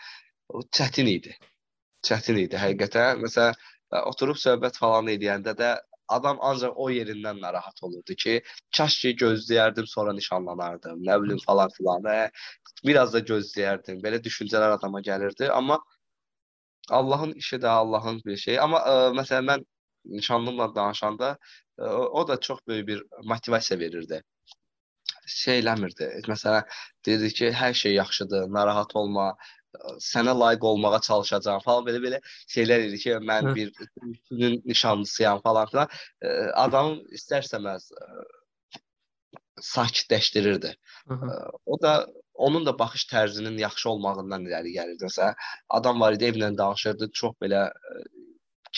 [0.48, 1.38] o çətin idi
[2.06, 3.22] çətin idi həqiqətən.
[3.24, 3.56] Məsələn,
[4.08, 5.74] oturub söhbət falan edəndə də
[6.08, 8.40] adam ancaq o yerindən narahat olurdu ki,
[8.76, 12.08] kaş ki gözləyərdim, sonra nişanlanardım, nə bilim falan filan.
[12.08, 12.30] Hə,
[12.86, 14.02] biraz da gözləyərdim.
[14.04, 15.78] Belə düşüncələr adama gəlirdi, amma
[16.90, 18.60] Allahın işi də Allahın bir şeyi.
[18.60, 19.64] Amma ə, məsələn mən
[20.18, 21.36] nişanlımla danışanda
[21.78, 24.22] ə, o da çox böyük bir motivasiya verirdi.
[25.28, 26.08] Şey eləmirdi.
[26.28, 26.64] Məsələn,
[27.06, 29.34] dedi ki, hər şey yaxşıdır, narahat olma,
[30.02, 32.20] sənə layiq olmağa çalışacağam falan belə-belə
[32.54, 33.72] şeylər idi ki, mən bir
[34.30, 35.88] günün nişanlısıyam falan filan.
[36.54, 37.90] Adamın istərsəməz
[39.60, 40.74] sakitləşdirirdi.
[41.08, 41.50] Hı -hı.
[41.66, 45.04] O da onun da baxış tərzinin yaxşı olmağından irəli gəlirdi.
[45.10, 45.34] Məsələn,
[45.68, 47.72] adam var idi, evlə danışırdı, çox belə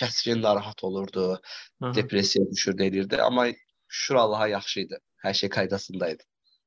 [0.00, 1.40] kəskin narahat olurdu,
[1.82, 1.94] -hı.
[1.94, 3.22] depressiyaya düşürdü, edirdi.
[3.22, 3.46] Amma
[3.88, 4.98] şükür Allaha yaxşı idi.
[5.24, 6.24] Hər şey qaydasında idi.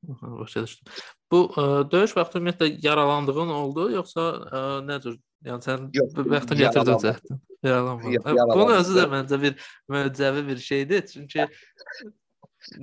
[0.08, 0.94] Başa düşdüm.
[1.32, 5.20] Bu ə, e, döyüş vaxtı ümumiyyətlə yaralandığın oldu, yoxsa ə, e, nə cür?
[5.48, 5.86] Yəni sən
[6.32, 7.40] vaxtı gətirdin cəhdin.
[7.64, 8.42] Yaralanmadın.
[8.52, 11.08] Bunun özü də məncə bir möcüzəvi bir şeydir.
[11.12, 11.48] Çünki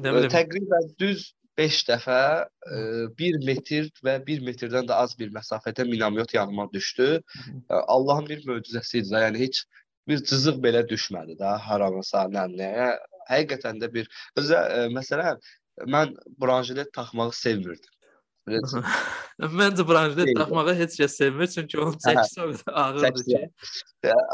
[0.01, 2.21] nə bilim təqribən düz 5 dəfə
[3.21, 7.09] 1 metr və 1 metrdən də az bir məsafədə minamyot yanıma düşdü.
[7.69, 9.15] Allahın bir möcüzəsi idi.
[9.27, 9.65] Yəni heç
[10.09, 12.91] bir cızıq belə düşmədi də haramasa, nə nəyə.
[13.31, 14.09] Həqiqətən də bir
[14.41, 14.61] özə
[14.97, 15.39] məsələn
[15.87, 17.95] mən branjilet taxmağı sevmirdim.
[19.61, 23.41] Məncə branjilet taxmağı heç kəs sevmir, çünki onun çəkisi o qədər ağırdır ki.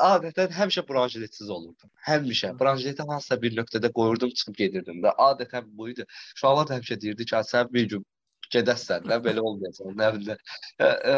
[0.09, 1.90] Adətən həmişə branjiletsiz olurdum.
[2.07, 5.12] Həmişə branjileti hansısa bir nöqtədə qoyurdum, çıxıb gedirdim də.
[5.28, 6.07] Adətən bu idi.
[6.36, 8.07] Uşaqlar da həmişə deyirdi ki, sən bir gün
[8.55, 9.92] gedəsən də belə olmayacaq.
[9.99, 10.42] Nə bilim.
[10.82, 11.14] Ə, ə,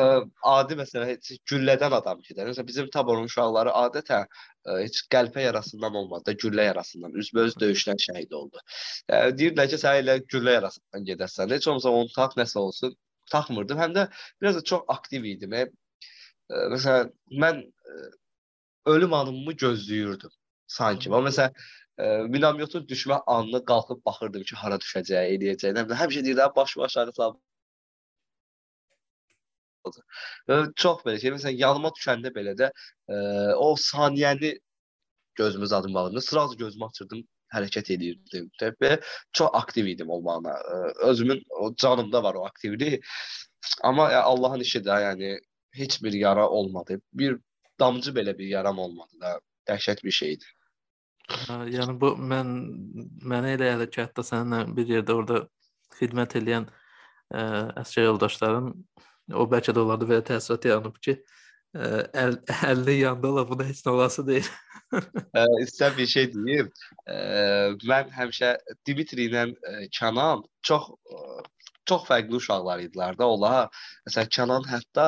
[0.52, 2.50] adi məsələn heç güllədən adam gedər.
[2.50, 8.00] Məsələn bizim taborun uşaqları adətən ə, heç qəlpə yarasından olmadı da güllə yarasından üzbəüz döyüşdən
[8.06, 8.62] şəhid oldu.
[9.08, 11.54] Deyirlər ki, sən elə güllə yarasından gedəsən.
[11.56, 12.96] Heç olmasa onu tax nəsə olsun.
[13.32, 13.78] Taxmırdım.
[13.78, 14.06] Həm də
[14.40, 15.52] biraz da çox aktiv idim.
[15.52, 15.66] Ə,
[16.72, 17.12] məsələn
[17.44, 17.64] mən
[18.88, 20.32] ölüm anımı gözləyirdim
[20.66, 21.10] sanki.
[21.10, 21.54] Amma məsələn
[22.34, 25.86] minamyotun düşmə anını qalxıb baxırdım ki, hara düşəcəyi, eləyəcəyi.
[26.02, 27.34] Həmişə deyirlər baş aşağı sal.
[30.76, 31.32] Çox belə şey.
[31.36, 33.18] Məsələn, yanıma düşəndə belə də ə,
[33.54, 34.52] o saniyəni
[35.40, 36.20] gözümü zadım bağladı.
[36.20, 37.24] Sıraz gözümü açırdım,
[37.54, 38.50] hərəkət edirdim
[38.82, 38.92] və
[39.32, 40.54] çox aktiv idim olmağına.
[41.10, 43.04] Özümün o canımda var o aktivlik.
[43.82, 45.38] Amma Allahın işi də, yəni
[45.72, 47.00] heç bir yara olmadı.
[47.12, 47.38] Bir
[47.80, 49.40] damcı belə bir yaram olmadı da.
[49.68, 50.57] Dəhşət bir şeydir.
[51.28, 52.52] Yəni bu mən
[53.28, 55.40] mənə elə hətta səninlə bir yerdə orada
[55.98, 57.42] xidmət edən ə,
[57.82, 58.70] əsgər yoldaşların
[59.36, 61.18] o bəlkə də onlarda belə təəssürat yaranıb ki,
[61.76, 62.38] əl,
[62.70, 64.48] əlli yanda ola bu da heç nə olası deyil.
[65.36, 66.72] ə, istə bir şey deyim.
[67.04, 67.18] Ə,
[67.84, 68.54] mən həmişə
[68.88, 69.50] Dimitri ilə
[69.98, 70.88] Kənan çox
[71.88, 73.68] çox fərqli uşaqlar idilər də onlar.
[74.08, 75.06] Məsələn Kənan hətta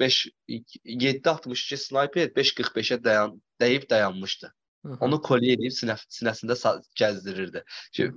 [0.00, 4.52] 5 7.62 snayper 5.45-ə dayan dəyib dayanmışdı.
[4.88, 5.04] Hı -hı.
[5.04, 6.56] Onu kolye edib sinə, sinəsində
[7.00, 7.62] gəzdirirdi.
[7.92, 8.10] Ki,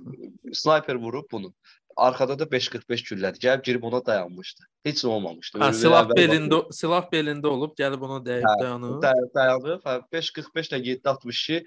[0.52, 1.54] snayper vurub bunu.
[1.96, 3.38] Arkada da 5.45 güllədi.
[3.38, 4.64] Gəlib girib ona dayanmışdı.
[4.86, 5.58] Heç nə olmamışdı.
[5.60, 6.76] Hə, silah belində, baxıb.
[6.78, 8.94] silah belində olub, gəlib ona dəyib hə, dayanıb.
[9.02, 9.84] Day dayanıb.
[9.84, 11.60] Hə, 5.45 ilə 7.62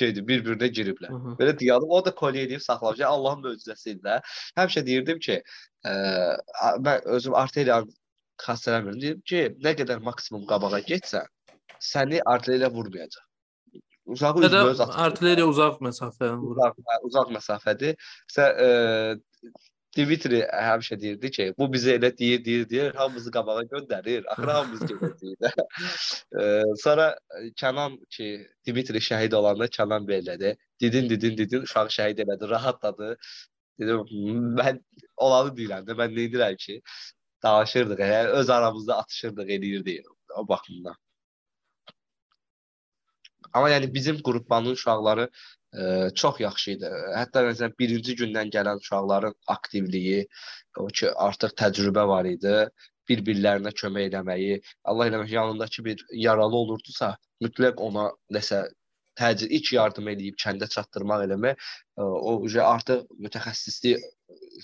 [0.00, 1.12] şeydir, bir-birinə giriblər.
[1.14, 1.36] Hı -hı.
[1.38, 2.98] Belə dayanıb, o da kolye edib saxlamış.
[2.98, 4.18] Yəni Allahın möcüzəsidir də.
[4.58, 5.42] Həmişə deyirdim ki,
[5.86, 5.94] ə,
[6.88, 7.84] mən özüm artilleriya
[8.48, 9.00] xəstələnmirəm.
[9.00, 11.30] Deyirdim ki, nə qədər maksimum qabağa getsən,
[11.92, 13.27] səni artilleriya vurmayacaq.
[14.08, 15.00] Uzağı üzbəüz atır.
[15.04, 16.54] Artilleriya uzaq məsafə vurur.
[16.54, 17.98] Uzaq, hə, uzaq məsafədir.
[18.32, 18.68] Sə ə,
[19.96, 24.26] Dimitri həmişə deyirdi ki, bu bizə elə deyir, deyir, deyir, hamımızı qabağa göndərir.
[24.32, 25.38] Axırı hamımız gedəcəyik.
[26.82, 27.06] sonra
[27.62, 28.28] Kənan ki,
[28.66, 30.54] Dimitri şəhid olanda Kənan belədi.
[30.80, 33.16] Didin, didin, didin, uşağı şəhid elədi, rahatladı.
[33.80, 34.04] Dedim,
[34.60, 34.80] mən
[35.16, 36.80] olanı deyirəm də, mən nə edirəm ki,
[37.42, 40.04] danışırdıq, yəni öz aramızda atışırdıq, eləyirdik
[40.36, 40.96] o baxımdan.
[43.52, 46.90] Amma yəni bizim qrupbanın uşaqları ə, çox yaxşı idi.
[47.16, 50.26] Hətta məsələn birinci gündən gələn uşaqların aktivliyi,
[50.78, 52.56] o ki artıq təcrübə var idi,
[53.08, 57.14] bir-birlərinə kömək eləməyi, Allah eləmək yanındakı bir yaralı olurdusa,
[57.44, 58.66] mütləq ona nəsə
[59.18, 61.68] təcil ilk yardım eləyib kəndə çatdırmaq eləmək,
[61.98, 62.36] ə, o
[62.68, 64.04] artıq mütəxəssislik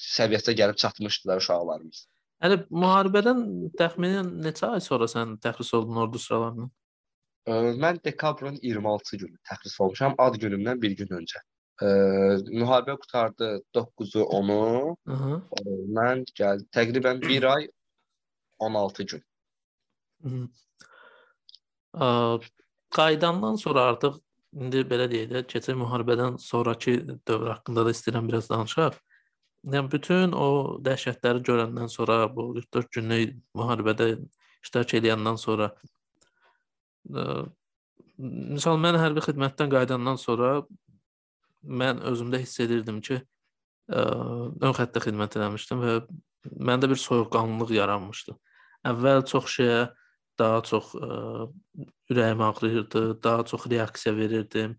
[0.05, 2.07] səviyyəsinə gəlib çatmışdılar uşaqlarımız.
[2.45, 3.45] Yəni müharibədən
[3.79, 6.69] təxminən neçə ay sonra sən təxris oldun ordu sıralarına?
[7.47, 11.43] Mən dekabrın 26-cı günü təxris olmuşam, ad günümdən bir gün öncə.
[11.83, 11.89] Ə,
[12.49, 14.97] müharibə qutardı 9-u 10-u.
[15.99, 17.69] Mən gəl təqribən 1 ay
[18.59, 19.25] 16 gün.
[21.93, 22.09] Ə,
[22.97, 24.21] qayıdandan sonra artıq
[24.55, 26.97] indi belə deyək də, keçən müharibədən sonrakı
[27.29, 28.97] dövr haqqında da istəyirəm biraz danışaq.
[29.65, 34.09] Yəni bütün o dəhşətləri görəndən sonra, bu 44 günlük müharibədə
[34.65, 35.75] iştirak edəndən sonra
[38.19, 40.55] Misal mən hərbi xidmətdən qayıdandan sonra
[41.65, 43.19] mən özümdə hiss edirdim ki,
[43.89, 45.99] ön xəttdə xidmət eləmişdim və
[46.69, 48.37] məndə bir soyuqqanlılıq yaranmışdı.
[48.89, 49.83] Əvvəl çox şeyə
[50.39, 51.47] daha çox ə,
[52.11, 54.75] ürəyim ağrıyırdı, daha çox reaksiya verirdim.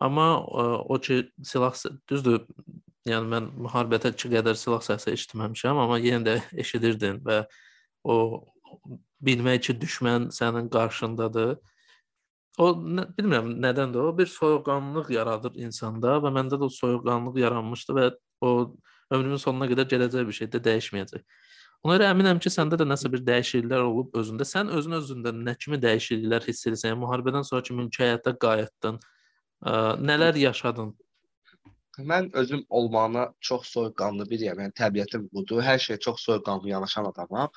[0.00, 1.76] Amma ə, o ki silah
[2.10, 2.42] düzdür,
[3.08, 7.44] yəni mən müharibədə ki qədər silah səsi eşitməmişəm, amma yenə də eşidirdim və
[8.04, 8.16] o
[9.26, 11.56] bilmək ki, düşmən sənin qarşındadır.
[12.62, 17.96] O nə, bilmirəm nədəndir o bir soyuqqanlılıq yaradır insanda və məndə də o soyuqqanlılıq yaranmışdı
[17.98, 18.06] və
[18.40, 18.52] o
[19.12, 21.26] ömrümün sonuna qədər gələcək bir şey də dəyişməyəcək.
[21.84, 24.46] Ona görə əminəm ki, səndə də nəsə bir dəyişikliklər olub özündə.
[24.48, 26.94] Sən özün özündə nə kimi dəyişikliklər hiss edirsən?
[26.94, 28.98] Yəni müharibədən sonrakı mülki həyata qayıtdın.
[29.62, 30.94] Ə, nələr yaşadın?
[31.98, 34.60] Mən özüm olmağına çox soyuqqanlı biriyəm.
[34.64, 35.62] Yəni təbiətim budur.
[35.64, 37.50] Hər şeyə çox soyuqqanlı yanaşan adamam.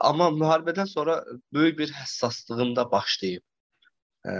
[0.00, 1.18] Amma müharibədən sonra
[1.52, 3.42] böyük bir həssaslığım da başlayıb.
[4.28, 4.34] Ə,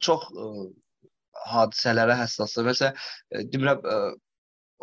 [0.00, 0.48] çox ə,
[1.54, 2.68] hadisələrə həssasdır.
[2.70, 3.02] Məsələn,
[3.54, 3.98] demirəm, ə,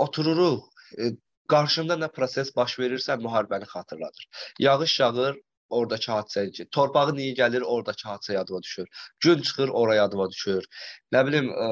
[0.08, 0.66] otururuq,
[1.00, 1.12] ə,
[1.52, 4.30] qarşında nə proses baş verirsə müharibəni xatırladır.
[4.60, 5.38] Yağış yağır,
[5.70, 8.88] oradakı hadisə torpağı niyə gəlir, oradakı hadisə yadıma düşür.
[9.20, 10.66] Gün çıxır, oraya yadıma düşür.
[11.14, 11.70] Nə bilim, ə,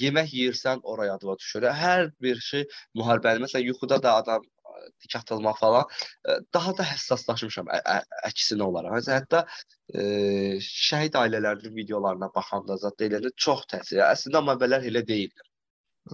[0.00, 1.70] yemək yeyirsən, oraya yadıma düşür.
[1.84, 2.68] Hər bir şey
[2.98, 3.44] müharibəni.
[3.46, 4.44] Məsələn, yuxuda da adam
[5.00, 5.84] tik atılmaq falan
[6.54, 7.96] daha da həssaslaşmışam ə, ə,
[8.28, 9.08] əksinə olaraq.
[9.08, 10.04] Hətta ə,
[10.62, 14.04] şəhid ailələrinin videolarına baxanda zət eləndə çox təsir.
[14.06, 15.46] Əslində amma əvvəllər elə deyildi.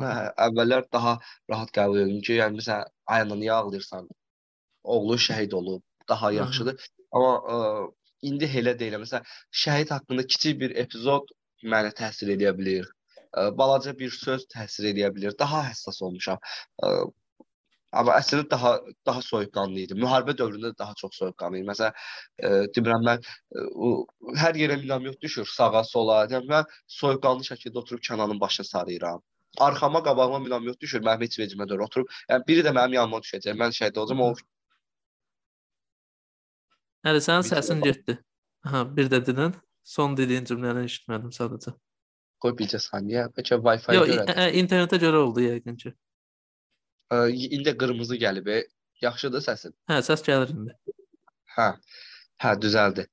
[0.01, 0.13] Hə,
[0.47, 1.19] əvvəllər daha
[1.53, 4.09] rahat qəbul edirdim ki, yəni məsələn, ayağına niyə ağlayırsan?
[4.95, 6.73] Oğlu şəhid olub, daha yaxşıdır.
[6.73, 7.02] Hı -hı.
[7.13, 7.61] Amma ə,
[8.29, 8.99] indi elə deyil.
[9.03, 9.31] Məsələn,
[9.65, 11.33] şəhid haqqında kiçik bir epizod
[11.75, 12.87] məni təsir edə bilər.
[13.33, 15.37] Ə, balaca bir söz təsir edə bilər.
[15.45, 16.41] Daha həssas olmuşam.
[16.83, 16.95] Ə,
[18.01, 18.71] Amma əslində daha
[19.09, 19.97] daha soyuqqanlı idi.
[20.03, 21.67] Müharibə dövründə də daha çox soyuqqanlı idi.
[21.71, 21.99] Məsələn,
[22.49, 23.91] e, demirəm mən e, o,
[24.43, 26.23] hər yerə minomyot düşür, sağa, sola.
[26.33, 29.21] Yəni mən soyuqqanlı şəkildə oturub Kənanın başına sarıyıram.
[29.67, 32.09] Arxama, qabağıma minomyot düşür, mənim heç vecimə də oturub.
[32.33, 33.61] Yəni biri də mənim yanıma düşəcək.
[33.61, 34.33] Mən şəhid olacağam, o
[37.07, 38.19] Hələ sənin səsin getdi.
[38.67, 39.57] Hə, bir də dedin.
[39.83, 41.75] Son dediyin cümləni eşitmədim sadəcə.
[42.43, 43.27] Qoy bircə saniyə.
[43.37, 44.21] Bəlkə Wi-Fi görədir.
[44.23, 45.95] Yox, internetə görə oldu yəqin ki.
[47.15, 47.25] Ə,
[47.59, 48.51] indi qırmızı gəlib.
[48.55, 48.61] E.
[49.03, 49.75] Yaxşıdır səsin?
[49.91, 50.77] Hə, səs gəlir indi.
[51.57, 51.73] Hə.
[52.43, 53.07] Hə, düzəldi.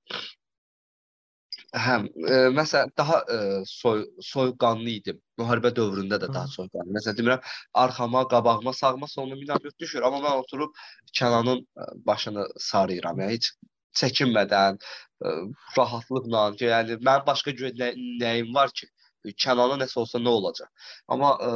[1.69, 1.95] Hə,
[2.33, 3.39] e, məsələn daha e,
[3.69, 5.17] soy soyuqqanlı idim.
[5.37, 6.93] Müharibə dövründə də daha soyuqqanlı.
[6.97, 7.43] Məsələn demirəm,
[7.83, 10.73] arxama, qabağıma, sağıma, soluma minamyot düşür, amma mən oturub
[11.19, 13.21] Kənanın e, başını sarıyıram.
[13.21, 13.51] Yəni heç
[13.97, 15.35] çəkinmədən, ə,
[15.77, 18.89] rahatlıqla, yəni mənim başqa nə, nəyim var ki?
[19.35, 20.69] Kənana nəsə olsa nə olacaq?
[21.11, 21.51] Amma ə,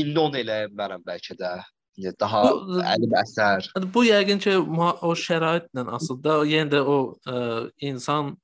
[0.00, 1.52] indi onu eləyə bilmərəm bəlkə də.
[2.00, 3.70] Yəni daha bu, əlim əsər.
[3.94, 6.46] Bu yəqin ki, o şəraitlə asılıdır.
[6.50, 6.96] Yenə də o
[7.28, 7.42] ə,
[7.90, 8.34] insan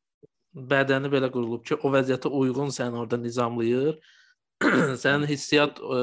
[0.57, 3.99] bədəni belə qurulub ki, o vəziyyətə uyğun səni orada nizamlayır.
[5.03, 6.03] Sənin hissiyat ə,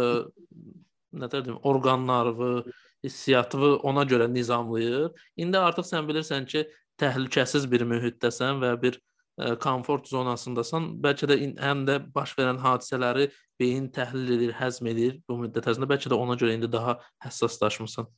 [1.14, 2.64] nə deyim, orqanlarını,
[3.04, 5.12] hissiyatını ona görə nizamlayır.
[5.38, 6.64] İndi artıq sən bilirsən ki,
[7.02, 10.92] təhlükəsiz bir mühitdəsən və bir ə, komfort zonasındasan.
[11.04, 13.30] Bəlkə də həm də baş verən hadisələri
[13.60, 15.90] beyin təhlil edir, həzm edir bu müddət ərzində.
[15.90, 18.10] Bəlkə də ona görə indi daha həssaslaşmısan.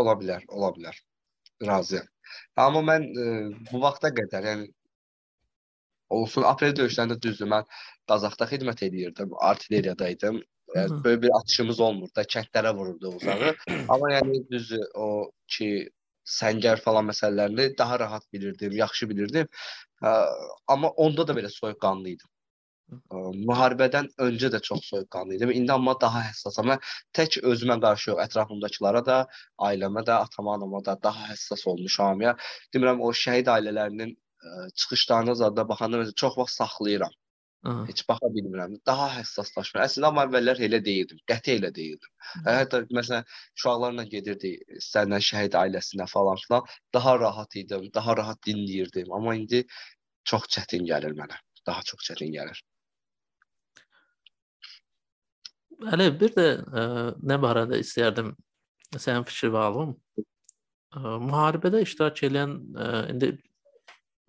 [0.00, 0.98] Ola bilər, ola bilər.
[1.62, 2.06] Razıyam.
[2.58, 3.26] Amma mən ə,
[3.70, 4.70] bu vaxta qədər, yəni
[6.12, 6.46] olsun.
[6.48, 7.68] Aprel döyüşlərində düzdür, mən
[8.10, 10.42] Qazaxda xidmət edirdim, artilleriyada idim.
[10.74, 13.52] Yəni, böyle bir atışımız olmurdu kəndlərə vururdu uzağı.
[13.92, 15.68] Amma yəni düzdür, o ki
[16.28, 19.48] səngər falan məsələlərini daha rahat bilirdim, yaxşı bilirdim.
[20.02, 20.12] Ə,
[20.74, 22.30] amma onda da belə soyuqqanlı idim.
[22.92, 25.54] Ə, müharibədən öncə də çox soyuqqanlı idim.
[25.60, 26.72] İndi amma daha həssasam.
[26.72, 26.82] Mən
[27.18, 29.20] tək özümə qarşı yox, ətrafımdakılara da,
[29.70, 32.36] ailəmə də, atama, anama da daha həssas olmuşam ya.
[32.74, 34.16] Demirəm o şəhid ailələrinin
[34.74, 37.12] çıxışlarına zadda baxanda məsələn çox vaxt saxlayıram.
[37.62, 37.84] Aha.
[37.86, 38.74] Heç baxa bilmirəm.
[38.86, 39.84] Daha həssaslaşmıram.
[39.86, 41.20] Əslində amma əvvəllər elə deyildim.
[41.30, 42.10] Qəti elə deyildim.
[42.46, 49.12] Hətta məsələn uşaqlarla gedirdik səndən şəhid ailəsinə falan filan, daha rahat idim, daha rahat dinləyirdim.
[49.14, 49.62] Amma indi
[50.26, 51.38] çox çətin gəlir mənə.
[51.66, 52.58] Daha çox çətin gəlir.
[55.92, 56.82] Əli, bir də ə,
[57.22, 58.34] nə barədə istəyərdim
[58.96, 59.94] sənin fikrini alım.
[60.18, 63.32] Ə, müharibədə iştirak edən ə, indi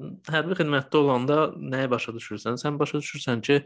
[0.01, 2.57] hərbi xidmətdə olanda nəyi başa düşürsən?
[2.61, 3.59] Sən başa düşürsən ki,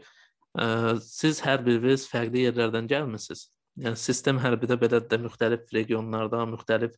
[0.58, 3.48] ə, siz hər biriniz fərqli yerlərdən gəlmisiniz.
[3.78, 6.96] Yəni sistem hərbidə belə də müxtəlif regionlardan, müxtəlif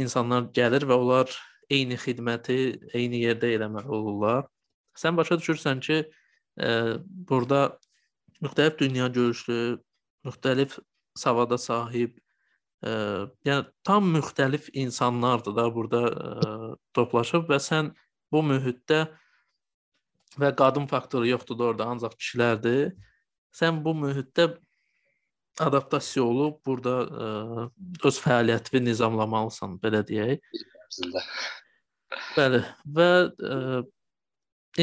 [0.00, 1.32] insanlar gəlir və onlar
[1.70, 2.58] eyni xidməti
[2.94, 4.46] eyni yerdə eləməli olurlar.
[4.96, 6.02] Sən başa düşürsən ki,
[6.58, 6.70] ə,
[7.06, 7.78] burada
[8.42, 9.78] müxtəlif dünya görüşlü,
[10.26, 10.78] müxtəlif
[11.16, 12.16] savada sahib,
[12.82, 17.92] ə, yəni tam müxtəlif insanlardır da burada ə, toplaşıb və sən
[18.32, 19.06] bu mühitdə
[20.36, 22.94] və qadın faktoru yoxdur da orada, ancaq kişilərdir.
[23.56, 24.50] Sən bu mühitdə
[25.60, 27.28] adaptasiya olub burada ə,
[28.04, 30.42] öz fəaliyyətini nizamlamalısan, belə deyək.
[32.36, 32.60] Bəli.
[32.98, 33.60] Və ə,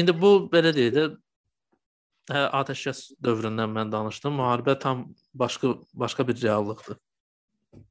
[0.00, 1.06] indi bu belə deyək də
[2.32, 4.34] hə, atəşkəs dövründən mən danışdım.
[4.40, 6.98] Müharibə tam başqa başqa bir reallıqdır.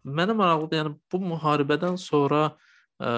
[0.03, 2.43] Mənə maraqlıdır, yəni bu müharibədən sonra
[2.99, 3.13] ə,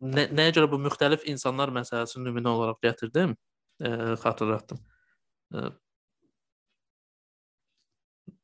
[0.00, 3.36] nə, nəyə görə bu müxtəlif insanlar məsələsini nümunə olaraq gətirdim,
[3.80, 3.90] e,
[4.22, 4.80] xatırlatdım.
[5.54, 5.64] E,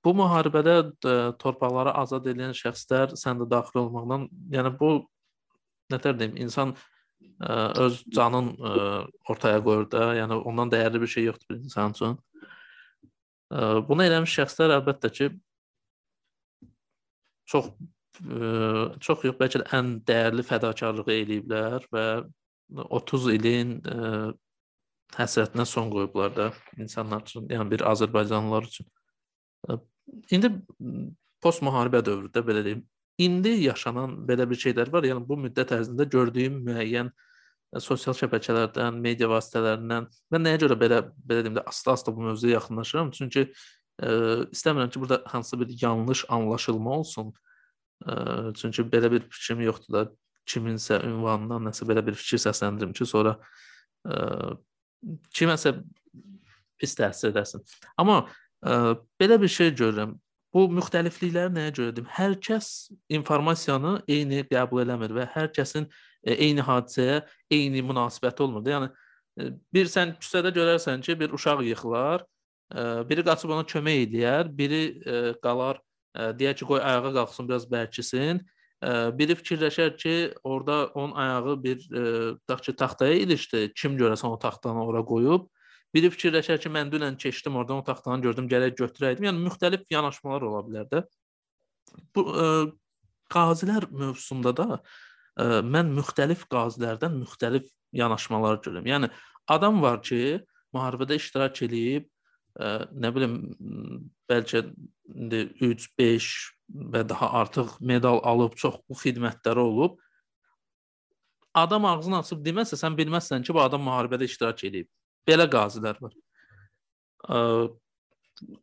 [0.05, 4.93] bu müharibədə e, torpaqları azad edən şəxslər sən də daxil olmaqdan, yəni bu
[5.93, 6.75] nətər deyim, insan
[7.39, 8.71] ə, öz canın ə,
[9.31, 12.17] ortaya qoyur da, yəni ondan dəyərli bir şey yoxdur bir insan üçün.
[13.55, 15.29] Ə, bunu eləmiş şəxslər əlbəttə ki
[17.47, 17.71] çox
[18.23, 22.07] ə, çox yox, bəlkə də ən dəyərli fədakarlığı eləyiblər və
[22.99, 24.11] 30 ilin ə,
[25.17, 28.89] həsrətinə son qoyublar da insanlar üçün, yəni bir Azərbaycanlılar üçün.
[29.69, 29.79] Ə,
[30.35, 30.53] indi
[31.43, 32.83] post müharibə dövründə belə deyim,
[33.23, 35.07] indi yaşanan belə bir şeylər var.
[35.09, 37.13] Yəni bu müddət ərzində gördüyüm müəyyən
[37.83, 43.11] sosial şəbəkələrdən, media vasitələrindən və nəyə görə belə belə deyim də asta-asta bu mövzuya yaxınlaşıram?
[43.17, 44.11] Çünki ə,
[44.53, 47.35] istəmirəm ki, burada hansısa bir yanlış anlaşılma olsun.
[48.05, 50.03] Çünki belə bir fikrim yoxdur da
[50.47, 53.35] kiminsə ünvanından nəsə belə bir fikir səsləndirim ki, sonra
[54.07, 54.55] ə,
[55.35, 55.73] kiməsə
[56.81, 57.65] pis təsir edəsin.
[57.99, 58.23] Amma
[58.63, 60.15] ə, belə bir şey görürəm.
[60.55, 62.07] Bu müxtəliflikləri nəyə görədim?
[62.17, 62.69] Hər kəs
[63.19, 68.65] informasiyanı eyni qəbul eləmir və hər kəsin ə, eyni hadisəyə eyni münasibəti olmur.
[68.71, 72.25] Yəni ə, bir sən küçədə görərsən ki, bir uşaq yıxılar,
[72.71, 74.85] ə, biri qaçıb ona kömək eləyər, biri
[75.43, 75.83] qalar
[76.17, 78.41] deyək ki, qoy ayağa qalxsın, biraz bərkisin.
[79.19, 80.15] Biri fikirləşər ki,
[80.45, 83.73] orada onun ayağı bir tutaq ki, taxtaya ilişdi.
[83.77, 85.47] Kim görəsən o taxtanı ora qoyub.
[85.95, 89.29] Biri fikirləşər ki, mən dünən keçdim oradan o taxtanı gördüm, gərək götürəydim.
[89.31, 91.03] Yəni müxtəlif yanaşmalar ola bilər də.
[92.15, 92.49] Bu ə,
[93.33, 98.91] qazilər mövzusunda da ə, mən müxtəlif qazilərdən müxtəlif yanaşmalar görürəm.
[98.93, 99.11] Yəni
[99.49, 100.43] adam var ki,
[100.77, 102.11] müharibədə iştirak eləyib,
[102.57, 103.37] nə bilim,
[104.31, 104.63] bəlkə
[105.15, 106.29] indi 3, 5
[106.95, 109.99] və daha artıq medal alıb, çox bu xidmətləri olub.
[111.57, 114.89] Adam ağzını açıb deməsə, sən bilməzsən ki, bu adam müharibədə iştirak eləyib.
[115.29, 116.17] Belə qazilər var.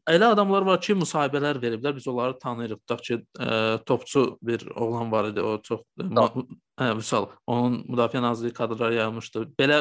[0.06, 1.96] Elə adamlar var ki, müsahibələr veriblər.
[1.98, 2.82] Biz onları tanıyırıq.
[2.84, 5.42] Tutaq ki, ə, topçu bir oğlan var idi.
[5.42, 9.48] O çox hə, misal onun Müdafiə Nazirliyi kadrları yayılmışdı.
[9.58, 9.80] Belə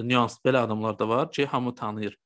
[0.00, 2.16] nüans, belə adamlar da var ki, hamı tanıyır.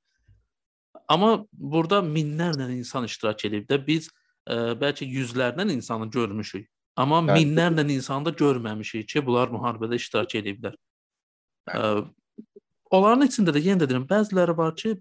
[1.09, 4.11] Amma burada minlərlə insan iştirak edib də biz
[4.49, 6.69] ə, bəlkə yüzlərlə insanı görmüşük.
[6.99, 7.47] Amma Bəli.
[7.47, 10.77] minlərlə insanı da görməmişik ki, bunlar müharibədə iştirak ediblər.
[11.71, 12.05] Ə,
[12.91, 14.97] onların içində də yenə də deyirəm, bəziləri var ki,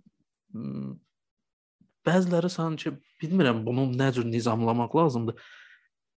[2.08, 5.42] bəziləri sanki bilmirəm bunu nə cür nizamlamaq lazımdır.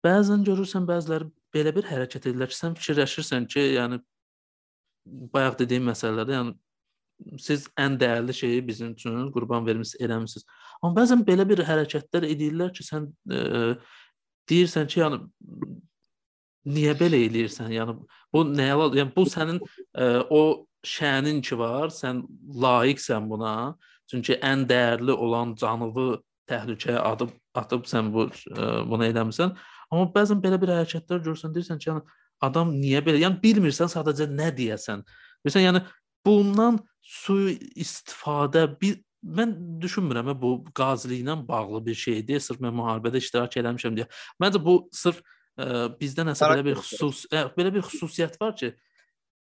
[0.05, 4.03] Bəzən görürsən bəziləri belə bir hərəkət edirlər ki, sən fikirləşirsən ki, yəni
[5.33, 6.57] bayaq dediyim məsələlərdə, yəni
[7.43, 10.47] siz ən dəyərli şeyi bizim üçün qurban vermisiniz, eləmisiniz.
[10.83, 13.75] Amma bəzən belə bir hərəkətlər edirlər ki, sən e,
[14.51, 15.21] deyirsən ki, yəni
[16.69, 17.71] niyə belə eləyirsən?
[17.75, 17.97] Yəni
[18.35, 20.43] bu nəyə yəni bu sənin ə, o
[20.87, 22.23] şənin ki var, sən
[22.63, 23.75] layiqsən buna.
[24.09, 29.57] Çünki ən dəyərli olan canını təhlükəyə atıb atıb sən bu ə, bunu eləmisən.
[29.91, 32.05] Amma bəzən belə bir hərəkətlər görürsən, deyirsən ki, yəni
[32.45, 33.21] adam niyə belə?
[33.25, 35.03] Yəni bilmirsən sadəcə nə deyəsən.
[35.47, 35.83] Məsələn, yəni
[36.27, 42.41] bundan sui istifadə bir mən düşünmürəm bu qaziliklə bağlı bir şeydir.
[42.41, 44.07] Sırf mən müharibədə iştirak eləmişəm deyə.
[44.43, 45.21] Məncə bu sırf
[45.59, 48.73] ə, bizdə nəsə belə bir xüsus ə, belə bir xüsusiyyət var ki,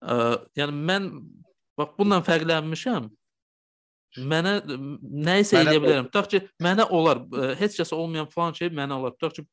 [0.00, 0.18] ə,
[0.60, 1.10] yəni mən
[1.78, 3.10] bax bununla fərqlənmişəm.
[4.26, 6.08] Mənə nə isə eləyə bilərəm.
[6.10, 9.14] Tutaq ki, mənə olar, ə, heç kəsə olmayan falan şey mənə olar.
[9.14, 9.44] Tutaq ki,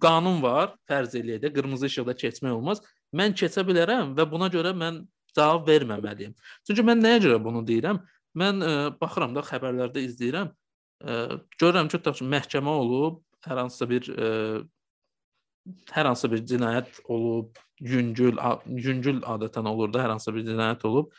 [0.00, 2.80] qanun var, fərz eləyək də, qırmızı işıqda keçmək olmaz.
[3.16, 5.02] Mən keçə bilərəm və buna görə mən
[5.36, 6.34] cavab verməməliyəm.
[6.66, 8.00] Çünki mən nəyə görə bunu deyirəm?
[8.36, 10.50] Mən ə, e, baxıram da xəbərlərdə izləyirəm.
[10.52, 16.30] Ə, e, görürəm ki, tutaq ki, məhkəmə olub, hər hansısa bir ə, e, hər hansısa
[16.32, 21.10] bir cinayət olub, yüngül yüngül adətən olur da, hər hansısa bir cinayət olub.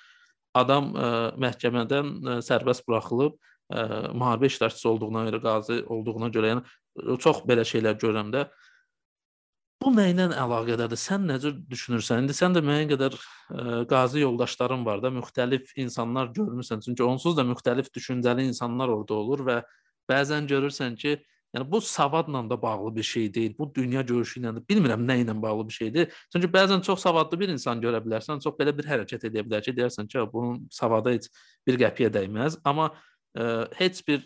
[0.57, 1.09] Adam ə,
[1.41, 3.35] məhkəmədən ə, sərbəst buraxılıb,
[3.73, 3.83] ə,
[4.13, 8.47] müharibə iştirakçısı olduğuna görə, qazi olduğuna görə, yəni çox belə şeylər görürəm də.
[8.47, 8.67] Ə,
[9.83, 10.97] Bu nə ilə əlaqədədir?
[10.97, 12.23] Sən necə düşünürsən?
[12.23, 16.81] İndi sən də müəyyən qədər ə, e, qazi yoldaşların var da, müxtəlif insanlar görmüsən.
[16.85, 19.57] Çünki onsuz da müxtəlif düşüncəli insanlar orada olur və
[20.09, 21.13] bəzən görürsən ki,
[21.55, 23.53] yəni bu savadla da bağlı bir şey deyil.
[23.59, 26.15] Bu dünya görüşü ilə də bilmirəm nə ilə bağlı bir şeydir.
[26.33, 29.75] Çünki bəzən çox savadlı bir insan görə bilərsən, çox belə bir hərəkət edə bilər ki,
[29.77, 31.29] deyərsən ki, bunun savada heç
[31.67, 32.97] bir qəpiyə dəyməz, amma ə,
[33.37, 33.45] e,
[33.77, 34.25] heç bir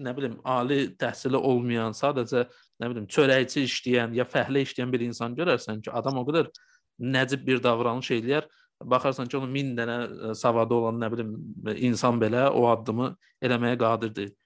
[0.00, 2.46] nə bilim ali təhsili olmayan, sadəcə
[2.78, 6.50] nə bilim çörəkçi işləyən ya fəhlə işləyən bir insan görərsən ki, adam o qədər
[6.98, 8.48] nəcib bir davranış eləyər,
[8.84, 11.32] baxarsan ki, onun 1000 dənə savadı olan nə bilim
[11.76, 13.10] insan belə o addımı
[13.44, 14.36] eləməyə qadir deyil.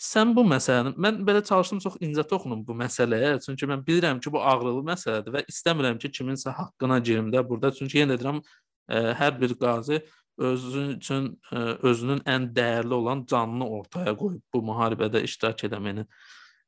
[0.00, 4.32] Sən bu məsələni mən belə çalışdım çox incə toxunum bu məsələyə, çünki mən bilirəm ki,
[4.32, 7.72] bu ağrılı məsələdir və istəmirəm ki, kiminsə haqqına girim də burada.
[7.76, 8.40] Çünki yenə deyirəm,
[8.88, 10.00] ə, hər bir qazi
[10.40, 16.06] özü üçün ə, özünün ən dəyərli olan canını ortaya qoyub bu müharibədə iştirak etməyini.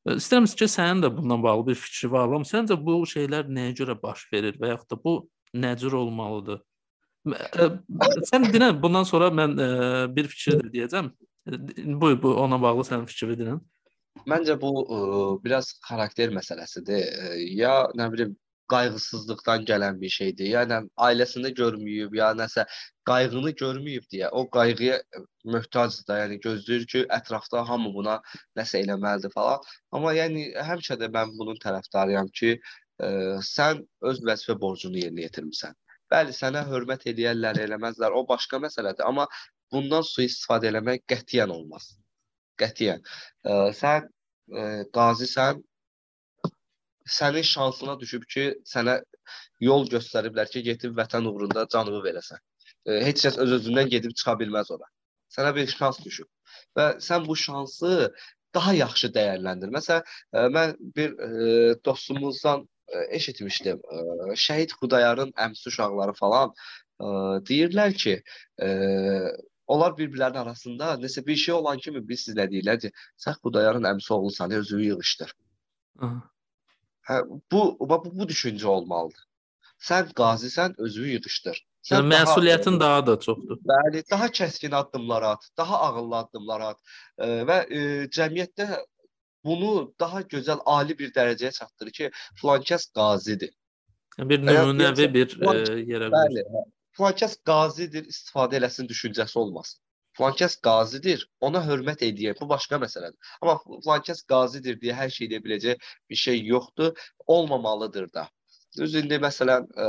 [0.03, 2.27] İstəyirəm ki, sənin də bundan bağlı bir fikri var.
[2.27, 5.13] Amma səncə bu şeylər nəyə görə baş verir və yaxud da bu
[5.55, 6.63] nə cür olmalıdır?
[8.33, 9.69] Sən dinə, bundan sonra mən ə,
[10.15, 11.13] bir fikir də deyəcəm.
[12.01, 13.61] Bu, bu ona bağlı sənin fikrini dinən.
[14.27, 14.99] Məncə bu ə,
[15.45, 17.07] biraz xarakter məsələsidir.
[17.55, 18.35] Ya nə bilim
[18.73, 20.49] qayğısızlıqdan gələn bir şeydir.
[20.57, 22.65] Yəni ailəsində görməyib, ya nəsə
[23.09, 25.01] qayğını görməyib deyə o qayğıya
[25.55, 28.19] möhtacdır da, yəni gözləyir ki, ətrafda hamı buna
[28.59, 29.65] nəsə eləməlidir falan.
[29.93, 32.55] Amma yəni həmişə də mən bunun tərəfdarıyam ki,
[33.03, 33.11] ə,
[33.49, 35.75] sən öz vəzifə borcunu yerinə yetirmisən.
[36.13, 39.27] Bəli, sənə hörmət edərlər, eləməzlər, o başqa məsələdir, amma
[39.73, 41.93] bundan sui-istifadə eləmək qətiyyən olmaz.
[42.61, 43.05] Qətiyyən.
[43.49, 45.63] Ə, sən ə, qazisən,
[47.09, 49.01] sənin şansına düşüb ki, sənə
[49.61, 52.41] yol göstəriblər ki, getib vətən uğrunda canını verəsən.
[52.87, 54.89] E, heç kəs öz-özündən gedib çıxa bilməz ora.
[55.33, 56.29] Sənə bir şans düşüb
[56.79, 58.13] və sən bu şansı
[58.55, 59.73] daha yaxşı dəyərləndir.
[59.77, 63.81] Məsələn, e, mən bir e, dostumuzdan e, eşitmişdim.
[63.95, 67.07] E, Şəhid Xudayarın əmsi uşaqları falan e,
[67.49, 68.19] deyirlər ki,
[68.63, 68.69] e,
[69.73, 72.93] onlar bir-birlərinin arasında nəsə bir şey olan kimi biz sizlə deyirlər ki,
[73.25, 75.33] sən Xudayarın əmsi oğlusan, özünü yığışdır.
[76.01, 76.32] Aha.
[77.09, 77.23] Hə,
[77.53, 79.27] bu, bu bu düşüncə olmalıdır.
[79.83, 81.59] Sən qazisən, özünü yığışdır.
[81.83, 83.59] Sən yəni məsuliyyətin daha, daha da çoxdur.
[83.71, 86.79] Bəli, daha kəskin addımlar at, daha ağıllı addımlar at
[87.19, 87.81] e, və e,
[88.19, 88.69] cəmiyyətdə
[89.45, 92.11] bunu daha gözəl, ali bir dərəcəyə çatdırır ki,
[92.41, 93.51] filan kəs qazidir.
[94.19, 95.57] Bir nümunəvi bir e,
[95.91, 96.15] yerə qoyur.
[96.15, 96.47] Bəli,
[96.99, 99.82] filan kəs qazidir, istifadə eləsin düşüncəsi olmasın.
[100.19, 102.39] Filankəs qazidir, ona hörmət edək.
[102.41, 103.35] Bu başqa məsələdir.
[103.41, 106.93] Amma filankəs qazidir deyə hər şey edə biləcək bir şey yoxdur,
[107.37, 108.27] olmamalıdır da.
[108.79, 109.89] Düz indi məsələn ə,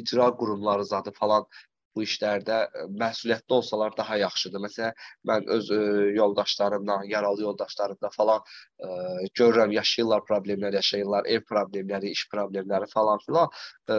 [0.00, 1.46] icra qurumları zadı falan
[1.94, 4.62] bu işlərdə e, məsuliyyətli olsalar daha yaxşıdır.
[4.66, 5.00] Məsələn,
[5.30, 11.44] mən öz ə, e, yoldaşlarımla, yaralı yoldaşlarımla falan ə, e, görürəm, yaşayırlar problemlər, yaşayırlar, ev
[11.50, 13.58] problemləri, iş problemləri falan filan.
[13.88, 13.98] Ə,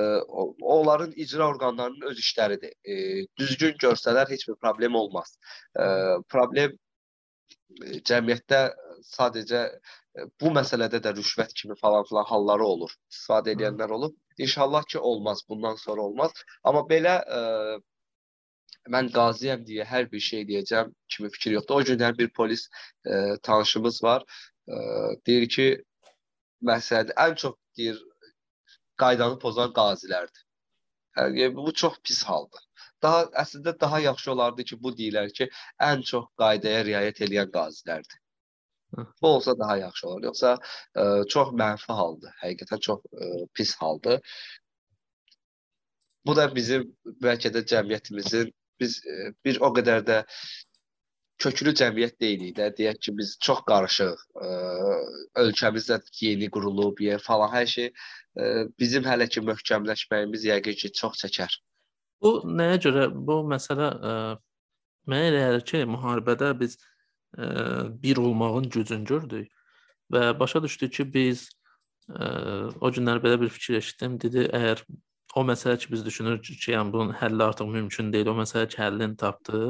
[0.78, 2.74] onların icra orqanlarının öz işləridir.
[2.86, 2.98] Ə,
[3.42, 5.38] düzgün görsələr heç bir problem olmaz.
[5.80, 5.88] Ə,
[6.32, 6.76] problem
[8.08, 8.60] cəmiyyətdə
[9.06, 9.62] sadəcə
[10.42, 12.94] bu məsələdə də rüşvət kimi falan filan halları olur.
[13.12, 14.16] İstifadə edənlər olub.
[14.38, 16.32] İnşallah ki olmaz, bundan sonra olmaz.
[16.64, 17.42] Amma belə ə,
[17.76, 17.78] e,
[18.96, 21.82] mən qaziyəm deyə hər bir şey deyəcəm kimi fikir yoxdur.
[21.82, 24.26] O günlər bir polis ə, e, tanışımız var.
[24.68, 24.80] Ə,
[25.28, 25.68] deyir ki,
[26.72, 28.02] məsələn, ən çox deyir
[29.04, 30.44] qaydanı pozan qazilərdir.
[31.20, 32.64] Yəni bu çox pis haldır.
[33.04, 35.48] Daha əslində daha yaxşı olardı ki, bu deyirlər ki,
[35.90, 38.20] ən çox qaydaya riayət edən qazilərdir.
[39.22, 40.24] Bu olsa daha yaxşı olar.
[40.24, 42.36] Yoxsa ə, e, çox mənfi haldır.
[42.44, 44.22] Həqiqətən çox ə, e, pis haldır.
[46.26, 46.88] Bu da bizim
[47.24, 50.22] bəlkə də cəmiyyətimizin biz ə, e, bir o qədər də
[51.44, 52.72] köklü cəmiyyət deyilik də.
[52.78, 54.26] Deyək ki, biz çox qarışıq.
[54.40, 54.50] Ə,
[55.44, 58.50] ölkəmizdə yeni qurulub, yer falan hər şey ə,
[58.80, 61.62] bizim hələ ki möhkəmləşməyimiz yəqin ki çox çəkər.
[62.24, 64.18] Bu nəyə görə bu məsələ ə,
[65.12, 66.95] mənə elə gəlir ki, müharibədə biz ə,
[68.03, 69.52] bir olmağın gücünü gördük
[70.14, 71.49] və başa düşdük ki, biz
[72.82, 74.20] o günlər belə bir fikir eşitdim.
[74.22, 74.84] Dedi, əgər
[75.36, 78.78] o məsələ ki, biz düşünürük ki, yəni bunun həlli artıq mümkün deyil, o məsələ ki,
[78.82, 79.62] həllini tapdı.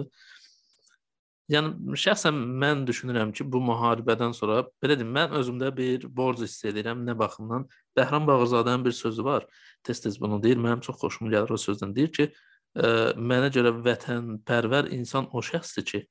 [1.54, 6.66] Yəni şəxsən mən düşünürəm ki, bu müharibədən sonra belə deyim, mən özümdə bir borc hiss
[6.66, 7.68] edirəm nə baxımdan.
[7.98, 9.46] Bəhram Bağırzadənin bir sözü var.
[9.84, 10.58] Tez-tez bunu deyir.
[10.58, 11.94] Mənim çox xoşuma gəlir o sözdən.
[11.96, 12.28] Deyir ki,
[12.76, 16.02] ə, mənə görə vətənpərvər insan o şəxsdir ki,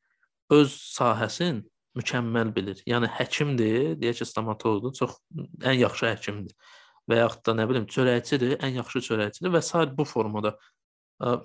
[0.52, 1.62] öz sahəsin
[1.98, 2.80] mükəmməl bilir.
[2.88, 5.18] Yəni həkimdir, deyək ki, stomatoloqdur, çox
[5.62, 6.54] ən yaxşı həkimdir.
[7.10, 9.84] Və yaxud da nə bilim, çörəkçidir, ən yaxşı çörəkçidir və s.
[9.96, 10.56] bu formada.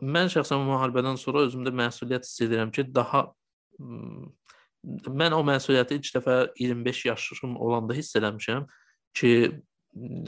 [0.01, 3.27] Mən şəxsən müharibədən sonra özümdə məsuliyyət hiss edirəm ki, daha
[5.21, 8.65] mən o məsuliyyəti ilk dəfə 25 yaşım olanda hiss eləmişəm
[9.13, 9.31] ki,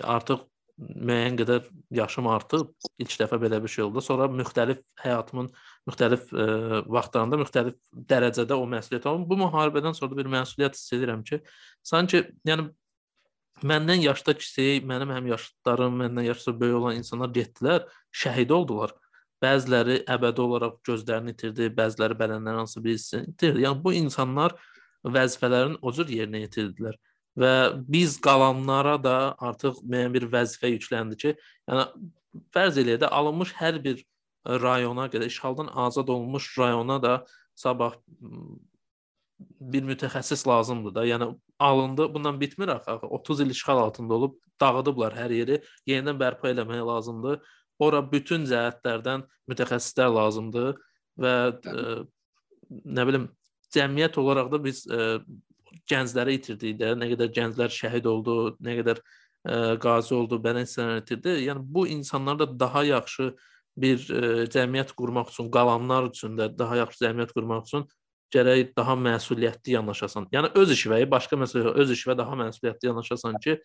[0.04, 0.46] artıq
[0.82, 2.72] müəyyən qədər yaşım artıb,
[3.02, 4.02] ilk dəfə belə bir şey oldu.
[4.02, 5.50] Sonra müxtəlif həyatımın
[5.90, 7.78] müxtəlif ə, e, vaxtlarında müxtəlif
[8.12, 9.28] dərəcədə o məsuliyyət aldım.
[9.30, 11.42] Bu müharibədən sonra bir məsuliyyət hiss edirəm ki,
[11.86, 12.70] sanki yəni
[13.68, 17.86] məndən yaşda kiçik, mənim həm yaşlarım, məndən yaşca böyük olan insanlar getdilər,
[18.24, 18.96] şəhid oldular.
[19.42, 23.64] Bəziləri əbədi olaraq gözlərini itirdi, bəziləri bədənlərin hansı birisini itirdi.
[23.66, 24.54] Yəni bu insanlar
[25.06, 26.98] vəzifələrini o cür yerinə yetirdilər
[27.40, 27.54] və
[27.88, 31.36] biz qalanlara da artıq müəyyən bir vəzifə yükləndi ki,
[31.70, 31.86] yəni
[32.56, 34.04] fərz eləyək də alınmış hər bir
[34.46, 37.14] rayona qədər işğaldan azad olunmuş rayona da
[37.56, 37.96] sabah
[39.60, 41.06] bir mütəxəssis lazımdır da.
[41.06, 41.28] Yəni
[41.60, 42.92] alındı, bundan bitmir axı.
[42.92, 45.62] 30 il işğal altında olub dağıdıblar hər yeri.
[45.88, 47.42] Yenidən bərpa eləmək lazımdır.
[47.82, 50.76] Ora bütün cəhətlərdən mütəxəssislər lazımdır
[51.22, 51.86] və ə,
[52.70, 53.30] nə bilim
[53.74, 55.22] cəmiyyət olaraq da biz ə,
[55.90, 61.04] gəncləri itirdik də, nə qədər gənclər şəhid oldu, nə qədər ə, qazi oldu, bədən hissələrini
[61.06, 61.38] itirdi.
[61.48, 63.32] Yəni bu insanlar da daha yaxşı
[63.82, 64.22] bir ə,
[64.52, 67.88] cəmiyyət qurmaq üçün, qalanlar üçün də daha yaxşı cəmiyyət qurmaq üçün
[68.32, 70.30] gərək daha məsuliyyətli yanaşasan.
[70.32, 73.58] Yəni öz işvəyi başqa məsələ, öz işvə daha məsuliyyətli yanaşasan ki,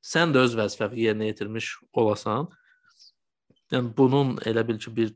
[0.00, 2.48] sən də öz vəzifəni yerinə yetirmiş olasan.
[3.72, 5.12] Yəni bunun elə bil ki, bir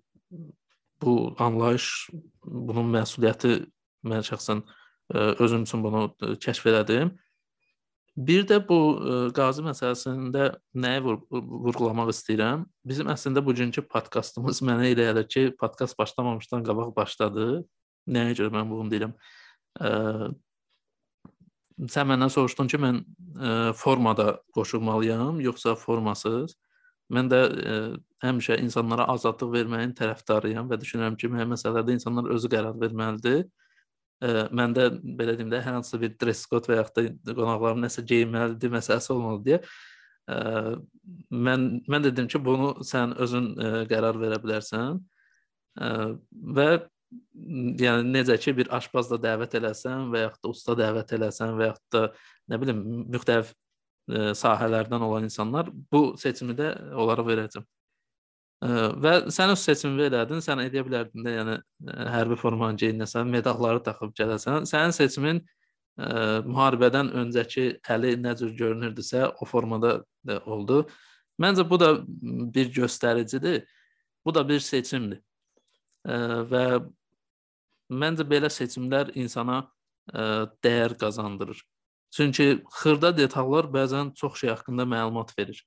[1.03, 1.89] bu anlayış,
[2.45, 3.57] bunun məsuliyyəti
[4.09, 4.63] mən şəxsən
[5.13, 7.13] özüm üçün bunu kəşf elədim.
[8.17, 8.79] Bir də bu
[9.35, 12.63] qazi məsələsində nəyi vur vurğulamaq istəyirəm?
[12.87, 17.65] Bizim əslində bugünkü podkastımız mənə elə gəlir ki, podkast başlamamışdan qabaq başladı.
[18.07, 19.17] Nəyə görə mən bunu deyirəm?
[21.91, 23.03] Sən məndən soruşdun ki, mən
[23.75, 26.55] formada qoşulmalıyam, yoxsa formasız?
[27.13, 27.75] Mən də ə,
[28.25, 33.43] həmişə insanlara azadlıq verməyin tərəfdarıyam və düşünürəm ki, müəyyən məsələlərdə insanlar özü qərar verməlidir
[34.55, 38.73] məndə belə deyim də hər hansı bir dress code və yaxud da qonaqlarım nəsə geyinməlidir
[38.73, 39.61] məsələsi olmalı deyə
[40.31, 40.77] ə,
[41.31, 45.01] mən mən dedim ki, bunu sən özün ə, qərar verə bilərsən.
[45.75, 45.91] Ə,
[46.59, 46.69] və
[47.85, 51.71] yəni necə ki bir aşpaz da dəvət eləsən və yaxud da usta dəvət eləsən və
[51.71, 52.03] yaxud da
[52.51, 52.83] nə bilim
[53.15, 57.67] müxtəlif ə, sahələrdən olan insanlar bu seçimi də onlara verəcəm.
[58.65, 61.57] Və sən öz seçimini elədin, sən edə bilərdin də, yəni
[62.15, 64.65] hərbi formanı geyinəsən, medalları taxıb gələsən.
[64.71, 70.85] Sənin seçimin ə, müharibədən öncəki əli nə cür görünürdüsə, o formada da oldu.
[71.43, 71.91] Məncə bu da
[72.55, 73.67] bir göstəricidir.
[74.25, 75.21] Bu da bir seçimdir.
[76.09, 76.17] Ə,
[76.49, 76.65] və
[77.93, 79.61] məncə belə seçimlər insana
[80.09, 81.61] ə, dəyər qazandırır.
[82.15, 85.59] Çünki xırda detallar bəzən çox şey haqqında məlumat verir.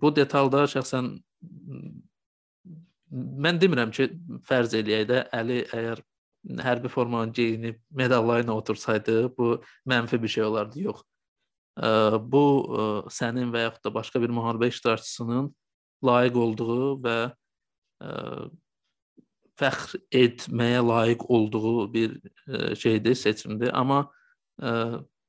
[0.00, 1.10] Bu detalda şəxsən
[3.10, 4.10] mən demirəm ki,
[4.48, 6.02] fərz eləyək də Əli əgər
[6.64, 9.58] hərbi formanı geyinib medalları ilə otursaydı, bu
[9.88, 10.80] mənfi bir şey olardı.
[10.86, 11.02] Yox.
[12.32, 12.44] Bu
[13.14, 15.50] sənin və yaxud da başqa bir müharibə iştirakçısının
[16.04, 17.18] layiq olduğu və
[19.58, 22.18] fəxr etməyə layiq olduğu bir
[22.78, 23.70] şeydir, seçimdir.
[23.74, 24.10] Amma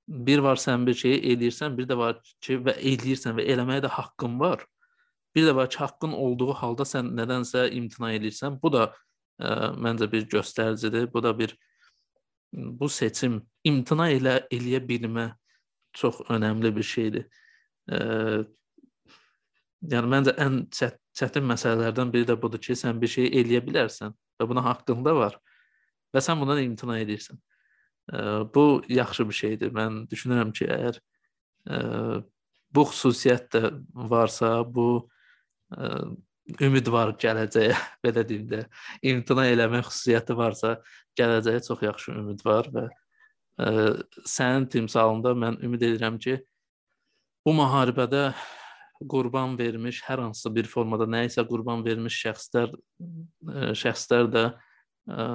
[0.07, 3.89] bir var sən bir şeyi eləyirsən, bir də var ki, və eləyirsən və eləməyə də
[3.93, 4.65] haqqın var.
[5.39, 8.57] Bir də var ki, haqqın olduğu halda sən nədənsə imtina edirsən.
[8.59, 8.89] Bu da
[9.39, 11.05] ə, məncə bir göstəricidir.
[11.13, 11.53] Bu da bir
[12.51, 15.29] bu seçim imtina elə eləyə bilmə
[15.95, 17.27] çox önəmli bir şeydir.
[17.87, 17.99] Ə,
[19.93, 24.11] yəni məncə ən çət, çətin məsələlərdən biri də budur ki, sən bir şey eləyə bilərsən
[24.11, 25.37] və buna haqqın da var
[26.11, 27.39] və sən bundan imtina edirsən.
[28.55, 29.71] Bu yaxşı bir şeydir.
[29.71, 30.99] Mən düşünürəm ki, əgər
[32.75, 33.71] bu xüsusiyyət də
[34.09, 35.07] varsa, bu
[36.61, 37.75] ümid var gələcəyə,
[38.05, 38.63] belə deyim də,
[39.11, 40.77] imtina eləmə xüsusiyyəti varsa,
[41.19, 43.73] gələcəyə çox yaxşı ümid var və ə,
[44.27, 46.39] sənin timsalında mən ümid edirəm ki,
[47.45, 48.31] bu müharibədə
[49.09, 54.45] qurban vermiş hər hansı bir formada nə isə qurban vermiş şəxslər ə, şəxslər də
[55.07, 55.29] ə,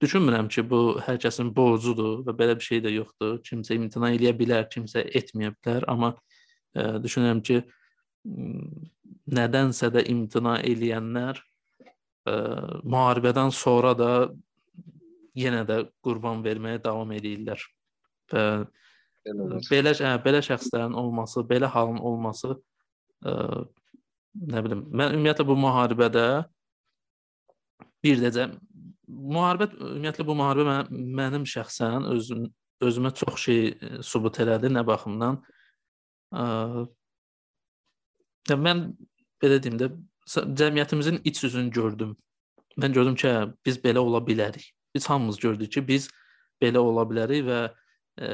[0.00, 3.34] düşünmürəm ki, bu hər kəsin borcudur və belə bir şey də yoxdur.
[3.44, 6.14] Kimsə imtina eləyə bilər, kimsə etməyə bilər, amma
[6.72, 7.60] ə, düşünürəm ki,
[8.26, 12.34] nədənsə də imtina eləyənlər ə,
[12.84, 14.12] müharibədən sonra da
[15.38, 17.62] yenə də qurban verməyə davam edirlər.
[18.30, 18.44] Və
[19.70, 22.54] belə hə, belə şəxslərin olması, belə halın olması
[23.24, 23.34] ə,
[24.52, 26.26] nə bilim, mən ümumiyyətlə bu müharibədə
[28.04, 28.48] bir dəcə
[29.10, 32.48] müharibə ümumiyyətlə bu müharibə mən, mənim şəxsən özüm
[32.80, 33.62] özümə çox şey
[34.06, 35.36] sübut elədi nə baxımdan
[36.32, 36.44] ə,
[38.48, 38.84] mən
[39.42, 39.90] belə deyim də
[40.30, 42.16] cəmiyyətimizin iç üzünü gördüm.
[42.80, 44.70] Mən gördüm ki, hə, biz belə ola bilərik.
[44.94, 46.08] Biz hamımız gördük ki, biz
[46.62, 47.60] belə ola bilərik və
[48.20, 48.30] ə,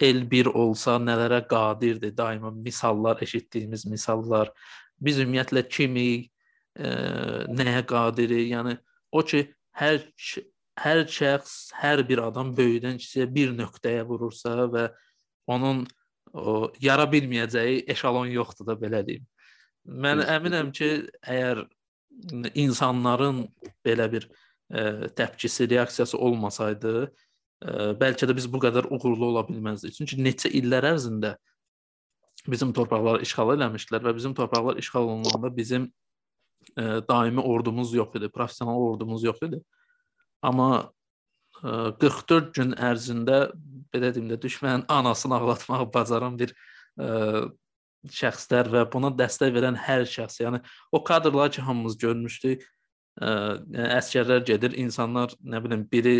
[0.00, 4.52] el bir olsa nələrə qadirdir, daima misallar eşitdiyimiz misallar.
[5.00, 6.08] Biz ümumiyyətlə kimi
[6.76, 6.90] e,
[7.48, 8.50] nəyə qadirik?
[8.52, 8.76] Yəni
[9.12, 9.42] o ki
[9.80, 10.00] hər
[10.76, 14.90] hər şəxs, hər bir adam böyüdən kiçiyə bir nöqtəyə vurursa və
[15.48, 15.86] onun
[16.36, 19.24] o yara bilməyəcəyi eşalon yoxdur da belə deyim.
[19.86, 20.90] Mən əminəm ki,
[21.22, 21.62] əgər
[22.54, 23.44] insanların
[23.86, 26.94] belə bir e, təpkisi, reaksiyası olmasaydı,
[28.00, 29.94] bəlkə də biz bu qədər uğurlu ola bilməzdik.
[29.96, 31.36] Çünki neçə illər ərzində
[32.46, 35.88] bizim torpaqları işğal eləmişdilər və bizim torpaqlar işğal olunanda bizim
[36.76, 39.62] ə, daimi ordumuz yox idi, professional ordumuz yox idi.
[40.42, 40.90] Amma ə,
[41.62, 43.46] 44 gün ərzində
[43.94, 46.52] belə deyim də düşmənin anasını ağlatmağı bacaran bir
[47.00, 47.46] ə,
[48.12, 50.60] şəxslər və buna dəstək verən hər şəxs, yəni
[50.92, 52.66] o kadrlar ki, hamımız görmüşdük,
[53.20, 53.30] ə,
[53.72, 56.16] yəni əskərlər gedir, insanlar nə bilim biri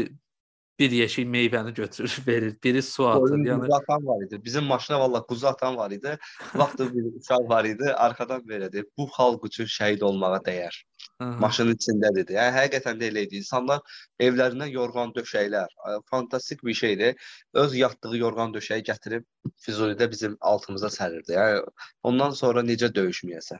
[0.79, 2.57] bir yeşik meyvəni götürür, verir.
[2.65, 3.21] Biri su atır.
[3.21, 4.41] Oyun yəni quzu atan var idi.
[4.45, 6.19] Bizim maşına valla quzu atan var idi.
[6.55, 8.85] Vaxtı bir uşaq var idi, arxadan verədi.
[8.99, 10.83] Bu xalq üçün şəhid olmağa dəyər.
[11.21, 12.35] Maşının içindədir.
[12.37, 13.41] Yəni həqiqətən də elə idi.
[13.41, 13.81] İnsanlar
[14.21, 15.73] evlərindən yorğan döşəklər,
[16.11, 17.15] fantastik bir şeydir.
[17.55, 19.25] Öz yatdığı yorğan döşəyi gətirib
[19.65, 21.33] Füzulidə bizim altımıza sərirdi.
[21.39, 21.63] Yəni
[22.03, 23.59] ondan sonra necə döyüşməyəsə.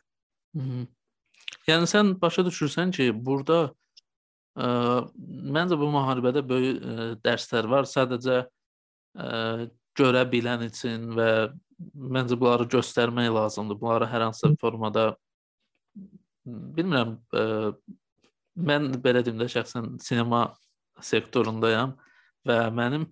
[1.67, 3.73] Yəni sən başa düşürsən ki, burada
[4.57, 6.81] məncə bu müharibədə böyük
[7.25, 7.85] dərslər var.
[7.89, 8.45] Sadəcə
[9.97, 11.31] görə bilən üçün və
[11.93, 13.81] məncə bunları göstərmək lazımdır.
[13.81, 15.11] Bunları hər hansı formada
[16.47, 17.19] bilmirəm,
[18.57, 20.47] mən belə deyim də şəxsən sinema
[21.05, 21.97] sektorundayam
[22.47, 23.05] və mənim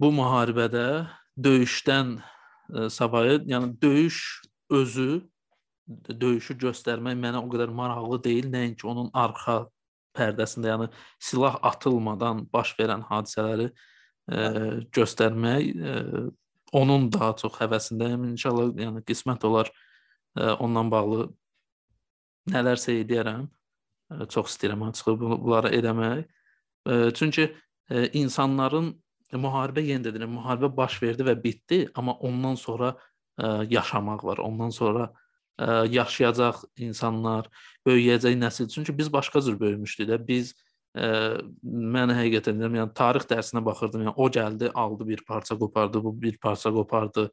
[0.00, 1.08] bu müharibədə
[1.40, 2.18] döyüşdən
[2.90, 4.18] savayı, yəni döyüş
[4.70, 5.10] özü
[6.20, 9.64] döyüşü göstərmək mənə o qədər maraqlı deyil, nəinki onun arxa
[10.16, 10.88] pərdəsində, yəni
[11.22, 14.40] silah atılmadan baş verən hadisələri e,
[14.96, 15.94] göstərmək e,
[16.72, 18.28] onun daha çox həvəsindəyəm.
[18.32, 21.28] İnşallah yəni qismət olar e, ondan bağlı
[22.50, 23.46] nələrsə edərəm.
[24.10, 26.26] E, çox istəyirəm açığı bunları eləmək.
[26.86, 27.48] E, çünki
[27.90, 28.92] e, insanların
[29.38, 32.94] müharibə yenə də deyirəm, müharibə baş verdi və bitdi, amma ondan sonra
[33.38, 34.40] ə, yaşamaq var.
[34.42, 35.10] Ondan sonra
[35.60, 37.50] ə, yaşayacaq insanlar,
[37.86, 38.68] böyüyəcək nəsil.
[38.72, 40.18] Çünki biz başqa cür böyümüşdük də.
[40.26, 40.54] Biz
[40.96, 41.12] ə,
[41.62, 44.08] mən həqiqətən deyirəm, yəni tarix dərsinə baxırdım.
[44.08, 47.30] Yəni o gəldi, aldı bir parça qopardı, bu bir parça qopardı.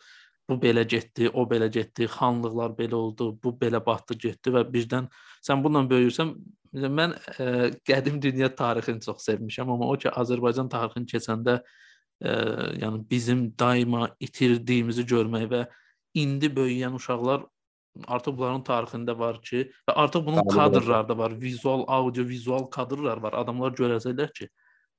[0.50, 5.10] bu belə getdi, o belə getdi, xanlıqlar belə oldu, bu belə batdı, getdi və birdən
[5.44, 6.32] sən bununla böyüyürsən.
[6.78, 7.48] Mən ə,
[7.88, 12.34] qədim dünya tarixini çox sevmişəm, amma o ki Azərbaycan tarixini keçəndə ə,
[12.80, 15.62] yəni bizim daima itirdiyimizi görmək və
[16.24, 17.44] indi böyüyən uşaqlar
[18.08, 23.22] artıq bunların tarixində var ki, və artıq bunun kadrları da var, vizual, audio, vizual kadrlar
[23.24, 23.38] var.
[23.42, 24.50] Adamlar görəcəklər ki,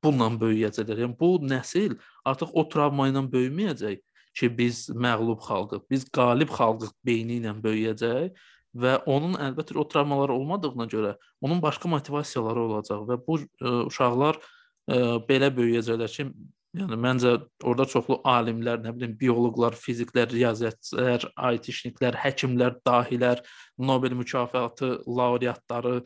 [0.05, 1.05] bununla böyüyəcəklər.
[1.05, 1.97] Yəni bu nəsil
[2.29, 3.99] artıq o travma ilə böyüməyəcək
[4.39, 8.47] ki, biz məğlub xalqıq, biz qalib xalqıq beyni ilə böyüyəcək
[8.79, 14.39] və onun əlbəttə o travmaları olmadığına görə onun başqa motivasiyaları olacaq və bu ə, uşaqlar
[14.39, 14.99] ə,
[15.29, 16.29] belə böyüyəcəklər ki,
[16.77, 17.33] yəni məncə
[17.65, 21.25] orada çoxlu alimlər, nə bilim, bioloqlar, fiziklər, riyaziyyatçılar,
[21.57, 23.43] IT-şniklər, həkimlər, dahilər,
[23.79, 26.03] Nobel mükafatı laureatları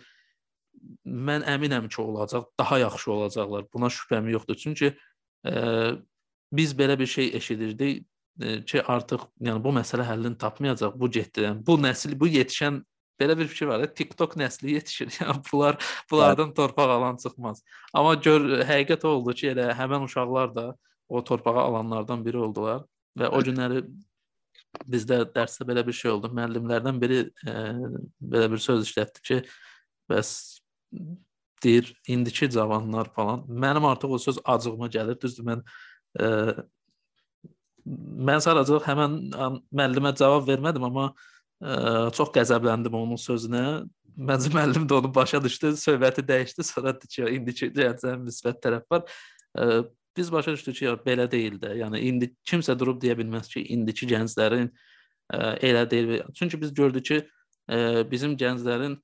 [1.06, 3.66] mən əminəm ki, olacaq, daha yaxşı olacaqlar.
[3.74, 4.58] Buna şübhəm yoxdur.
[4.58, 4.92] Çünki
[5.46, 5.98] ə,
[6.52, 8.06] biz belə bir şey eşidirdik
[8.40, 11.60] ki, artıq yəni bu məsələ həllini tapmayacaq bu getdən.
[11.66, 12.80] Bu nəsil, bu yetişən
[13.22, 15.10] belə bir fikir var da, TikTok nəsli yetişir.
[15.20, 15.78] Yəni bunlar
[16.10, 17.62] bunlardan torpaq alan çıxmaz.
[17.94, 20.72] Amma gör həqiqət oldu ki, elə həmin uşaqlar da
[21.08, 22.82] o torpağı alanlardan biri oldular
[23.18, 23.82] və o günləri
[24.88, 26.30] bizdə dərsdə belə bir şey oldu.
[26.32, 27.54] Müəllimlərdən biri e,
[28.34, 29.40] belə bir söz işlətdi ki,
[30.10, 30.30] bəs
[31.64, 33.44] deyir indiki cavanlar falan.
[33.48, 35.18] Mənim artıq o söz acığıma gəlir.
[35.22, 35.64] Düzdür, mən
[36.20, 36.30] e,
[38.30, 39.18] mən sadəcə həmən
[39.74, 41.12] müəllimə cavab vermədim, amma
[42.16, 43.64] çox qəzəbləndim onun sözünə.
[44.28, 48.82] Məncə müəllim də onu başa düşdü, söhbəti dəyişdi, sonra dedi ki, indiki cəhətdən müsbət tərəf
[48.92, 49.06] var.
[50.16, 51.70] Biz başa düşdük ki, belə deyil də.
[51.80, 54.68] Yəni indi kimsə durub deyə bilməz ki, indiki gənclərin
[55.64, 56.20] elə deyil.
[56.36, 57.18] Çünki biz gördük ki,
[57.72, 58.98] ə, bizim gənclərin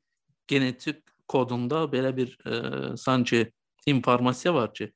[0.49, 3.47] genetik kodunda belə bir ə, sanki
[3.89, 4.91] informasiya var ki,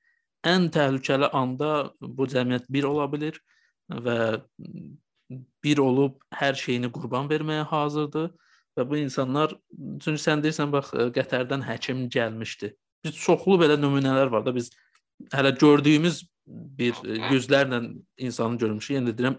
[0.44, 3.38] ən təhlükəli anda bu cəmiyyət bir ola bilər
[3.88, 4.18] və
[5.64, 8.30] bir olub hər şeyini qurban verməyə hazırdır
[8.78, 9.54] və bu insanlar
[10.02, 12.72] çünki sən deyirsən bax Qətərdən həkim gəlmişdi.
[13.04, 14.70] Biz çoxlu belə nümunələr var da biz
[15.32, 16.94] hələ gördüyümüz bir
[17.30, 17.82] yüzlərlə
[18.18, 18.96] insanı görmüşük.
[18.96, 19.38] Yəni deyirəm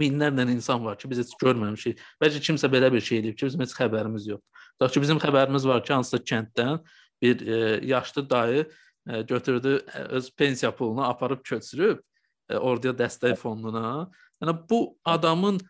[0.00, 2.00] minlərlə insan var ki, biz heç görməmişik.
[2.22, 4.66] Bəlkə kimsə belə bir şey edib ki, bizim heç xəbərimiz yoxdur.
[4.74, 6.82] Tutaq ki, bizim xəbərimiz var ki, hansısa kənddən
[7.22, 8.66] bir e, yaşlı dayı
[9.08, 12.02] e, götürdü öz pensiya pulunu aparıb köçürüb
[12.48, 14.08] E, orduya dəstək fonduna.
[14.42, 15.60] Yəni bu adamın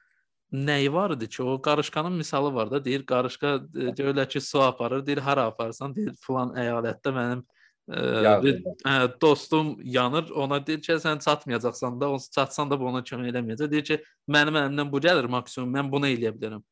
[0.52, 4.62] nəyi var idi ki, o qarışqanın misalı var da, deyir qarışqa e, deyirlər ki, su
[4.62, 7.42] aparır, deyir hara aparsan, deyir filan əyalətdə mənim
[7.90, 12.88] ə, bir ə, dostum yanır, ona deyir ki, sən çatmayacaqsan da, onsuz çatsan da bu
[12.92, 13.70] ona kömək eləməyəcək.
[13.74, 16.64] Deyir ki, mənim əlimdən bu gəlir maksimum, mən bunu eləyə bilərəm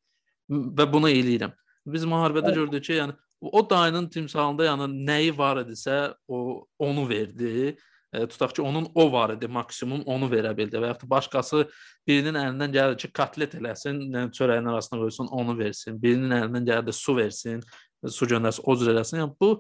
[0.49, 1.53] və bunu eləyirəm.
[1.87, 2.57] Biz müharibədə evet.
[2.57, 7.77] gördük ki, yəni o dayının timsalında yəni nəyi var idisə, o onu verdi
[8.17, 11.67] e, tutaq ki, onun o var idi, maksimum onu verə bildi və ya da başqası
[12.09, 14.01] birinin əlindən gəlir ki, kotlet eləsin,
[14.37, 16.01] çörəyin arasına qoysun, onu versin.
[16.03, 17.63] Birinin əlindən gəlir də su versin,
[18.07, 19.23] su göndərsin, o cür eləsin.
[19.23, 19.53] Yəni bu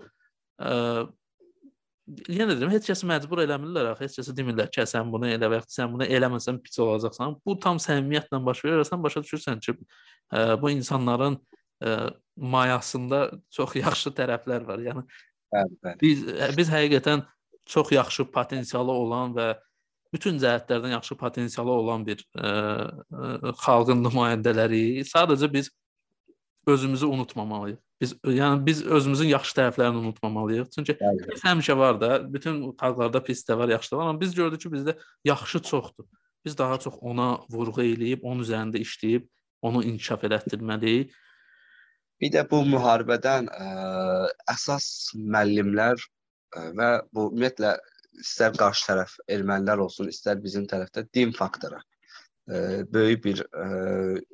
[0.62, 0.73] ə,
[2.31, 5.61] yenə deyirəm, heç kəsi məcbur eləmirlər axı, heç kəsə demirlər ki, sən bunu elə və
[5.61, 7.39] ya sən bunu eləməsən pis olacaqsan.
[7.47, 8.85] Bu tam səmimiyyətlə baş verir.
[8.87, 9.77] Sən başa düşürsən ki,
[10.31, 11.41] ə, bu insanların
[11.83, 11.97] ə,
[12.37, 14.85] mayasında çox yaxşı tərəflər var.
[14.87, 15.07] Yəni
[15.55, 15.99] bəli, bəli.
[16.03, 16.23] biz
[16.59, 17.24] biz həqiqətən
[17.66, 19.48] çox yaxşı potensialı olan və
[20.14, 25.02] bütün cəhətlərdən yaxşı potensialı olan bir ə, ə, xalqın nümayəndələri.
[25.09, 25.70] Sadəcə biz
[26.66, 27.82] özümüzü unutmamalıyıq.
[28.01, 30.70] Biz yəni biz özümüzün yaxşı tərəflərini unutmamalıyıq.
[30.74, 31.38] Çünki Bəli.
[31.43, 34.72] həmişə var da, bütün xalqlarda pis də var, yaxşı da var, amma biz gördük ki,
[34.74, 36.05] bizdə yaxşı çoxdur.
[36.44, 39.24] Biz daha çox ona vurğu eləyib, onun üzərində işləyib,
[39.62, 41.14] onu inkişaf elətdirməliyik.
[42.20, 43.70] Bir də bu müharibədən ə,
[44.52, 46.01] əsas müəllimlər
[46.55, 47.77] və bu ümumiyyətlə
[48.23, 51.82] istər qarşı tərəf ermənilər olsun, istər bizim tərəfdə din faktoru
[52.94, 53.64] böyük bir ə,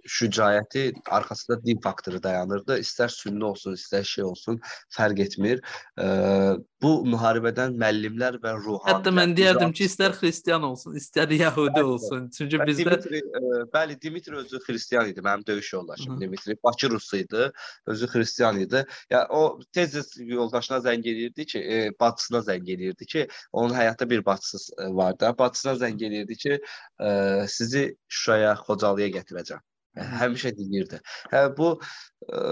[0.05, 2.77] şücaəti arxasında din faktoru dayanırdı.
[2.85, 4.61] İstər sünni olsun, istər şey olsun,
[4.93, 5.63] fərq etmir.
[5.97, 11.79] Ə, bu müharibədən müəllimlər və ruhanilər Hətta mən deyərdim ki, istər xristian olsun, istər yəhudi
[11.79, 12.29] bəli, olsun.
[12.35, 16.17] Çünki bəli, bizdə Dimitri, ə, bəli, Dimitri özü xristian idi, mənim döyüş yoldaşım.
[16.17, 16.21] Hı.
[16.21, 17.51] Dimitri Bakı rusu idi,
[17.87, 18.85] özü xristian idi.
[19.11, 24.25] Ya o tez yoldaşına zəng eləyirdi ki, e, bacısına zəng eləyirdi ki, onun həyatda bir
[24.27, 26.59] bacısı var da, bacısına zəng eləyirdi ki,
[27.01, 29.63] ə, sizi Şuşaya, Xocalıya gətirəcəm.
[29.93, 30.99] Həmişə deyirdi.
[31.33, 32.43] Hə bu ə,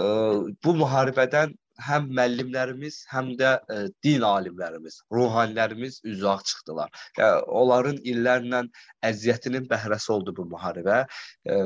[0.64, 1.54] bu müharibədən
[1.86, 6.92] həm müəllimlərimiz, həm də ə, din alimlərimiz, ruhanilərimiz üzaq çıxdılar.
[7.18, 8.64] Yəni onların illərlə
[9.10, 11.04] əziyyətinin bəhrəsi oldu bu müharibə.
[11.48, 11.58] Ə,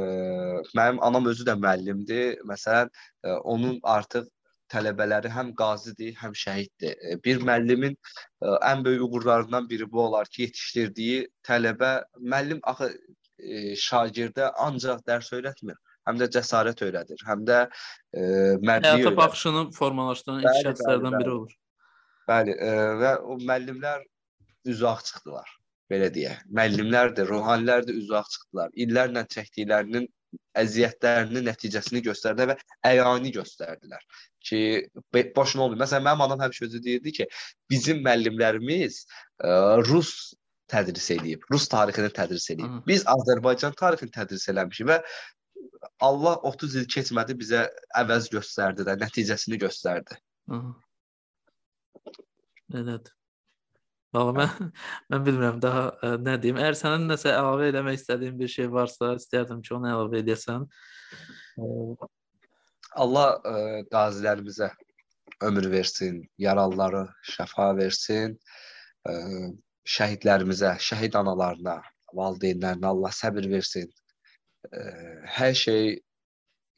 [0.79, 2.41] mənim anam özü də müəllimdir.
[2.51, 2.93] Məsələn,
[3.25, 4.31] ə, onun artıq
[4.73, 7.19] tələbələri həm qazidir, həm şəhiddir.
[7.25, 7.97] Bir müəllimin
[8.71, 12.91] ən böyük uğurlarından biri bu olar ki, yetişdirdiyi tələbə müəllim axı
[13.39, 15.77] e, şagirdə ancaq dərs öyrətmir,
[16.09, 18.23] həm də cəsarət öyrədir, həm də e,
[18.61, 19.19] mərdlik Həyata öyrədir.
[19.21, 21.55] baxışını formalaşdıran ilk şəxslərdən biri olur.
[22.29, 24.05] Bəli, e, və o müəllimlər
[24.75, 25.55] üzaq çıxdılar,
[25.93, 26.45] belə deyək.
[26.61, 28.77] Müəllimlər də, ruhanilər də üzaq çıxdılar.
[28.85, 30.07] İllərlə çəkdiklərinin
[30.59, 32.57] əziyyətlərinin nəticəsini göstərdilər və
[32.91, 34.01] əyani göstərdilər
[34.45, 34.63] ki,
[35.37, 35.83] boşuna olmuyor.
[35.85, 37.27] Məsələn, mənim anam həmişə özü deyirdi ki,
[37.71, 39.05] bizim müəllimlərimiz
[39.45, 39.53] ə,
[39.87, 40.35] rus
[40.71, 42.81] tədris eləyib, rus tarixini tədris eləyib.
[42.89, 44.99] Biz Azərbaycan tarixini tədris eləmişik və
[46.05, 47.67] Allah 30 il keçmədi bizə
[48.01, 50.19] əvəz göstərdi də, nəticəsini göstərdi.
[52.75, 53.13] Elədir.
[54.15, 54.51] Valla mən
[55.13, 56.59] mən bilmirəm daha ə, nə deyim.
[56.63, 60.67] Əgər sənin nəsə əlavə etmək istədiyin bir şey varsa, istərdim ki, onu əlavə edəsən.
[63.05, 63.57] Allah ə,
[63.91, 64.71] qazilərimizə
[65.45, 67.05] ömür versin, yaralıları
[67.35, 68.39] şəfa versin.
[69.09, 69.17] Ə,
[69.97, 71.81] şəhidlərimizə, şəhid analarına,
[72.17, 73.91] valideynlərinə Allah səbir versin.
[74.73, 74.83] Ə,
[75.39, 75.97] hər şey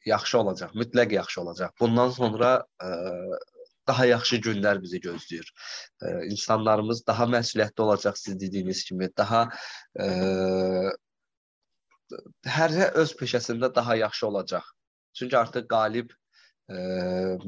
[0.07, 1.75] yaxşı olacaq, mütləq yaxşı olacaq.
[1.79, 2.51] Bundan sonra
[2.83, 2.91] ə,
[3.87, 5.49] daha yaxşı günlər bizi gözləyir.
[6.01, 9.47] E, insanlarımız daha məsuliyyətli olacaq siz dediyiniz kimi, daha
[9.99, 10.07] e,
[12.57, 14.65] hər öz peşəsində daha yaxşı olacaq.
[15.17, 16.75] Çünki artıq qalib e,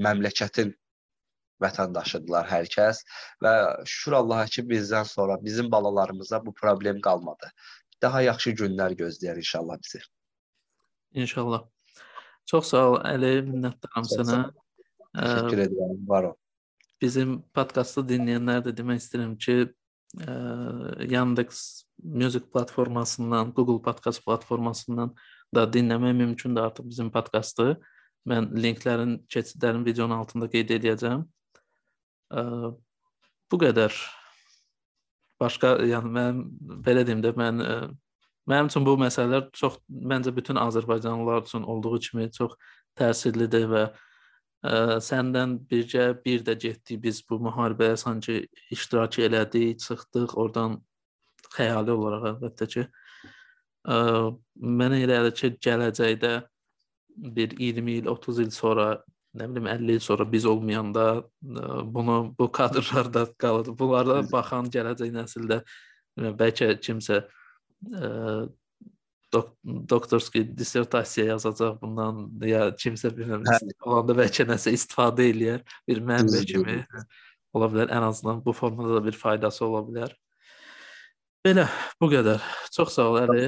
[0.07, 0.71] məmləkətin
[1.63, 3.03] vətəndaşıdırlar hər kəs
[3.43, 3.53] və
[3.83, 7.51] şükür Allaha ki, bizdən sonra bizim balalarımıza bu problem qalmadı.
[8.01, 9.99] Daha yaxşı günlər gözləyir inşallah bizi.
[11.13, 11.63] İnşallah.
[12.45, 14.39] Çox sağ ol Əli, minnətdaram sənə.
[15.17, 16.37] Təşəkkür edirəm, var ol.
[17.01, 19.55] Bizim podkastı dinləyənlər də demək istəyirəm ki,
[20.25, 20.33] ə,
[21.09, 21.61] Yandex
[22.03, 25.13] Music platformasından, Google Podcast platformasından
[25.55, 27.77] da dinləmək mümkündür artıq bizim podkastı.
[28.29, 31.25] Mən linklərin, keçidlərin videonun altında qeyd edəcəm.
[32.29, 32.43] Ə,
[33.49, 33.95] bu qədər.
[35.39, 36.45] Başqa, yəni mən
[36.85, 37.75] belə deyim də mən ə,
[38.49, 42.55] mənim üçün bu məsələlər çox məncə bütün Azərbaycanlılar üçün olduğu kimi çox
[42.97, 48.41] təsirlidir və ə, səndən bircə bir də getdik biz bu müharibəyə sanki
[48.73, 50.79] iştirak elədik, çıxdıq, oradan
[51.55, 52.87] xəyali olaraq əlbəttə ki.
[53.89, 53.99] Ə,
[54.81, 56.33] mənə elə gəlir ki, gələcəkdə
[57.35, 58.91] bir 20 il, 30 il sonra,
[59.37, 63.73] nə bilim 50 il sonra biz olmayanda ə, bunu bu kadrlarda qalır.
[63.77, 65.61] Bunlara baxan gələcək nəsildə
[66.17, 67.23] bəlkə kimsə
[69.33, 73.59] dok doktorski dissertasiya yazacaq bundan ya kimsə bilmirəm hə.
[73.85, 76.79] olanda bəlkə nəsə istifadə eləyər bir mənbə kimi
[77.53, 80.15] ola bilər ən azından bu formada da bir faydası ola bilər.
[81.45, 81.67] Belə
[82.01, 82.41] bu qədər.
[82.75, 83.45] Çox sağ ol Əli.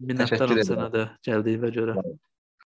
[0.00, 1.96] Minnətdaram sənə də gəldiyinə görə.